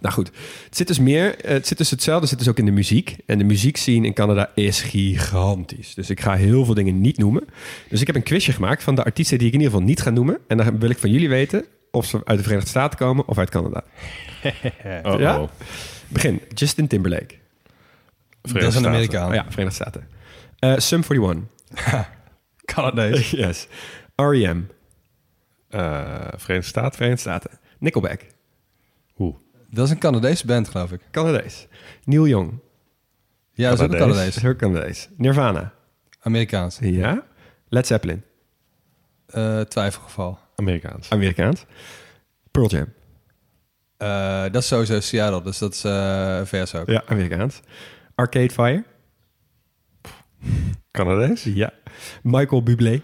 [0.00, 0.30] Nou goed,
[0.64, 2.70] het zit dus meer, eh, het zit dus hetzelfde, het zit dus ook in de
[2.70, 3.16] muziek.
[3.26, 5.94] En de muziekscene in Canada is gigantisch.
[5.94, 7.44] Dus ik ga heel veel dingen niet noemen.
[7.88, 10.02] Dus ik heb een quizje gemaakt van de artiesten die ik in ieder geval niet
[10.02, 10.38] ga noemen.
[10.46, 13.38] En dan wil ik van jullie weten of ze uit de Verenigde Staten komen of
[13.38, 13.84] uit Canada.
[15.02, 15.40] Oh, Ja?
[15.40, 15.48] oh.
[16.08, 17.26] Begin, Justin Timberlake.
[17.26, 17.34] Dat
[18.42, 18.90] is Verenigde een Staten.
[18.90, 19.28] Amerikaan.
[19.28, 20.08] Oh ja, Verenigde Staten.
[20.58, 21.42] Eh Sum 41.
[22.64, 23.30] Canadees.
[23.44, 23.66] yes.
[24.16, 24.62] R.E.M.
[25.68, 25.80] Eh,
[26.36, 26.92] Verenigde Staten.
[26.92, 27.50] Verenigde Staten.
[27.78, 28.20] Nickelback.
[29.18, 29.36] Oeh.
[29.74, 31.00] Dat is een Canadese band, geloof ik.
[31.10, 31.66] Canadees.
[32.04, 32.52] Neil Young.
[33.52, 34.16] Ja, dat is ook een Canadees.
[34.16, 34.34] Canadees.
[34.34, 35.08] Dat is ook Canadees.
[35.16, 35.72] Nirvana.
[36.20, 36.78] Amerikaans.
[36.80, 37.24] Ja.
[37.68, 38.22] Led Zeppelin.
[39.26, 40.38] Eh, twijfelgeval.
[40.56, 41.10] Amerikaans.
[41.10, 41.64] Amerikaans.
[42.50, 42.92] Pearl Jam.
[43.96, 46.86] Eh, dat is sowieso Seattle, dus dat is eh vers ook.
[46.86, 47.60] Ja, Amerikaans.
[48.14, 48.84] Arcade Fire.
[50.90, 51.42] Canadees?
[51.44, 51.72] Ja.
[52.22, 53.00] Michael Bublé.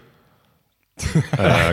[1.37, 1.69] Eh,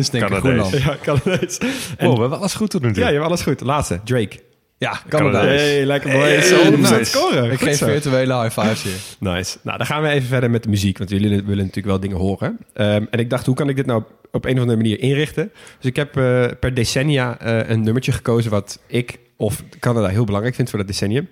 [0.00, 0.38] Canadees.
[0.38, 0.78] Groenland.
[0.84, 1.58] Ja, Canadees.
[1.96, 3.02] En, oh, we hebben alles goed tot nu toe.
[3.02, 3.60] ja, je hebt alles goed.
[3.60, 4.38] Laatste, Drake.
[4.78, 5.40] Ja, Canadees.
[5.40, 5.60] Canadees.
[5.60, 6.20] Hey, lekker boy.
[6.20, 7.04] Hey, nice.
[7.04, 7.50] scoren.
[7.50, 8.92] Ik geef virtuele high fives hier.
[9.32, 9.58] Nice.
[9.62, 12.16] Nou, dan gaan we even verder met de muziek, want jullie willen natuurlijk wel dingen
[12.16, 12.58] horen.
[12.74, 15.52] Ehm, en ik dacht, hoe kan ik dit nou op een of andere manier inrichten?
[15.78, 20.24] Dus ik heb eh, per decennia eh, een nummertje gekozen wat ik of Canada heel
[20.24, 21.28] belangrijk vind voor dat decennium.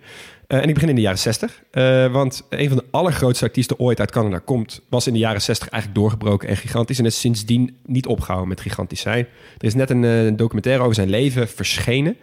[0.50, 1.62] Eh, en ik begin in de jaren 60.
[1.70, 5.42] eh, want een van de allergrootste artiesten ooit uit Canada komt, was in de jaren
[5.42, 6.98] 60 eigenlijk doorgebroken en gigantisch.
[6.98, 9.26] En is sindsdien niet opgehouden met gigantisch zijn.
[9.58, 12.16] Er is net een, eh, een documentaire over zijn leven verschenen.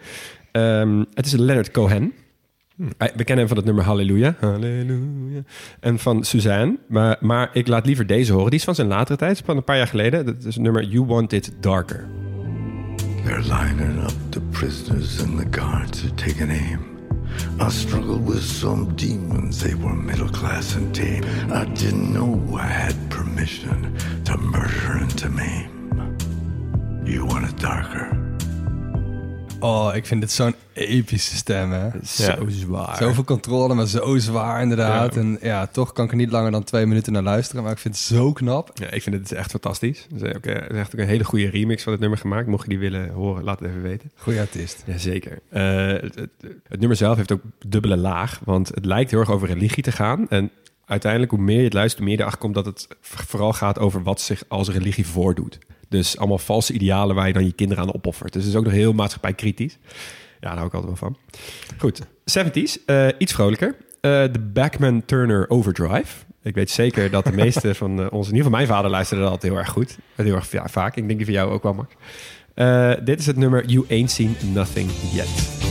[0.52, 2.12] Ehm, het is Leonard Cohen.
[2.98, 4.36] Hij- We kennen hem van het nummer Halleluja.
[4.40, 5.42] Halleluja.
[5.80, 6.78] En van Suzanne.
[6.88, 8.50] Maar, maar ik laat liever deze horen.
[8.50, 10.26] Die is van zijn latere tijd, van een paar jaar geleden.
[10.26, 12.08] Dat is het nummer You Want It Darker.
[13.24, 16.87] They're lining up the prisoners and the guards are taking aim.
[17.60, 21.24] I struggled with some demons, they were middle class and tame.
[21.52, 23.77] I didn't know I had permission
[29.60, 31.88] Oh, ik vind dit zo'n epische stem, hè?
[32.04, 32.96] Zo zwaar.
[32.96, 35.14] Zoveel controle, maar zo zwaar inderdaad.
[35.14, 35.20] Ja.
[35.20, 37.62] En ja, toch kan ik er niet langer dan twee minuten naar luisteren.
[37.62, 38.70] Maar ik vind het zo knap.
[38.74, 40.06] Ja, ik vind het echt fantastisch.
[40.20, 42.18] Er is, ook, eh, er is echt ook een hele goede remix van het nummer
[42.18, 42.46] gemaakt.
[42.46, 44.10] Mocht je die willen horen, laat het even weten.
[44.16, 44.82] Goeie artiest.
[44.86, 45.38] Jazeker.
[45.48, 46.30] Eh het, het,
[46.68, 48.40] het nummer zelf heeft ook dubbele laag.
[48.44, 50.28] Want het lijkt heel erg over religie te gaan.
[50.28, 50.50] En
[50.86, 53.78] uiteindelijk, hoe meer je het luistert, hoe meer je erachter komt dat het vooral gaat
[53.78, 55.58] over wat zich als religie voordoet.
[55.88, 58.32] Dus allemaal valse idealen waar je dan je kinderen aan opoffert.
[58.32, 59.78] Dus het is ook nog heel maatschappijkritisch.
[60.40, 61.16] Ja, daar hou ik altijd wel van.
[61.78, 63.76] Goed, 70s, eh, iets vrolijker.
[64.00, 66.24] Eh, De Backman Turner Overdrive.
[66.42, 69.22] Ik weet zeker dat de meeste van eh, ons, in ieder geval mijn vader, luisterde
[69.22, 69.98] dat altijd heel erg goed.
[70.14, 70.96] Heel erg ja, vaak.
[70.96, 71.94] Ik denk die van jou ook wel, Max.
[73.04, 75.67] Dit is het nummer You Ain't Seen Nothing Yet.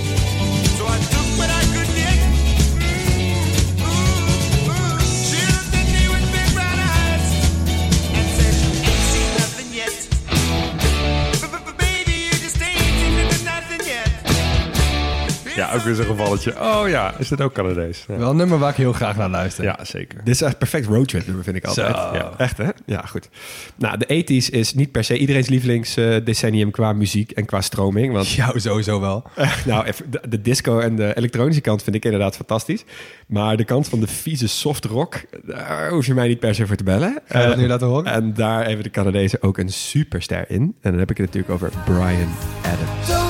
[15.57, 16.53] Ja, ook weer zo'n gevalletje.
[16.61, 18.05] Oh ja, is dit ook Canadees?
[18.07, 19.63] Ja, Wel een nummer waar ik heel graag naar luister.
[19.63, 20.23] ja zeker.
[20.23, 21.95] Dit is echt perfect roadtrip nummer, vind ik altijd.
[21.95, 22.69] Ja, echt hè?
[22.85, 23.29] Ja, goed.
[23.75, 28.13] Nou, de 80s is niet per se iedereen's lievelingsdecennium decennium qua muziek en qua stroming.
[28.13, 29.23] Want Jou sowieso wel.
[29.65, 32.83] nou, even, de, de disco en de elektronische kant vind ik inderdaad fantastisch.
[33.27, 36.67] Maar de kant van de vieze soft rock, daar hoef je mij niet per se
[36.67, 37.19] voor te bellen.
[37.27, 38.05] Ga je dat Eh, nu laten horen?
[38.11, 40.61] En daar hebben de Canadezen ook een superster in.
[40.61, 42.29] En dan heb ik het natuurlijk over Brian
[42.63, 43.26] Adams.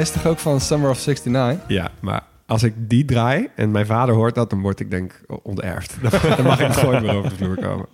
[0.00, 1.68] Hij is toch ook van Summer of 69?
[1.68, 5.20] Ja, maar als ik die draai en mijn vader hoort dat, dan word ik denk
[5.42, 5.96] onterfd.
[6.36, 7.86] Dan mag ik nooit meer over de vloer komen.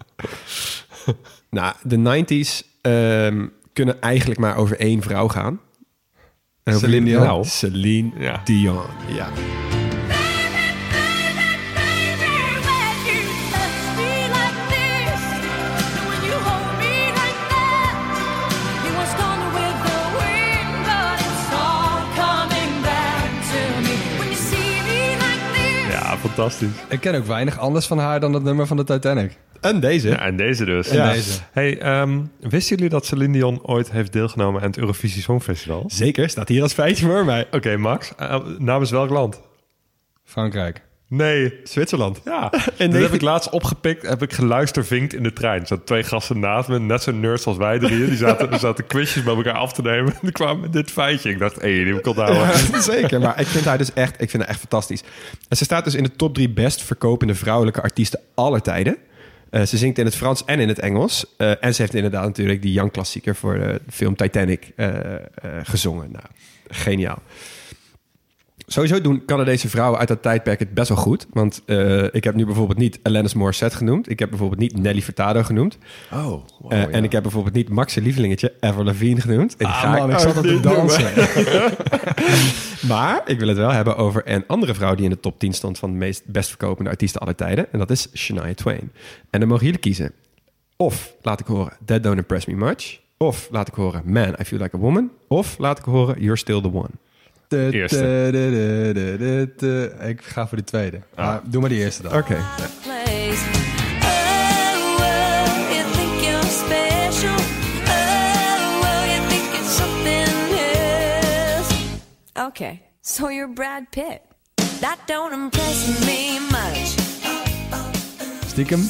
[1.51, 5.61] nou, de 90s ehm, kunnen eigenlijk maar over één vrouw gaan.
[6.63, 7.23] En over Celine Dion?
[7.23, 8.41] Nou, Celine Ja.
[8.45, 9.29] Dion, ja.
[26.27, 26.69] Fantastisch.
[26.89, 29.39] Ik ken ook weinig anders van haar dan het nummer van de Titanic.
[29.61, 30.09] En deze.
[30.09, 30.89] Ja, en deze dus.
[30.89, 31.39] En deze.
[31.53, 35.85] Hey, ehm, wisten jullie dat Celine Dion ooit heeft deelgenomen aan het Eurovisie Songfestival?
[35.87, 37.47] Zeker, staat hier als feitje voor mij.
[37.51, 38.15] Oké, Max.
[38.17, 39.41] eh, namens welk land?
[40.25, 40.83] Frankrijk.
[41.09, 41.55] Nee.
[41.65, 42.21] Zwitserland.
[42.25, 44.07] Ja, En dat negen- heb ik laatst opgepikt.
[44.09, 45.61] Heb ik geluistervinkt in de trein.
[45.61, 48.07] Er zaten twee gasten naast me, net zo nerds als wij drieën.
[48.09, 50.13] Die zaten, zaten quizjes bij elkaar af te nemen.
[50.13, 51.31] En die kwamen met dit feitje.
[51.31, 52.41] Ik dacht, hé, die heb ik onthouden.
[52.73, 55.03] Ja, zeker, maar ik vind haar dus echt, ik vind haar echt fantastisch.
[55.49, 58.97] En ze staat dus in de top drie best verkopende vrouwelijke artiesten aller tijden.
[59.51, 61.27] Eh, ze zingt in het Frans en in het Engels.
[61.37, 65.21] Eh, en ze heeft inderdaad natuurlijk die Young klassieker voor de film Titanic eh, eh,
[65.63, 66.11] gezongen.
[66.13, 66.25] Nou,
[66.69, 67.23] geniaal.
[68.67, 71.27] Sowieso doen Canadese vrouwen uit dat tijdperk het best wel goed.
[71.33, 74.11] Want eh, ik heb nu bijvoorbeeld niet Alanis Morissette genoemd.
[74.11, 75.79] Ik heb bijvoorbeeld niet Nelly Furtado genoemd.
[76.13, 79.51] Oh, Eh, En ik heb bijvoorbeeld niet Max's lievelingetje Avril Lavigne genoemd.
[79.53, 81.11] En die Ah ga man, ik ook zat op te dansen.
[82.89, 85.53] Maar ik wil het wel hebben over een andere vrouw die in de top 10
[85.53, 87.73] stond van de meest best verkopende artiesten aller tijden.
[87.73, 88.93] En dat is Shania Twain.
[89.31, 90.13] En dan mogen jullie kiezen.
[90.77, 93.01] Of laat ik horen That Don't Impress Me Much.
[93.17, 95.11] Of laat ik horen Man, I Feel Like a Woman.
[95.29, 96.91] Of laat ik horen You're Still the One.
[97.49, 97.97] De- Eerste.
[97.97, 101.01] de- de- de- de- de- Ik ga voor de tweede.
[101.17, 102.13] Maar doe maar die eerste dan.
[102.17, 102.37] Oké.
[102.83, 103.43] place.
[104.99, 107.35] Well, you think you're special.
[108.81, 110.29] Well, you think it's something
[110.59, 111.75] else.
[112.47, 114.21] Okay, so you're Brad Pitt.
[114.81, 116.95] That don't impress me much.
[118.47, 118.81] Stiekem,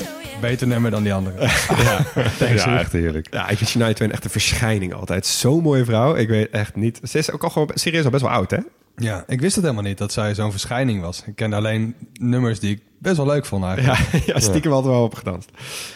[0.41, 1.41] beter nummer dan die andere.
[2.39, 3.27] ja, echt heerlijk.
[3.31, 5.27] Ja, ik vind Shania Twain echt een verschijning altijd.
[5.27, 6.15] Zo'n mooie vrouw.
[6.15, 7.01] Ik weet echt niet.
[7.03, 8.59] Ze is ook al gewoon serieus al best wel oud, hè?
[8.97, 11.23] Ja, ik wist het helemaal niet dat zij zo'n verschijning was.
[11.27, 13.99] Ik kende alleen nummers die ik best wel leuk vond eigenlijk.
[14.13, 15.51] Ja, ja stiekem altijd wel op gedanst.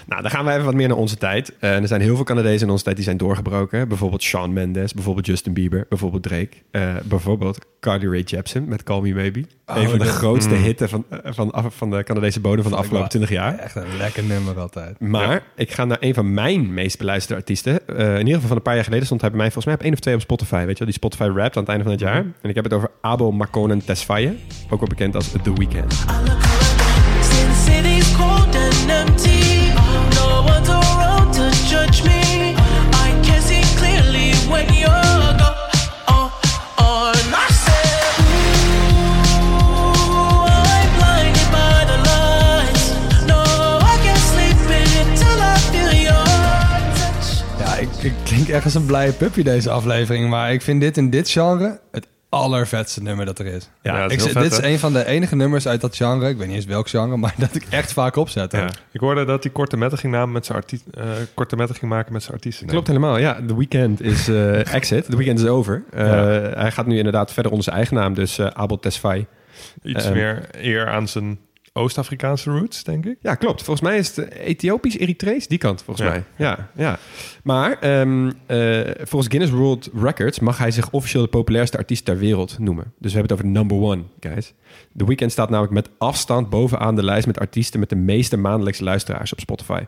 [0.07, 1.53] Nou, dan gaan we even wat meer naar onze tijd.
[1.59, 3.89] Eh, er zijn heel veel Canadezen in onze tijd die zijn doorgebroken.
[3.89, 6.49] Bijvoorbeeld Shawn Mendes, bijvoorbeeld Justin Bieber, bijvoorbeeld Drake.
[6.71, 9.45] eh, bijvoorbeeld Carly Rae Jepsen met Call Me Maybe.
[9.67, 12.79] een van de grootste hitten van, eh, van, af- van de Canadese bodem van de
[12.79, 13.59] afgelopen 20 jaar.
[13.59, 15.01] Echt een lekker nummer altijd.
[15.01, 17.89] Maar ik ga naar een van mijn meest beluisterde artiesten.
[17.89, 19.75] Eh, in ieder geval van een paar jaar geleden stond hij bij mij volgens mij
[19.75, 20.57] op één of twee op Spotify.
[20.65, 22.17] Weet je wel, die Spotify Wrapped aan het einde van het jaar.
[22.43, 24.35] En ik heb het over Abel Makonnen Tesfaye.
[24.71, 26.05] Ook wel bekend als The Weeknd.
[47.59, 50.29] Ja, ik, klink als een blije puppy deze aflevering.
[50.29, 53.71] Maar ik vind dit in dit genre het allervetste nummer dat er is.
[53.83, 54.67] Ja, het is ik, heel vet, dit is hè?
[54.73, 56.29] een van de enige nummers uit dat genre.
[56.29, 58.53] Ik weet niet eens welk genre, maar dat ik echt vaak opzet.
[58.53, 58.69] Ja.
[58.93, 60.63] Ik hoorde dat hij korte metten ging, namen met zijn
[60.95, 61.05] eh,
[61.35, 62.67] korte metten ging maken met zijn artiesten.
[62.67, 63.41] Klopt helemaal, ja.
[63.47, 65.05] The Weeknd is eh, exit.
[65.11, 65.83] The Weeknd is over.
[65.93, 66.15] Eh, Ja.
[66.61, 68.15] Hij gaat nu inderdaad verder onder zijn eigen naam.
[68.15, 69.27] Dus eh, Abel Tesfaye.
[69.83, 70.13] Iets Ehm.
[70.15, 71.39] meer eer aan zijn
[71.73, 73.17] Oost-Afrikaanse roots, denk ik.
[73.21, 73.63] Ja, klopt.
[73.63, 76.13] Volgens mij is het eh, Ethiopisch, Eritrees, die kant volgens Ja.
[76.13, 76.25] mij.
[76.37, 76.99] Ja, ja.
[77.43, 82.19] Maar ehm, eh, volgens Guinness World Records mag hij zich officieel de populairste artiest ter
[82.19, 82.85] wereld noemen.
[82.99, 84.55] Dus we hebben het over number one, guys.
[84.97, 88.85] The Weeknd staat namelijk met afstand bovenaan de lijst met artiesten met de meeste maandelijkse
[88.85, 89.83] luisteraars op Spotify.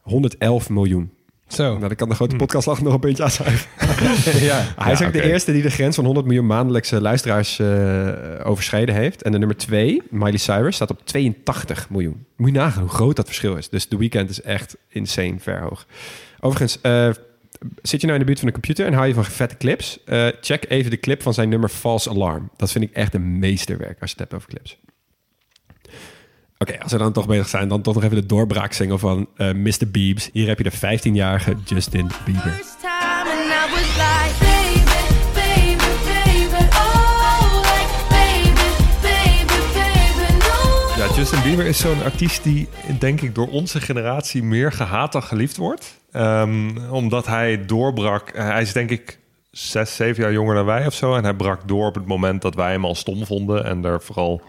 [0.00, 1.10] 111 miljoen.
[1.54, 1.64] Zo.
[1.64, 3.68] Nou, dan kan de grote podcastlag nog een puntje aanzuigen.
[4.46, 4.72] ja.
[4.76, 8.08] Hij is ook de eerste die de grens van 100 miljoen maandelijkse luisteraars eh,
[8.42, 9.22] overschreden heeft.
[9.22, 12.26] En de nummer 2, Miley Cyrus, staat op 82 miljoen.
[12.36, 13.68] Moet je nagaan hoe groot dat verschil is.
[13.68, 15.86] Dus The Weeknd is echt insane ver hoog.
[16.40, 17.08] Overigens, eh,
[17.82, 19.98] zit je nou in de buurt van de computer en hou je van vette clips?
[20.04, 22.50] Eh, check even de clip van zijn nummer False Alarm.
[22.56, 24.78] Dat vind ik echt een meesterwerk als je het hebt over clips.
[26.58, 29.52] Oké, als we dan toch bezig zijn, dan toch nog even de doorbraaksingle van eh
[29.52, 29.88] Mr.
[29.90, 30.30] Biebs.
[30.32, 32.42] Hier heb je de 15-jarige Justin Bieber.
[32.42, 34.84] First time and I was like, baby,
[35.34, 38.68] baby, baby, oh, like, baby,
[39.02, 41.04] baby, baby, no.
[41.06, 42.68] Ja, Justin Bieber is zo'n artiest die,
[42.98, 46.00] denk ik, door onze generatie meer gehaat dan geliefd wordt.
[46.12, 48.28] Ehm, omdat hij doorbrak.
[48.28, 49.18] eh, Hij is, denk ik,
[49.50, 51.14] zes, zeven jaar jonger dan wij of zo.
[51.14, 53.64] En hij brak door op het moment dat wij hem al stom vonden.
[53.64, 54.42] En daar vooral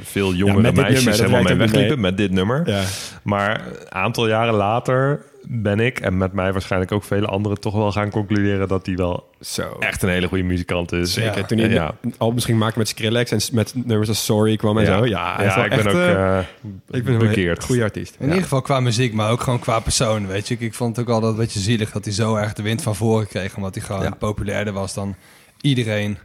[0.00, 2.62] veel jongere meisjes nummer, helemaal mee wegliepen met dit nummer.
[2.70, 2.82] Ja.
[3.22, 7.74] Maar een aantal jaren later ben ik, en met mij waarschijnlijk ook vele anderen, toch
[7.74, 9.76] wel gaan concluderen dat hij wel Zo.
[9.80, 11.12] echt een hele goede muzikant is.
[11.12, 11.38] Zeker.
[11.38, 11.44] Ja.
[11.46, 11.94] Toen hij Ja.
[12.18, 15.04] albums ging maken met Skrillex en met nummers als Sorry kwam en zo.
[15.06, 16.44] Ja, hij is wel ik ben echt, ook eh, eh,
[16.90, 17.64] ik ben een bekeerd.
[17.64, 18.16] goede artiest.
[18.18, 20.54] In ieder geval qua muziek, maar ook gewoon qua persoon, weet je.
[20.54, 22.82] Ik, ik vond het ook altijd een beetje zielig dat hij zo erg de wind
[22.82, 23.56] van voren kreeg.
[23.56, 24.10] Omdat hij gewoon Ja.
[24.10, 25.14] populairder was dan
[25.60, 26.18] iedereen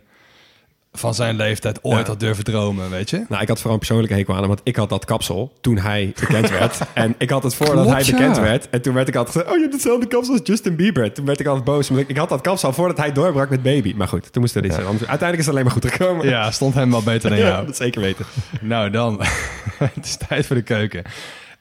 [0.98, 2.06] van zijn leeftijd ooit Ja.
[2.07, 3.26] had durven dromen, weet je.
[3.30, 5.78] Nou, ik had vooral een persoonlijke hekel aan hem, want ik had dat kapsel toen
[5.78, 6.80] hij bekend werd.
[6.94, 8.41] en ik had het voordat Klopt, hij bekend ja.
[8.41, 8.69] werd.
[8.69, 11.14] En toen werd ik altijd gezegd, oh, je hebt hetzelfde kapsel als Justin Bieber.
[11.14, 13.64] Toen werd ik altijd boos, omdat ik, ik had dat kapsel voordat hij doorbrak met
[13.64, 13.94] Baby.
[13.95, 14.88] Maar goed, toen moest er iets zijn.
[14.88, 16.28] Uiteindelijk is het alleen maar goed gekomen.
[16.30, 17.65] Ja, stond hem wel beter dan Ja, jou.
[17.65, 18.26] dat zeker weten.
[18.61, 19.22] Nou dan,
[19.94, 21.03] het is tijd voor de keuken.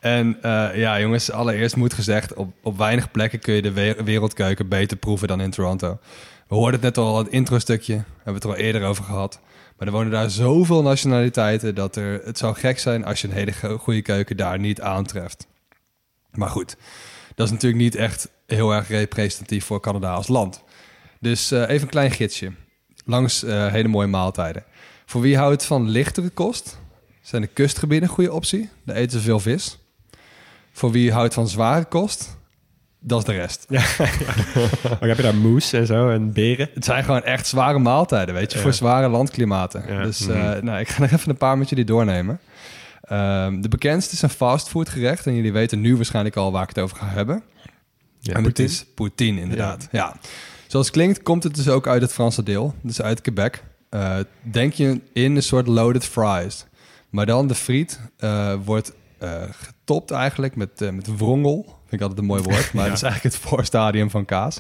[0.01, 3.97] En eh, ja, jongens, allereerst moet gezegd, op, op weinig plekken kun je de we-
[4.05, 5.99] wereldkeuken beter proeven dan in Toronto.
[6.49, 7.93] We hoorden het net al, het intro-stukje.
[7.95, 9.41] Hebben we het er al eerder over gehad.
[9.77, 13.35] Maar er wonen daar zoveel nationaliteiten dat er, het zou gek zijn als je een
[13.35, 15.47] hele go- goede keuken daar niet aantreft.
[16.31, 16.77] Maar goed,
[17.35, 20.63] dat is natuurlijk niet echt heel erg representatief voor Canada als land.
[21.21, 22.53] Dus eh, even een klein gidsje.
[23.05, 24.65] Langs eh, hele mooie maaltijden.
[25.07, 26.79] Voor wie houdt van lichtere kost,
[27.23, 28.71] zijn de kustgebieden een goede optie.
[28.85, 29.79] Daar eten ze veel vis.
[30.73, 32.37] Voor wie houdt van zware kost,
[33.07, 33.67] dat is de rest.
[34.99, 36.69] Maar heb je daar moes en zo en beren?
[36.75, 39.85] Het zijn gewoon echt zware maaltijden, weet je, voor zware landklimaten.
[39.89, 40.03] Ja.
[40.03, 42.41] Dus eh, nou, ik ga nog even een paar met jullie doornemen.
[43.01, 45.27] Ehm, de bekendste is een fastfood gerecht.
[45.27, 47.43] En jullie weten nu waarschijnlijk al waar ik het over ga hebben.
[48.19, 49.89] Ja, en het is poutine, inderdaad.
[49.91, 50.17] Ja.
[50.67, 52.75] Zoals het klinkt, komt het dus ook uit het Franse deel.
[52.81, 53.63] Dus uit Quebec.
[53.91, 56.67] Eh, denk je in een soort loaded fries.
[57.11, 58.93] Maar dan de friet eh, wordt
[59.51, 61.76] getopt eigenlijk met, met wrongel.
[61.89, 62.73] Vind ik altijd een mooi woord.
[62.73, 62.89] Maar Ja.
[62.91, 64.59] het is eigenlijk het voorstadium van kaas.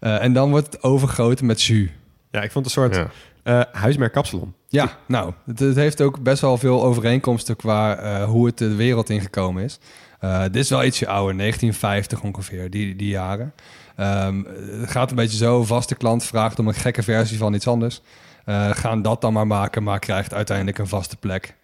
[0.00, 1.88] Eh, en dan wordt het overgoten met jus.
[2.30, 3.08] Ja, ik vond het een soort Ja.
[3.42, 4.54] eh, huismerk kapsalon.
[4.68, 8.74] Ja, nou, het, het heeft ook best wel veel overeenkomsten qua eh, hoe het de
[8.74, 9.78] wereld ingekomen is.
[10.20, 13.52] Eh, dit is wel ietsje ouder, 1950 ongeveer, die, die jaren.
[13.96, 14.42] Ehm,
[14.80, 18.00] het gaat een beetje zo, vaste klant vraagt om een gekke versie van iets anders.
[18.44, 21.54] Eh, gaan dat dan maar maken, maar krijgt uiteindelijk een vaste plek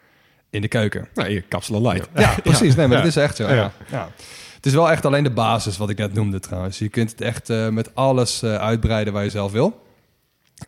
[0.50, 1.08] in de keuken.
[1.14, 2.08] Nou, hier, kapsalon light.
[2.14, 2.74] Ja, precies.
[2.74, 3.02] Nee, maar Ja.
[3.02, 3.52] dat is echt zo.
[3.52, 3.72] Ja.
[4.62, 6.78] Het is wel echt alleen de basis wat ik net noemde trouwens.
[6.78, 9.82] Je kunt het echt eh, met alles eh, uitbreiden waar je zelf wil.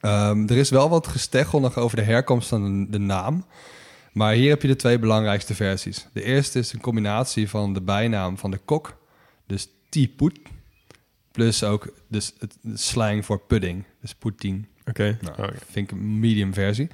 [0.01, 3.47] Ehm, er is wel wat gesteggel nog over de herkomst van de, naam.
[4.13, 6.07] Maar hier heb je de twee belangrijkste versies.
[6.13, 8.97] De eerste is een combinatie van de bijnaam van de kok,
[9.47, 10.39] dus tipoet,
[11.33, 14.65] plus ook dus het slang voor pudding, dus poutine.
[14.89, 15.19] Oké.
[15.21, 15.59] Nou, Oh, ja.
[15.71, 16.89] vind ik een medium versie.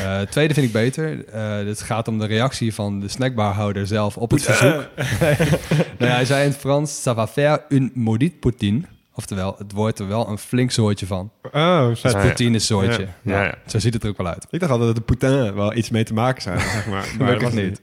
[0.00, 1.24] Eh, tweede vind ik beter.
[1.66, 4.88] Het gaat om de reactie van de snackbarhouder zelf op het verzoek.
[5.98, 8.80] nou hij zei in het Frans, ça va faire une maudite poutine.
[9.14, 11.30] Oftewel, het wordt er wel een flink soortje van.
[11.52, 13.02] Oh, Dus poutine is soortje.
[13.02, 13.08] Ja.
[13.22, 13.54] Nou, Ja, ja.
[13.66, 14.46] Zo ziet het er ook wel uit.
[14.50, 17.08] Ik dacht altijd dat de poutin wel iets mee te maken zou zeg maar.
[17.18, 17.80] Maar dat was niet.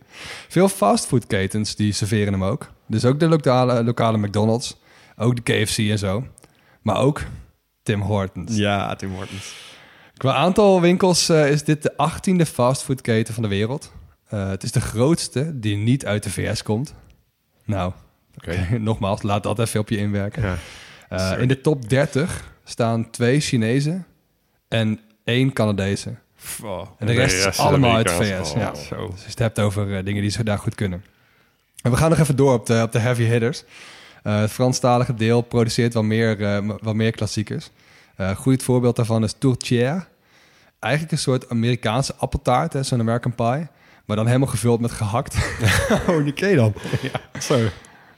[0.47, 2.71] Veel fastfoodketens die serveren hem ook.
[2.87, 4.77] Dus ook de lokale, lokale McDonald's,
[5.17, 6.27] ook de KFC en zo.
[6.81, 7.21] Maar ook
[7.83, 8.55] Tim Hortons.
[8.55, 9.55] Ja, Tim Hortons.
[10.17, 13.91] Qua aantal winkels eh, is dit de 18e fastfoodketen van de wereld.
[14.27, 16.93] Eh, het is de grootste die niet uit de VS komt.
[17.65, 17.93] Nou,
[18.79, 20.43] nogmaals, laat dat even op je inwerken.
[20.43, 20.57] Ja.
[21.09, 24.05] Eh, in de top 30 staan twee Chinezen
[24.67, 26.15] en één Canadese.
[26.97, 28.13] En de rest is allemaal uit de.
[28.13, 28.51] VS.
[28.51, 28.75] Oh, ja.
[28.75, 29.07] zo.
[29.11, 31.03] Dus je het hebt over dingen die ze daar goed kunnen.
[31.81, 33.63] En we gaan nog even door op de, op de heavy hitters.
[34.23, 37.69] Eh, het Franstalige deel produceert wel meer, eh, wel meer klassiekers.
[38.15, 40.05] Eh, Een goed voorbeeld daarvan is tourtière.
[40.79, 43.67] Eigenlijk een soort Amerikaanse appeltaart, hè, zo'n American pie.
[44.05, 45.35] Maar dan helemaal gevuld met gehakt.
[46.07, 46.73] Oh, die ken dan.
[47.39, 47.59] Zo.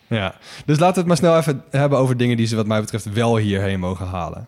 [0.08, 0.36] ja.
[0.66, 3.14] Dus laten we het maar snel even hebben over dingen die ze wat mij betreft
[3.14, 4.48] wel hierheen mogen halen.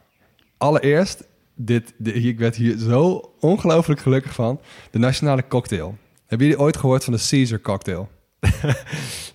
[0.58, 1.24] Allereerst,
[1.56, 4.60] dit, ik werd hier zo ongelooflijk gelukkig van.
[4.92, 5.98] De nationale cocktail.
[6.28, 8.10] Hebben jullie ooit gehoord van de Caesar cocktail?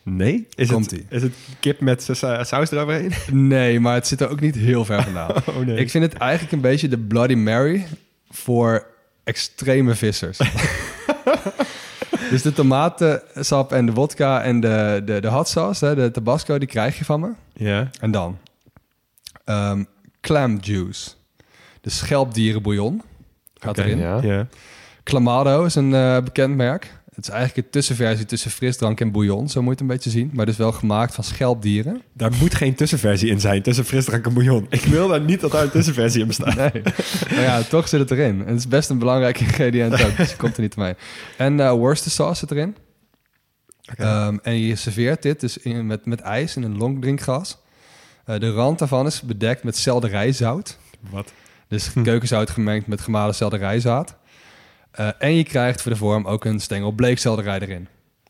[0.04, 0.46] Nee?
[0.54, 1.06] Is het, Komt-ie.
[1.08, 3.12] is het kip met sa- sa- saus eroverheen?
[3.48, 5.30] Nee, maar het zit er ook niet heel ver vandaan.
[5.46, 5.76] Oh nee.
[5.76, 7.86] Ik vind het eigenlijk een beetje de Bloody Mary
[8.30, 8.86] voor
[9.24, 10.38] extreme vissers.
[12.30, 16.58] dus de tomatensap en de vodka en de, de, de hot sauce, hè, de tabasco,
[16.58, 17.30] die krijg je van me.
[17.52, 17.90] Ja.
[18.00, 18.38] En dan
[19.44, 19.84] ehm,
[20.20, 21.10] clam juice.
[21.80, 23.02] De schelpdierenbouillon
[23.54, 23.98] gaat erin.
[23.98, 24.22] Ja.
[24.22, 24.46] Ja.
[25.04, 27.00] Clamato is een eh, bekend merk.
[27.22, 29.48] Het is eigenlijk een tussenversie tussen frisdrank en bouillon.
[29.48, 30.30] Zo moet je het een beetje zien.
[30.32, 32.02] Maar dus wel gemaakt van schelpdieren.
[32.12, 34.66] Daar moet geen tussenversie in zijn tussen frisdrank en bouillon.
[34.70, 36.54] Ik wil daar niet dat daar een tussenversie in bestaat.
[36.54, 36.82] Nee.
[37.30, 38.40] maar ja, toch zit het erin.
[38.40, 40.16] En het is best een belangrijk ingrediënt ook.
[40.16, 40.94] Dus je komt er niet mee.
[41.36, 42.76] En Worcestershire zit erin.
[43.96, 47.58] Ehm, en je serveert dit dus in, met, met ijs in een longdrinkglas.
[48.24, 50.78] Eh, de rand daarvan is bedekt met selderijzout.
[51.10, 51.32] Wat?
[51.68, 54.16] Dus keukenzout gemengd met gemalen selderijzaad.
[54.92, 57.88] Eh, en je krijgt voor de vorm ook een stengel bleekselderij erin.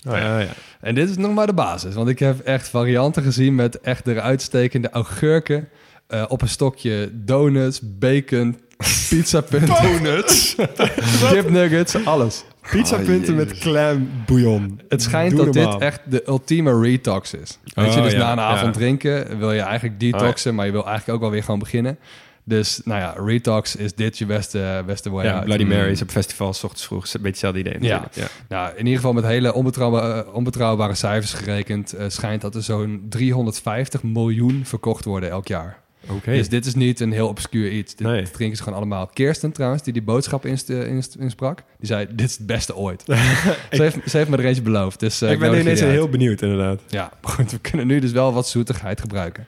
[0.08, 0.38] Oh, ja.
[0.38, 0.48] ja.
[0.80, 1.94] En dit is nog maar de basis.
[1.94, 5.68] Want ik heb echt varianten gezien met echt eruit stekende augurken.
[6.06, 8.58] eh, op een stokje donuts, bacon,
[9.08, 9.82] pizzapunten.
[9.82, 10.54] donuts?
[11.32, 12.44] Kipnuggets, alles.
[12.70, 14.80] Pizzapunten met clam bouillon.
[14.88, 17.58] Het schijnt Doe dat dit echt de ultieme detox is.
[17.74, 18.80] Weet je, Oh, dus ja, na een avond ja.
[18.80, 21.98] drinken wil je eigenlijk detoxen, maar je wil eigenlijk ook wel weer gewoon beginnen.
[22.44, 25.44] Dus nou ja, retox is dit je beste, beste way Ja, out.
[25.44, 27.04] Bloody Mary's op festivals, 's ochtends vroeg.
[27.04, 28.08] Is Een beetje hetzelfde idee Ja.
[28.48, 31.92] Nou, in ieder geval met hele onbetrouwbare, onbetrouwbare cijfers gerekend...
[31.92, 35.80] eh, schijnt dat er zo'n 350 miljoen verkocht worden elk jaar.
[36.08, 36.32] Oké.
[36.32, 37.94] Dus dit is niet een heel obscuur iets.
[37.94, 38.30] Dit Nee.
[38.30, 39.06] drinken ze gewoon allemaal.
[39.06, 41.62] Kirsten trouwens, die die boodschap inst- inst- insprak...
[41.78, 43.02] die zei, dit is het beste ooit.
[43.06, 45.00] ze, heeft, ze heeft me er eentje beloofd.
[45.00, 46.80] Dus, eh, ik ben ineens heel benieuwd inderdaad.
[46.88, 49.46] Ja, goed, we kunnen nu dus wel wat zoetigheid gebruiken.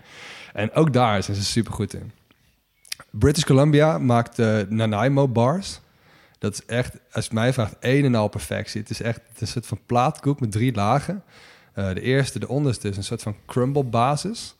[0.52, 2.10] En ook daar zijn ze super goed in.
[3.18, 5.80] British Columbia maakt de Nanaimo bars.
[6.38, 8.80] Dat is echt, als je mij vraagt, een en al perfectie.
[8.80, 11.22] Het is echt het is een soort van plaatkoek met drie lagen.
[11.72, 14.54] Eh, de eerste, de onderste, is een soort van crumble basis.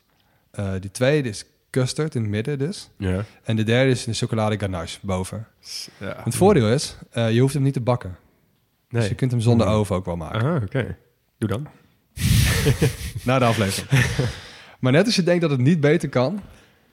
[0.51, 2.89] Eh, die tweede is custard in het midden dus.
[2.97, 3.23] Ja.
[3.43, 5.47] En de derde is een chocolade ganache boven.
[5.99, 6.21] ja.
[6.23, 8.17] Het voordeel is, eh, je hoeft hem niet te bakken.
[8.89, 9.09] Dus Nee.
[9.09, 10.39] je kunt hem zonder oven ook wel maken.
[10.41, 10.97] Aha, oké.
[11.37, 11.67] Doe dan.
[13.25, 14.05] Na de aflevering.
[14.79, 16.41] maar net als je denkt dat het niet beter kan...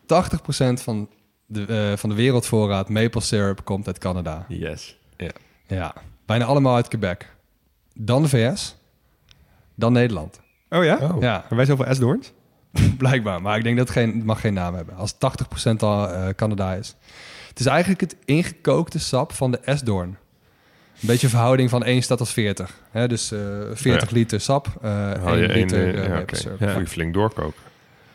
[0.03, 1.09] 80% van
[1.47, 4.45] de, eh, van de wereldvoorraad maple syrup komt uit Canada.
[4.49, 4.97] Yes.
[5.17, 5.31] Ja.
[5.67, 5.95] Ja,
[6.27, 7.35] bijna allemaal uit Quebec.
[7.95, 8.77] Dan de VS,
[9.75, 10.41] dan Nederland.
[10.69, 10.99] Oh ja?
[11.21, 12.33] Ja, Hebben wij zoveel esdoorns?
[12.99, 13.43] blijkbaar.
[13.43, 14.97] Maar ik denk dat het, geen, het mag geen naam hebben.
[14.97, 15.17] Als 80%
[15.79, 16.97] al eh, Canada is.
[17.49, 20.17] Het is eigenlijk het ingekookte sap van de esdoorn.
[21.01, 22.81] Een beetje verhouding van 1 staat als 40.
[22.91, 23.41] Hè, dus eh
[23.73, 27.63] 40 liter sap, eh Haal 1 je één, liter eh, eh, ja, je flink doorkoken.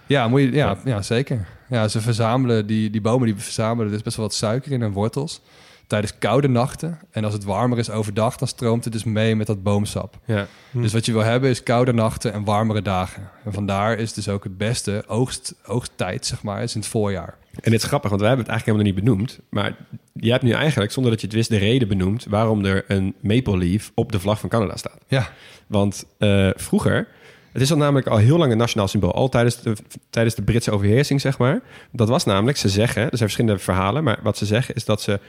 [0.07, 1.01] Ja, moet je, ja, ja.
[1.01, 1.47] zeker.
[1.69, 4.81] Ja, ze verzamelen, die, die bomen die verzamelen, er is best wel wat suiker in
[4.81, 5.41] en wortels.
[5.88, 6.99] Tijdens koude nachten.
[7.11, 10.19] En als het warmer is overdag, dan stroomt het dus mee met dat boomsap.
[10.25, 10.47] Ja.
[10.71, 13.29] Dus wat je wil hebben is koude nachten en warmere dagen.
[13.45, 17.38] En vandaar is dus ook het beste oogst, oogsttijd, zeg maar, is in het voorjaar.
[17.61, 19.39] En dit is grappig, want wij hebben het eigenlijk helemaal niet benoemd.
[19.49, 19.75] Maar
[20.13, 22.25] jij hebt nu eigenlijk, zonder dat je het wist, de reden benoemd...
[22.25, 24.99] waarom er een maple leaf op de vlag van Canada staat.
[25.07, 25.29] Ja,
[25.67, 27.07] Want eh, vroeger,
[27.57, 29.13] het is al namelijk al heel lang een nationaal symbool.
[29.13, 29.75] Al tijdens de,
[30.09, 31.61] tijdens de Britse overheersing, zeg maar.
[31.91, 34.03] Dat was namelijk, ze zeggen, er zijn verschillende verhalen...
[34.03, 35.19] maar wat ze zeggen is dat ze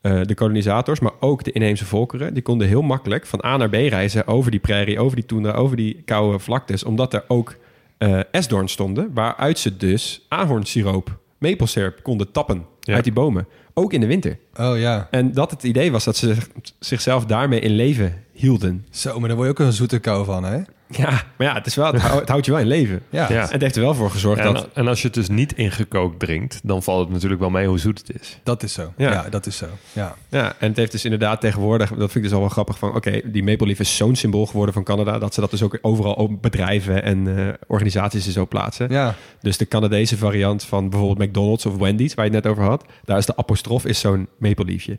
[0.00, 1.00] eh, de kolonisators...
[1.00, 2.34] maar ook de inheemse volkeren...
[2.34, 4.26] die konden heel makkelijk van A naar B reizen...
[4.26, 6.84] over die prairie, over die toendra, over die koude vlaktes...
[6.84, 7.56] omdat er ook
[7.98, 9.10] eh esdoorns stonden...
[9.14, 12.64] waaruit ze dus ahornsiroop, maple syrup konden tappen...
[12.80, 12.94] Ja.
[12.94, 13.46] uit die bomen.
[13.74, 14.38] Ook in de winter.
[14.56, 15.08] oh ja.
[15.10, 16.48] En dat het idee was dat ze zich-
[16.78, 18.86] zichzelf daarmee in leven hielden.
[18.90, 20.60] Zo, maar daar word je ook een zoete kou van, hè?
[20.90, 23.02] Ja, maar ja, het, is wel, het, hou- het houdt je wel in leven.
[23.10, 23.32] Ja.
[23.32, 23.42] Ja.
[23.46, 24.68] En het heeft er wel voor gezorgd En, dat...
[24.74, 27.78] en als je het dus niet ingekookt drinkt, dan valt het natuurlijk wel mee hoe
[27.78, 28.38] zoet het is.
[28.42, 28.92] Dat is zo.
[28.96, 29.10] Ja.
[29.10, 29.66] Ja, dat is zo.
[29.92, 30.14] Ja.
[30.28, 31.88] Ja, en het heeft dus inderdaad tegenwoordig...
[31.88, 32.94] Dat vind ik dus al wel grappig van...
[32.94, 35.18] Oké, die Maple Leaf is zo'n symbool geworden van Canada...
[35.18, 38.90] dat ze dat dus ook overal op bedrijven en eh, organisaties en zo plaatsen.
[38.90, 39.14] ja.
[39.40, 42.14] Dus de Canadese variant van bijvoorbeeld McDonald's of Wendy's...
[42.14, 42.84] waar je het net over had...
[43.04, 44.98] daar is de apostrof is zo'n Maple Leafje.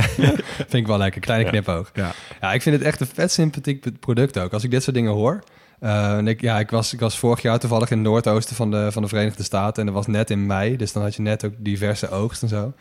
[0.57, 1.21] Vind ik wel lekker.
[1.21, 1.91] Kleine knipoog.
[1.95, 2.13] Ja.
[2.41, 4.53] Ja, ik vind het echt een vet sympathiek product ook.
[4.53, 5.43] Als ik dit soort dingen hoor.
[5.81, 8.71] Eh, en ik, ja, ik was, ik was vorig jaar toevallig in het noordoosten van
[8.71, 9.81] de, van de Verenigde Staten.
[9.81, 10.77] En dat was net in mei.
[10.77, 12.73] Dus dan had je net ook diverse oogst en zo.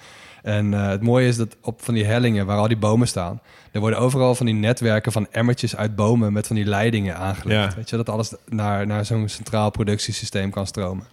[0.44, 3.42] En eh, het mooie is dat op van die hellingen waar al die bomen staan...
[3.72, 6.34] er worden overal van die netwerken van emmertjes uit bomen...
[6.34, 7.72] met van die leidingen aangelegd.
[7.72, 7.78] Ja.
[7.78, 11.06] Weet je, dat alles naar, naar zo'n centraal productiesysteem kan stromen.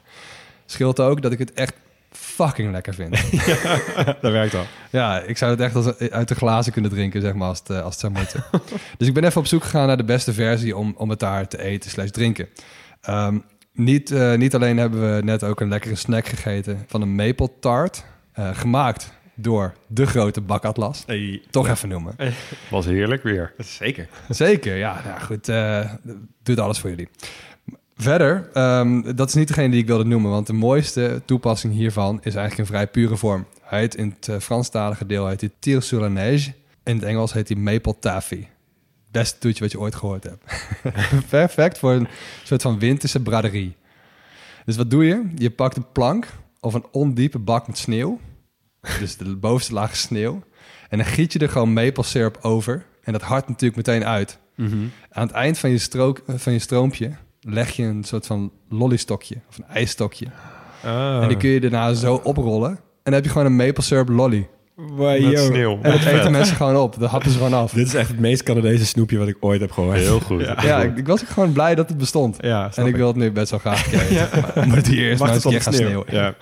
[0.66, 1.74] Scheelt ook dat ik het echt
[2.18, 3.10] fucking lekker vind.
[4.20, 4.64] dat werkt al.
[4.90, 7.70] Ja, ik zou het echt als, uit de glazen kunnen drinken, zeg maar, als het,
[7.70, 8.44] eh, als het zou moeten.
[8.98, 11.48] dus ik ben even op zoek gegaan naar de beste versie om, om het daar
[11.48, 12.48] te eten slash drinken.
[13.00, 13.38] Ehm,
[13.72, 17.50] niet, eh, niet alleen hebben we net ook een lekkere snack gegeten van een maple
[17.60, 18.04] tart.
[18.32, 21.02] eh, gemaakt door de grote bakatlas.
[21.06, 22.16] Hey, Toch even noemen.
[22.70, 23.52] Was heerlijk weer.
[23.58, 24.08] zeker.
[24.28, 25.00] Zeker, ja.
[25.06, 25.90] Nou goed, eh
[26.42, 27.08] doet alles voor jullie.
[28.04, 32.16] Verder, ehm, dat is niet degene die ik wilde noemen, want de mooiste toepassing hiervan
[32.22, 33.46] is eigenlijk een vrij pure vorm.
[33.62, 36.52] Hij heet in het eh, Franstalige deel heet hij Tire sur la neige.
[36.82, 38.46] In het Engels heet hij Maple Taffy.
[39.10, 40.44] Beste toetje wat je ooit gehoord hebt.
[41.28, 42.08] Perfect voor een
[42.42, 43.76] soort van winterse braderie.
[44.64, 45.30] Dus wat doe je?
[45.36, 46.26] Je pakt een plank
[46.60, 48.20] of een ondiepe bak met sneeuw.
[49.00, 50.42] Dus de bovenste laag sneeuw.
[50.88, 52.86] En dan giet je er gewoon maple syrup over.
[53.02, 54.38] En dat hardt natuurlijk meteen uit.
[55.10, 57.10] Aan het eind van je, strook, van je stroompje
[57.44, 60.26] leg je een soort van lollystokje of een ijsstokje.
[60.84, 61.22] Ah.
[61.22, 62.70] En die kun je daarna zo oprollen.
[62.70, 64.48] En dan heb je gewoon een maple syrup lolly.
[64.76, 65.78] Met sneeuw.
[65.82, 66.96] En dat eten mensen gewoon op.
[66.98, 67.72] Dat happen ze gewoon af.
[67.74, 69.96] Dit is echt het meest Canadese snoepje wat ik ooit heb gehoord.
[69.96, 70.40] Heel goed.
[70.40, 72.36] Ja, ik, ik was ook gewoon blij dat het bestond.
[72.40, 74.28] Ja, en ik wil het nu best wel graag eten.
[74.54, 75.72] Maar moet hier eerst maar eens gaan sneeuw.
[75.72, 76.06] sneeuwen.
[76.10, 76.34] Ja.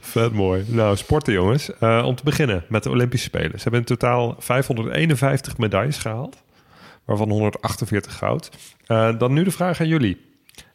[0.00, 0.64] Vet mooi.
[0.66, 1.70] Nou, sporten jongens.
[1.78, 3.50] Eh, om te beginnen met de Olympische Spelen.
[3.50, 6.36] Ze hebben in totaal 551 medailles gehaald.
[7.04, 8.50] Waarvan 148 goud.
[8.86, 10.31] Eh, dan nu de vraag aan jullie.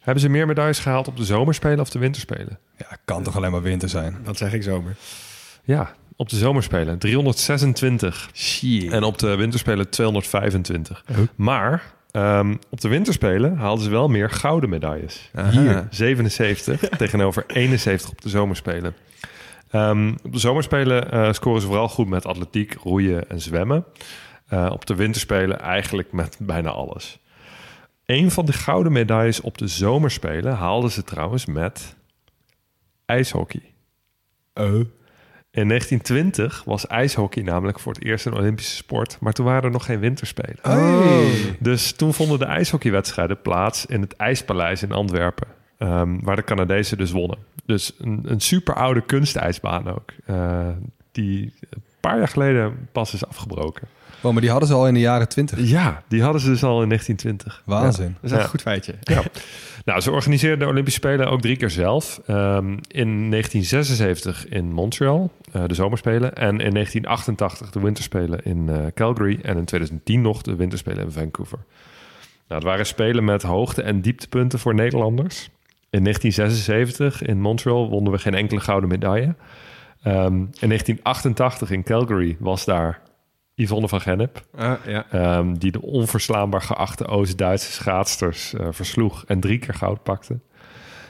[0.08, 2.60] Hebben ze meer medailles gehaald op de zomerspelen of de winterspelen?
[2.78, 4.18] Ja, kan toch alleen maar winter zijn.
[4.24, 4.96] Dat zeg ik zomer.
[5.64, 8.30] Ja, op de zomerspelen 326.
[8.34, 8.92] Shit.
[8.92, 11.06] En op de winterspelen 225.
[11.36, 15.32] Maar ehm, op de winterspelen haalden ze wel meer gouden medailles.
[15.50, 15.88] Hier.
[15.90, 18.96] 77 tegenover 71 op de zomerspelen.
[19.72, 23.86] Ehm, op de zomerspelen eh, scoren ze vooral goed met atletiek, roeien en zwemmen.
[24.48, 27.20] Eh, op de winterspelen eigenlijk met bijna alles.
[28.08, 31.96] Een van de gouden medailles op de zomerspelen haalden ze trouwens met
[33.06, 33.62] ijshockey.
[35.52, 39.72] In 1920 was ijshockey namelijk voor het eerst een Olympische sport, maar toen waren er
[39.72, 40.58] nog geen winterspelen.
[41.60, 45.48] Dus toen vonden de ijshockeywedstrijden plaats in het IJspaleis in Antwerpen.
[45.78, 47.38] ehm, waar de Canadezen dus wonnen.
[47.66, 50.12] Dus een, een super oude kunstijsbaan ook.
[50.26, 50.68] eh,
[51.24, 53.88] die een paar jaar geleden pas is afgebroken.
[54.22, 55.60] Oh, maar die hadden ze al in de jaren twintig.
[55.60, 57.62] Ja, die hadden ze dus al in 1920.
[57.66, 58.16] Waanzin.
[58.22, 58.44] Dat is echt Ja.
[58.44, 58.96] een goed feitje.
[59.02, 59.24] Ja.
[59.86, 62.20] nou, ze organiseerden de Olympische Spelen ook drie keer zelf.
[62.26, 66.34] Ehm, in 1976 in Montreal, eh, de zomerspelen.
[66.36, 69.40] En in 1988 de winterspelen in eh, Calgary.
[69.42, 71.58] En in 2010 nog de winterspelen in Vancouver.
[72.48, 75.50] Nou, het waren spelen met hoogte- en dieptepunten voor Nederlanders.
[75.90, 79.36] In 1976 in Montreal wonnen we geen enkele gouden medaille.
[80.04, 83.02] Ehm, in 1988 in Calgary was daar
[83.56, 84.46] Yvonne van Gennep.
[84.56, 85.06] Ah, ja.
[85.12, 90.40] Ehm, die de onverslaanbaar geachte Oost-Duitse schaatsters eh, versloeg en drie keer goud pakte.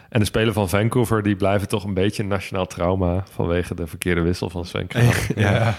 [0.09, 3.87] En de Spelen van Vancouver die blijven toch een beetje een nationaal trauma vanwege de
[3.87, 5.27] verkeerde wissel van Sven Kramer.
[5.35, 5.75] Ja.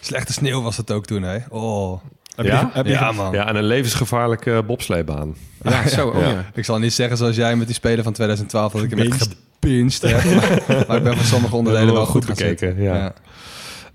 [0.00, 1.38] Slechte sneeuw was het ook toen, hè?
[1.48, 2.00] Oh.
[2.36, 2.70] Heb je- Ja?
[2.72, 3.32] heb je- Ja, man.
[3.32, 5.34] Ja, en een levensgevaarlijke bobsleebaan.
[5.62, 6.08] Ja, zo.
[6.08, 6.28] Oh, Ja.
[6.28, 6.44] ja.
[6.54, 9.36] Ik zal niet zeggen zoals jij met die Spelen van 2012 dat ik hem echt
[9.60, 10.24] gepinst heb.
[10.88, 13.12] maar ik ben van sommige onderdelen Wel wel goed bekeken, ja.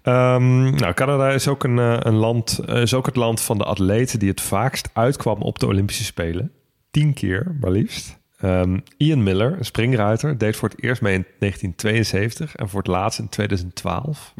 [0.02, 3.58] Ehm, nou, Canada is ook, een, eh, een land, eh, is ook het land van
[3.58, 6.52] de atleten die het vaakst uitkwam op de Olympische Spelen.
[6.92, 8.20] Tien keer, maar liefst.
[8.40, 12.88] Ehm, Ian Miller, een springruiter, deed voor het eerst mee in 1972 en voor het
[12.88, 14.34] laatst in 2012.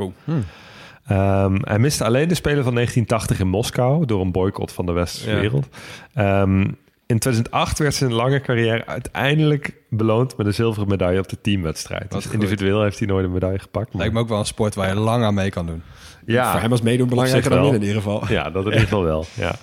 [1.06, 4.92] Ehm, hij miste alleen de Spelen van 1980 in Moskou door een boycott van de
[4.92, 5.40] westerse Ja.
[5.40, 5.68] wereld.
[6.14, 6.66] Ehm,
[7.14, 12.12] in 2008 werd zijn lange carrière uiteindelijk beloond met een zilveren medaille op de teamwedstrijd.
[12.12, 12.34] Dus goed.
[12.34, 13.88] individueel heeft hij nooit een medaille gepakt.
[13.88, 15.84] maar- Lijkt me ook wel een sport waar je lang aan mee kan doen.
[16.26, 18.28] ja, Voor hem was meedoen belangrijker dan winnen in ieder geval.
[18.28, 19.26] ja, dat in ieder geval wel.
[19.34, 19.56] Ja.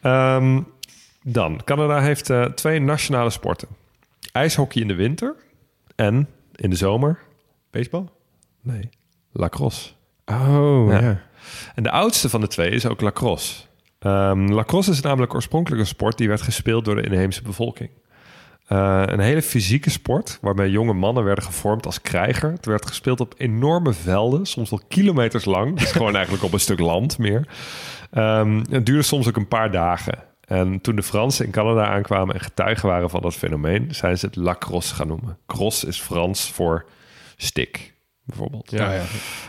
[0.00, 0.60] Ehm,
[1.22, 3.68] dan, Canada heeft eh, twee nationale sporten.
[4.32, 5.34] IJshockey in de winter
[5.96, 7.18] en in de zomer...
[7.70, 8.04] Baseball?
[8.60, 8.88] Nee,
[9.32, 9.90] lacrosse.
[10.26, 11.00] Oh, Ja.
[11.00, 11.20] ja.
[11.74, 13.62] En de oudste van de twee is ook lacrosse.
[14.02, 17.90] Ehm, lacrosse is namelijk oorspronkelijk een sport die werd gespeeld door de inheemse bevolking.
[18.66, 22.50] Eh, een hele fysieke sport waarmee jonge mannen werden gevormd als krijger.
[22.50, 25.78] Het werd gespeeld op enorme velden, soms wel kilometers lang.
[25.78, 27.48] Dus gewoon eigenlijk op een stuk land meer.
[28.10, 30.18] Ehm, het duurde soms ook een paar dagen.
[30.46, 34.26] En toen de Fransen in Canada aankwamen en getuigen waren van dat fenomeen, zijn ze
[34.26, 35.38] het lacrosse gaan noemen.
[35.46, 36.86] Cross is Frans voor
[37.36, 37.91] stick,
[38.24, 38.70] bijvoorbeeld.
[38.70, 39.04] Ja, ja.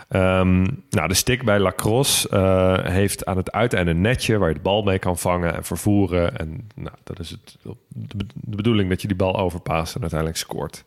[0.10, 4.56] Ehm, nou, de stick bij lacrosse eh, heeft aan het uiteinde een netje waar je
[4.56, 6.38] de bal mee kan vangen en vervoeren.
[6.38, 7.58] En nou, dat is het,
[8.34, 10.84] de bedoeling dat je die bal overpaast en uiteindelijk scoort.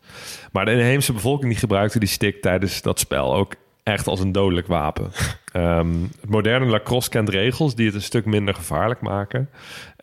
[0.51, 4.31] Maar de inheemse bevolking die gebruikte die stick tijdens dat spel ook echt als een
[4.31, 5.11] dodelijk wapen.
[5.51, 9.49] Ehm, het moderne lacrosse kent regels die het een stuk minder gevaarlijk maken.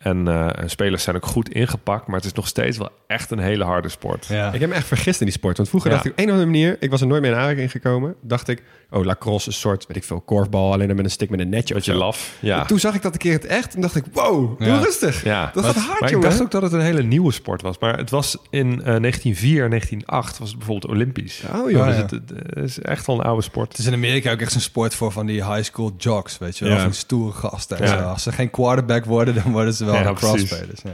[0.05, 3.31] En eh, en spelers zijn ook goed ingepakt, maar het is nog steeds wel echt
[3.31, 4.25] een hele harde sport.
[4.25, 4.51] Ja.
[4.53, 5.57] Ik heb me echt vergist in die sport.
[5.57, 5.95] Want vroeger Ja.
[5.95, 6.77] dacht ik op een of andere manier...
[6.79, 8.15] Ik was er nooit meer in aanraking gekomen.
[8.21, 10.73] Dacht ik, oh, lacrosse is een soort, weet ik veel, korfbal.
[10.73, 11.97] Alleen dan met een stick met een netje of Dat je zo.
[11.97, 12.37] laf.
[12.39, 12.59] Ja.
[12.61, 13.75] En Toen zag ik dat een keer het echt.
[13.75, 14.79] En dacht ik, wow, doe Ja.
[14.79, 15.23] rustig.
[15.23, 17.61] Ja, Dat maar, gaat hard, maar ik dacht ook dat het een hele nieuwe sport
[17.61, 17.79] was.
[17.79, 21.41] Maar het was in eh 1904 en 1908 was het bijvoorbeeld Olympisch.
[21.55, 21.79] Oh, joh.
[21.81, 22.01] Oh, Dus ja.
[22.01, 23.67] het, het is echt wel een oude sport.
[23.69, 26.57] Het is in Amerika ook echt zo'n sport voor van die high school jocks, weet
[26.57, 26.73] je wel.
[26.73, 26.79] Ja.
[26.79, 27.77] Van die stoere gasten.
[27.79, 27.97] en Ja.
[27.97, 28.03] zo.
[28.03, 30.81] Als ze geen quarterback worden, dan worden ze wel Ja, crossspelers.
[30.83, 30.93] Ja.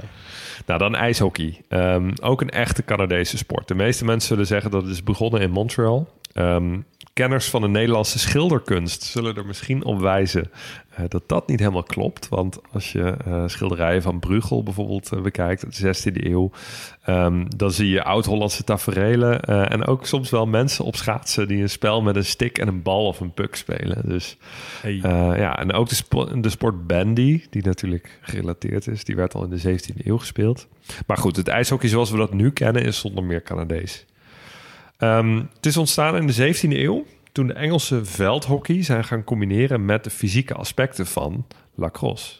[0.66, 1.62] Nou, dan ijshockey.
[1.68, 3.68] Ehm, ook een echte Canadese sport.
[3.68, 6.10] De meeste mensen zullen zeggen dat het is begonnen in Montreal.
[6.34, 6.80] Ehm,
[7.14, 10.52] kenners van de Nederlandse schilderkunst zullen er misschien op wijzen
[11.08, 12.30] dat dat niet helemaal klopt.
[12.30, 16.52] Want als je eh, schilderijen van Bruegel bijvoorbeeld eh, bekijkt uit de 16e eeuw,
[17.04, 21.62] ehm, dan zie je oud-Hollandse taferelen eh, en ook soms wel mensen op schaatsen die
[21.62, 24.02] een spel met een stick en een bal of een puck spelen.
[24.06, 24.38] Dus
[24.82, 25.00] Hey.
[25.04, 29.34] eh, ja, en ook de, spo- de sport bandy, die natuurlijk gerelateerd is, die werd
[29.34, 30.68] al in de 17e eeuw gespeeld.
[31.08, 34.06] Maar goed, het ijshockey zoals we dat nu kennen is zonder meer Canadees.
[34.98, 39.86] Ehm, het is ontstaan in de 17e eeuw toen de Engelse veldhockey zijn gaan combineren
[39.86, 41.46] met de fysieke aspecten van
[41.76, 42.36] lacrosse.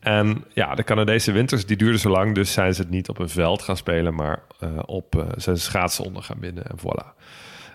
[0.00, 3.18] En ja, de Canadese winters die duurden zo lang, dus zijn ze het niet op
[3.18, 7.06] een veld gaan spelen, maar eh, op eh, zijn schaatsen onder gaan binden en voilà.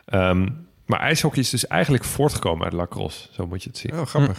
[0.05, 0.47] Ehm,
[0.85, 3.93] maar ijshockey is dus eigenlijk voortgekomen uit lacrosse, zo moet je het zien.
[3.99, 4.37] Oh, grappig.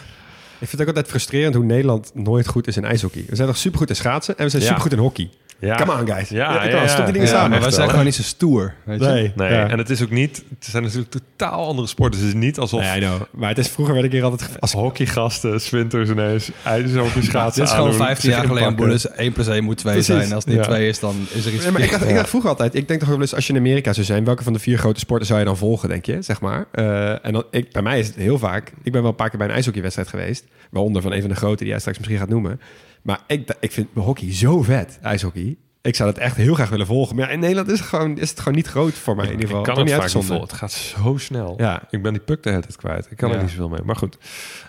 [0.61, 3.25] Ik vind het ook altijd frustrerend hoe Nederland nooit goed is in ijshockey.
[3.29, 4.69] We zijn toch supergoed in schaatsen en we zijn Ja.
[4.69, 5.31] supergoed in hockey.
[5.61, 5.77] Ja.
[5.77, 6.29] Come on, guys.
[6.29, 7.51] Ja, ja, on, stop die dingen Ja, samen.
[7.51, 9.07] maar wij echt zijn wel, gewoon niet zo stoer, weet je.
[9.07, 9.33] Nee.
[9.37, 9.69] Nee, Ja.
[9.69, 10.45] en het is ook niet...
[10.59, 12.21] Het zijn natuurlijk totaal andere sporten.
[12.21, 13.21] Het is niet alsof Nee, I know.
[13.31, 14.61] Maar het is vroeger werd ik hier altijd...
[14.61, 18.69] als hockeygasten, swinters ineens ijshockey schaatsen Dit is gewoon aandoen, 15 jaar geleden.
[18.69, 18.93] inpakken.
[18.95, 20.15] Dus 1 plus 1 moet 2 Precies.
[20.15, 20.33] zijn.
[20.33, 20.71] Als het niet Ja.
[20.71, 22.17] 2 is, dan is er iets Nee, maar ik, dacht, ik verkeerd.
[22.17, 24.43] dacht vroeger altijd, ik denk toch wel eens als je in Amerika zou zijn, welke
[24.43, 26.67] van de vier grote sporten zou je dan volgen, denk je, zeg maar.
[26.73, 29.29] Eh, en dan, ik, bij mij is het heel vaak, ik ben wel een paar
[29.29, 32.19] keer bij een ijshockeywedstrijd geweest, waaronder van een van de grote die jij straks misschien
[32.19, 32.61] gaat noemen.
[33.03, 35.57] Maar ik, ik vind hockey zo vet, ijshockey.
[35.89, 37.17] Ik zou dat echt heel graag willen volgen.
[37.17, 39.31] Maar ja, in Nederland is het gewoon, is het gewoon niet groot voor mij in
[39.31, 39.61] ieder geval.
[39.61, 40.41] Ik kan het niet vaak vol.
[40.41, 41.55] Het gaat zo snel.
[41.57, 41.83] Ja.
[41.91, 43.07] Ik ben die puck de tijd kwijt.
[43.11, 43.35] Ik kan Ja.
[43.37, 43.81] er niet zoveel mee.
[43.85, 44.19] Maar goed.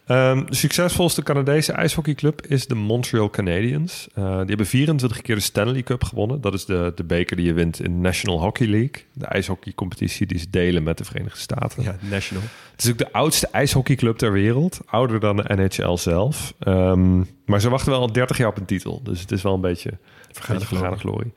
[0.06, 4.08] Ehm, de succesvolste Canadese ijshockeyclub is de Montreal Canadiens.
[4.14, 6.42] Eh, die hebben 24 keer de Stanley Cup gewonnen.
[6.42, 9.04] Dat is de, de beker die je wint in de National Hockey League.
[9.14, 11.84] De ijshockeycompetitie die ze delen met de Verenigde Staten.
[11.84, 12.44] Ja, national.
[12.72, 14.80] Het is ook de oudste ijshockeyclub ter wereld.
[14.86, 16.54] Ouder dan de NHL zelf.
[16.60, 19.02] Ehm, maar ze wachten wel al 30 jaar op een titel.
[19.04, 19.92] Dus het is wel een beetje
[20.32, 21.34] vergane glorie.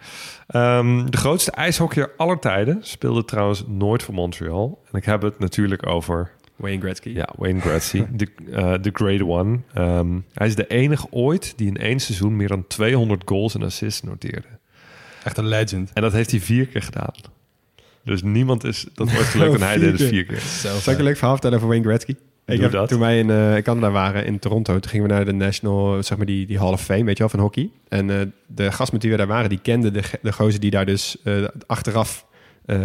[0.46, 4.82] Ehm, de grootste ijshockeyer aller tijden speelde trouwens nooit voor Montreal.
[4.92, 7.08] En ik heb het natuurlijk over Wayne Gretzky.
[7.08, 8.28] ja, Wayne Gretzky, de,
[8.80, 9.58] the Great One.
[9.74, 13.62] Ehm, hij is de enige ooit die in één seizoen meer dan 200 goals en
[13.62, 14.48] assists noteerde.
[15.24, 15.90] Echt een legend.
[15.92, 17.14] En dat heeft hij vier keer gedaan.
[18.04, 20.40] Dus niemand is dat ooit gelukt en hij deed het vier keer.
[20.40, 22.14] Zal ik een leuk verhaal vertellen over Wayne Gretzky?
[22.46, 22.88] Ik Doe heb, dat.
[22.88, 26.16] Toen wij in eh, Canada waren, in Toronto, toen gingen we naar de National, zeg
[26.16, 27.70] maar die, die Hall of Fame, weet je wel, van hockey.
[27.88, 30.70] En eh, de gast met wie we daar waren, die kende de, de gozer die
[30.70, 32.26] daar dus eh, achteraf,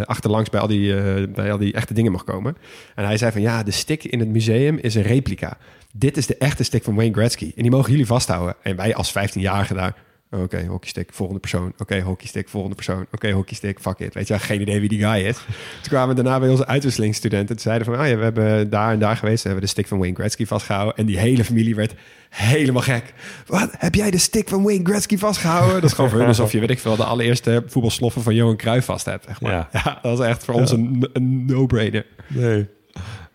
[0.04, 0.94] achterlangs bij al, die,
[1.28, 2.56] bij al die echte dingen mag komen.
[2.94, 5.58] En hij zei van, ja, de stick in het museum is een replica.
[5.92, 7.52] Dit is de echte stick van Wayne Gretzky.
[7.56, 8.54] En die mogen jullie vasthouden.
[8.62, 9.94] En wij als 15-jarigen daar,
[10.30, 11.72] oké, hockeystick, volgende persoon.
[11.78, 13.06] Oké, hockeystick, volgende persoon.
[13.12, 14.14] Oké, hockeystick, fuck it.
[14.14, 15.36] Weet je geen idee wie die guy is.
[15.82, 17.54] Toen kwamen we daarna bij onze uitwisselingsstudenten.
[17.54, 19.42] Toen zeiden van, ah ja, we hebben daar en daar geweest.
[19.42, 20.96] We hebben de stick van Wayne Gretzky vastgehouden.
[20.96, 21.94] En die hele familie werd
[22.28, 23.14] helemaal gek.
[23.46, 25.74] Wat, heb jij de stick van Wayne Gretzky vastgehouden?
[25.74, 28.56] Dat is gewoon voor hun alsof je, weet ik veel, de allereerste voetbalsloffen van Johan
[28.56, 29.24] Cruijff vast hebt.
[29.24, 29.52] Zeg maar.
[29.52, 29.68] Ja.
[29.84, 29.98] ja.
[30.02, 32.06] dat was echt voor ons een, een no-brainer.
[32.26, 32.68] Nee.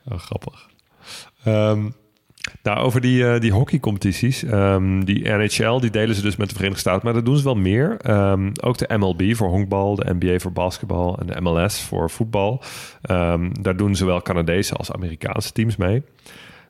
[0.06, 0.70] Oh, grappig.
[1.44, 1.86] Ehm,
[2.64, 4.44] nou, over die, eh, die hockeycompetities.
[4.44, 7.02] ehm, die NHL, die delen ze dus met de Verenigde Staten.
[7.04, 7.98] Maar dat doen ze wel meer.
[8.02, 12.62] Ehm, ook de MLB voor honkbal, de NBA voor basketbal en de MLS voor voetbal.
[13.02, 16.04] Ehm, daar doen zowel Canadese als Amerikaanse teams mee.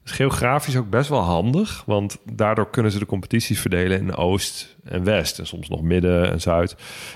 [0.05, 4.75] Is geografisch ook best wel handig, want daardoor kunnen ze de competities verdelen in Oost
[4.83, 6.75] en West en soms nog Midden en Zuid.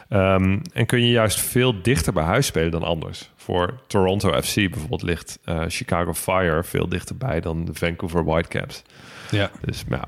[0.10, 3.32] Ehm, en kun je juist veel dichter bij huis spelen dan anders.
[3.36, 8.84] Voor Toronto FC bijvoorbeeld ligt eh, Chicago Fire veel dichterbij dan de Vancouver Whitecaps.
[9.32, 9.52] Ja.
[9.62, 10.04] Dus ja.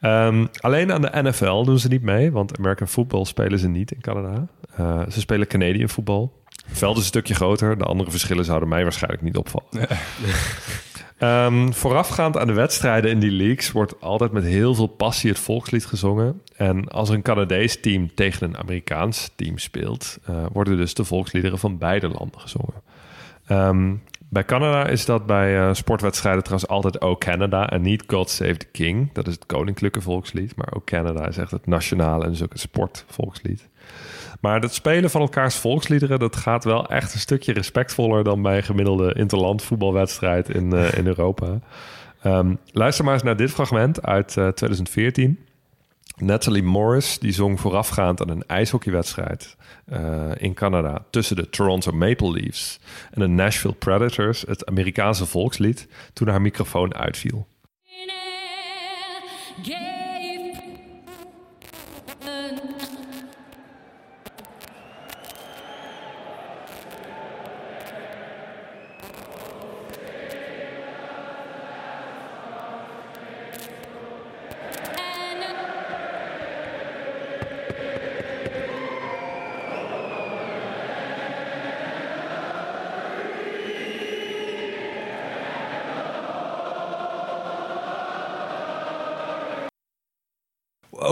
[0.00, 3.92] Ehm, alleen aan de NFL doen ze niet mee, want American football spelen ze niet
[3.92, 4.46] in Canada.
[4.76, 6.36] Eh, ze spelen Canadian voetbal.
[6.66, 7.78] Het veld is een stukje groter.
[7.78, 9.88] De andere verschillen zouden mij waarschijnlijk niet opvallen.
[11.18, 15.38] Ehm, voorafgaand aan de wedstrijden in die leagues wordt altijd met heel veel passie het
[15.38, 16.42] volkslied gezongen.
[16.56, 21.58] En als een Canadees team tegen een Amerikaans team speelt, eh, worden dus de volksliederen
[21.58, 22.82] van beide landen gezongen.
[23.46, 23.94] Ehm,
[24.28, 28.56] bij Canada is dat bij eh, sportwedstrijden trouwens altijd O Canada en niet God Save
[28.56, 29.12] the King.
[29.12, 32.52] Dat is het koninklijke volkslied, maar O Canada is echt het nationale en dus ook
[32.52, 33.68] het sportvolkslied.
[34.40, 38.56] Maar het spelen van elkaars volksliederen, dat gaat wel echt een stukje respectvoller dan bij
[38.56, 41.60] een gemiddelde interland voetbalwedstrijd in, eh, in Europa.
[42.22, 45.38] Ehm, luister maar eens naar dit fragment uit eh, 2014.
[46.16, 52.30] Natalie Morris die zong voorafgaand aan een ijshockeywedstrijd eh, in Canada tussen de Toronto Maple
[52.30, 52.80] Leafs
[53.10, 57.46] en de Nashville Predators het Amerikaanse volkslied toen haar microfoon uitviel.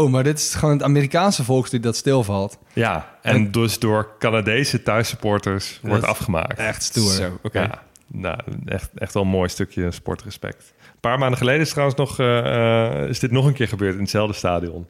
[0.06, 2.58] Oh, maar dit is gewoon het Amerikaanse volkslied dat stilvalt.
[2.72, 6.58] Ja, en dus door Canadese thuissupporters wordt afgemaakt.
[6.58, 7.10] Echt stoer.
[7.10, 7.60] Zo, oké.
[7.60, 10.72] Ja, nou, echt, echt wel een mooi stukje sportrespect.
[10.92, 13.94] Een paar maanden geleden is trouwens nog, eh, eh, is dit nog een keer gebeurd
[13.94, 14.86] in hetzelfde stadion.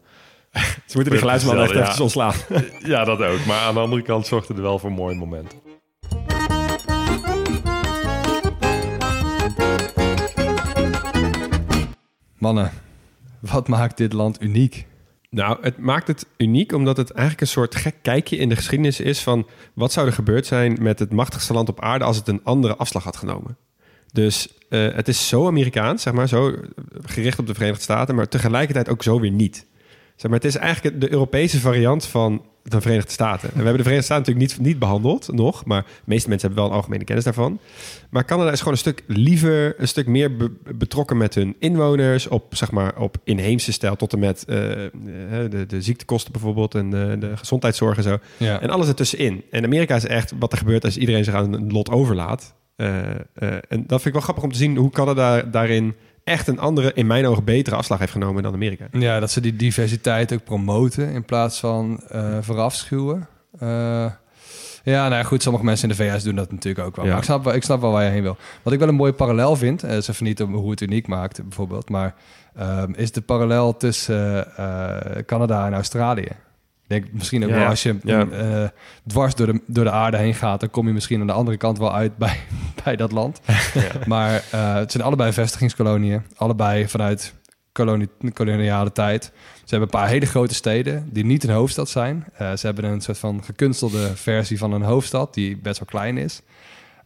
[0.53, 0.61] Ze
[0.93, 1.89] moeten die geluidsman echt Ja.
[1.91, 2.35] even ontslaan.
[2.79, 3.45] Ja, dat ook.
[3.47, 5.55] Maar aan de andere kant zorgde er wel voor een mooi moment.
[12.39, 12.71] Mannen,
[13.41, 14.87] wat maakt dit land uniek?
[15.31, 19.01] Nou, het maakt het uniek omdat het eigenlijk een soort gek kijkje in de geschiedenis
[19.01, 22.29] is van wat zou er gebeurd zijn met het machtigste land op aarde als het
[22.29, 23.57] een andere afslag had genomen.
[24.13, 26.55] Dus eh, het is zo Amerikaans, zeg maar, zo
[27.05, 29.67] gericht op de Verenigde Staten, maar tegelijkertijd ook zo weer niet.
[30.17, 33.49] Zeg maar, het is eigenlijk de Europese variant van de Verenigde Staten.
[33.49, 36.47] En we hebben de Verenigde Staten natuurlijk niet, niet behandeld nog, maar de meeste mensen
[36.47, 37.59] hebben wel een algemene kennis daarvan.
[38.11, 42.29] Maar Canada is gewoon een stuk liever, een stuk meer be- betrokken met hun inwoners
[42.29, 44.91] op, zeg maar, op inheemse stijl, tot en met eh, eh,
[45.51, 48.19] de, de ziektekosten bijvoorbeeld en de, de gezondheidszorg en zo.
[48.37, 48.61] Ja.
[48.61, 49.43] En alles ertussenin.
[49.51, 52.55] En Amerika is echt wat er gebeurt als iedereen zich aan een lot overlaat.
[52.77, 52.99] Eh,
[53.69, 55.95] en dat vind ik wel grappig om te zien hoe Canada daarin
[56.27, 58.87] echt een andere, in mijn ogen betere afslag heeft genomen dan Amerika.
[58.93, 63.29] Ja, dat ze die diversiteit ook promoten in plaats van eh verafschuwen.
[63.59, 63.69] Eh,
[64.85, 67.05] ja, nou ja, goed, sommige mensen in de VS doen dat natuurlijk ook wel.
[67.05, 67.11] Ja.
[67.11, 68.37] Maar ik snap, wel, ik snap wel waar je heen wil.
[68.63, 71.07] Wat ik wel een mooie parallel vind, eh, is even niet om hoe het uniek
[71.07, 72.15] maakt bijvoorbeeld, maar
[72.55, 74.47] ehm, is de parallel tussen
[75.27, 76.29] Canada en Australië.
[76.89, 77.57] Ik denk misschien ook Ja.
[77.57, 78.27] wel als je Ja.
[78.29, 78.69] eh,
[79.07, 81.57] dwars door de, door de aarde heen gaat, dan kom je misschien aan de andere
[81.57, 82.37] kant wel uit bij,
[82.85, 83.41] bij dat land.
[84.07, 87.35] Maar eh, het zijn allebei vestigingskoloniën, allebei vanuit
[87.73, 89.25] kolonie, koloniale tijd.
[89.55, 92.25] Ze hebben een paar hele grote steden die niet een hoofdstad zijn.
[92.37, 96.19] Eh, ze hebben een soort van gekunstelde versie van een hoofdstad die best wel klein
[96.19, 96.41] is.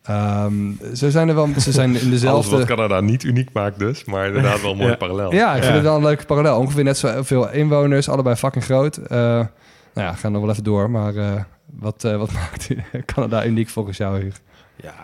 [0.03, 2.57] Ehm, ze zijn er wel, ze zijn in Alles dezelfde.
[2.57, 4.97] wat Canada niet uniek maakt dus, maar inderdaad wel een mooi Ja.
[4.97, 5.33] parallel.
[5.33, 5.73] Ja, ik vind Ja.
[5.75, 6.59] het wel een leuke parallel.
[6.59, 8.97] Ongeveer net zoveel inwoners, allebei fucking groot.
[8.97, 9.49] Eh, nou
[9.95, 10.91] ja, gaan nog wel even door.
[10.91, 12.69] Maar eh, wat, eh, wat maakt
[13.05, 14.37] Canada uniek volgens jou, Hugo?
[14.83, 14.95] Ja,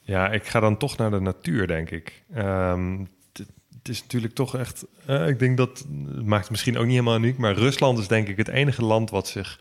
[0.00, 2.22] ja, ik ga dan toch naar de natuur, denk ik.
[2.34, 2.98] Ehm,
[3.32, 4.86] het- is natuurlijk toch echt...
[5.06, 5.84] eh, ik denk dat...
[6.14, 7.38] Het maakt het misschien ook niet helemaal uniek...
[7.38, 9.58] maar Rusland is denk ik het enige land wat zich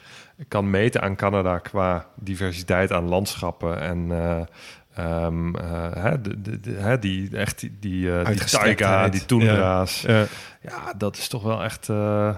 [0.48, 1.58] kan meten aan Canada...
[1.58, 4.12] qua diversiteit aan landschappen en...
[4.12, 4.42] eh,
[4.96, 9.26] ehm, eh, hè, de, de, de- hè, die echt die, die, eh, die taiga, die
[9.26, 10.02] toendra's.
[10.02, 10.26] Ja.
[10.62, 11.90] Ja, dat is toch wel echt...
[11.90, 12.36] eh,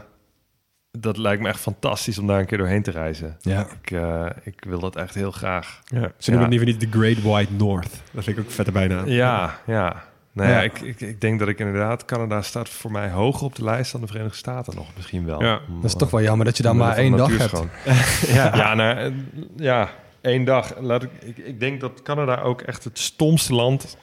[1.00, 3.38] dat lijkt me echt fantastisch om daar een keer doorheen te reizen.
[3.42, 3.68] Ja.
[3.82, 5.82] Ik, eh, ik wil dat echt heel graag.
[5.86, 6.00] Ja.
[6.18, 6.38] Ze Ja.
[6.38, 7.90] noemen het liever niet de Great White North.
[8.12, 9.02] Dat vind ik ook vette bijna.
[9.06, 10.04] Ja, ja.
[10.32, 10.62] Nou ja, Ja.
[10.62, 12.06] Ik, ik, ik denk dat ik inderdaad...
[12.06, 15.42] Canada staat voor mij hoger op de lijst dan de Verenigde Staten nog misschien wel.
[15.44, 15.60] Ja.
[15.68, 17.64] Om, Dat is toch wel jammer dat je dan omwille maar één dag hebt.
[18.38, 19.14] ja, ja, nou,
[19.58, 19.90] ja,
[20.26, 20.80] één dag.
[20.80, 23.98] Laat ik, ik, ik denk dat Canada ook echt het stomste land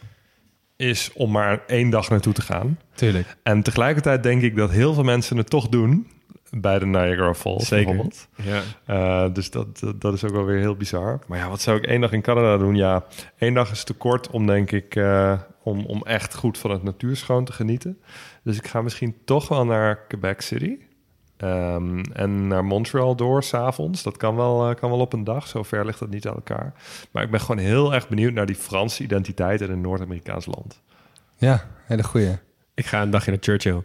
[0.76, 2.78] is om maar één dag naartoe te gaan.
[2.94, 3.36] Tuurlijk.
[3.42, 6.06] En tegelijkertijd denk ik dat heel veel mensen het toch doen...
[6.50, 7.84] bij de Niagara Falls Zeker.
[7.84, 8.28] bijvoorbeeld.
[8.36, 8.62] Ja.
[9.26, 11.18] Uh, dus dat, dat, dat is ook wel weer heel bizar.
[11.26, 12.74] Maar ja, wat zou ik één dag in Canada doen?
[12.74, 13.04] Ja,
[13.38, 16.82] één dag is te kort om, denk ik, uh, om, om echt goed van het
[16.82, 18.00] natuurschoon te genieten.
[18.44, 20.78] Dus ik ga misschien toch wel naar Quebec City.
[21.44, 24.02] Um, en naar Montreal door s'avonds.
[24.02, 25.46] Dat kan wel, uh, kan wel op een dag.
[25.46, 26.74] Zo ver ligt dat niet aan elkaar.
[27.10, 30.80] Maar ik ben gewoon heel erg benieuwd naar die Franse identiteit in een Noord-Amerikaans land.
[31.36, 32.38] Ja, hele goeie.
[32.74, 33.82] Ik ga een dagje naar Churchill.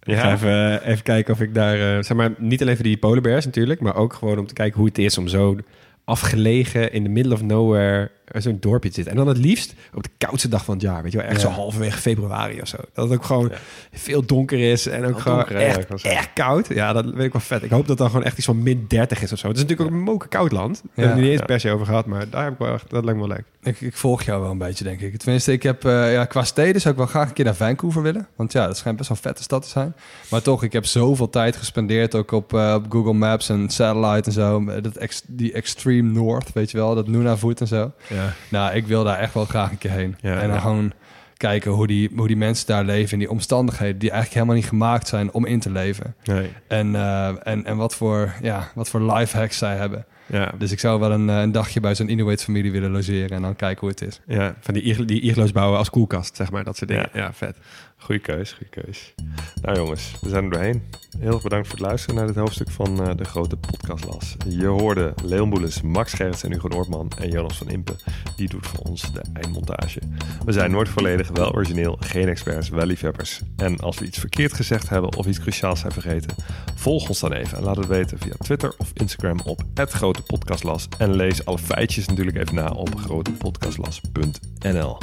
[0.00, 0.14] Ja.
[0.14, 1.76] Ik ga even, even kijken of ik daar...
[1.76, 3.80] Uh, zeg maar, niet alleen voor die polar bears natuurlijk...
[3.80, 5.56] maar ook gewoon om te kijken hoe het is om zo
[6.04, 9.12] afgelegen in the middle of nowhere zo'n dorpje zitten.
[9.12, 11.40] En dan het liefst op de koudste dag van het jaar, weet je wel, echt
[11.40, 11.48] Ja.
[11.48, 12.76] zo halverwege februari of zo.
[12.92, 13.52] Dat het ook gewoon
[13.92, 16.68] veel donker is en ook gewoon donker, hè, ja, echt, koud.
[16.68, 17.62] Ja, dat weet ik wel vet.
[17.62, 19.48] Ik hoop dat dan gewoon echt iets van min 30 is of zo.
[19.48, 20.80] Het is natuurlijk ook een moken koud land.
[20.82, 22.90] Daar hebben we niet eens per se over gehad, maar daar heb ik wel echt,
[22.90, 23.46] dat lijkt me wel leuk.
[23.62, 25.16] Ik, ik volg jou wel een beetje, denk ik.
[25.16, 28.02] Tenminste, ik heb eh, ja, qua steden zou ik wel graag een keer naar Vancouver
[28.02, 28.26] willen.
[28.36, 29.94] Want ja, dat schijnt best wel een vette stad te zijn.
[30.30, 34.26] Maar toch, ik heb zoveel tijd gespendeerd ook op, eh, op Google Maps en Satellite
[34.28, 34.64] en zo.
[34.80, 37.92] Dat ex, die Extreme North, weet je wel, dat Nunavut en zo.
[38.08, 38.17] Ja.
[38.48, 40.16] Nou, ik wil daar echt wel graag een keer heen.
[40.20, 40.92] Ja, en dan gewoon
[41.36, 44.68] kijken hoe die, hoe die mensen daar leven in die omstandigheden die eigenlijk helemaal niet
[44.70, 46.14] gemaakt zijn om in te leven.
[46.24, 46.50] Nee.
[46.68, 50.04] En, eh, en, en wat voor, ja, wat voor life hacks zij hebben.
[50.26, 53.42] Ja, Dus ik zou wel een, eh, een dagje bij zo'n Inuit-familie willen logeren en
[53.42, 54.20] dan kijken hoe het is.
[54.26, 57.08] ja, van die, die igloos bouwen als koelkast, zeg maar, dat soort dingen.
[57.12, 57.56] Ja, vet.
[58.00, 59.14] Goeie keus, goede keus.
[59.62, 60.82] Nou jongens, we zijn er doorheen.
[61.18, 64.36] Heel erg bedankt voor het luisteren naar dit hoofdstuk van eh, de grote podcastlas.
[64.48, 67.96] Je hoorde Leon Boelens, Max Gerrits en Hugo Noordman en Jonas van Impe.
[68.36, 70.00] Die doet voor ons de eindmontage.
[70.44, 73.40] We zijn nooit volledig, wel origineel, geen experts, wel liefhebbers.
[73.56, 76.34] En als we iets verkeerd gezegd hebben of iets cruciaals zijn vergeten,
[76.74, 80.22] volg ons dan even en laat het weten via Twitter of Instagram op het grote
[80.22, 80.88] podcastlas.
[80.98, 84.98] En lees alle feitjes natuurlijk even na op grotepodcastlas.nl.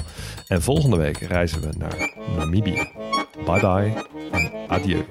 [0.47, 2.91] En volgende week reizen we naar Namibië.
[3.45, 5.05] Bye bye en adieu.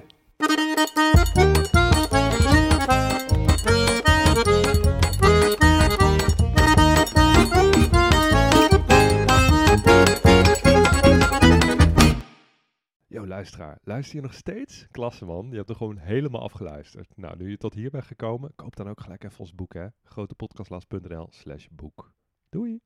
[13.06, 14.86] Yo, luisteraar, luister je nog steeds?
[14.90, 17.16] Klasse man, je hebt er gewoon helemaal afgeluisterd.
[17.16, 19.86] Nou, nu je tot hier bent gekomen, koop dan ook gelijk even ons boek hè.
[20.02, 22.12] grotepodcastlas.nl slash boek.
[22.48, 22.80] Doei!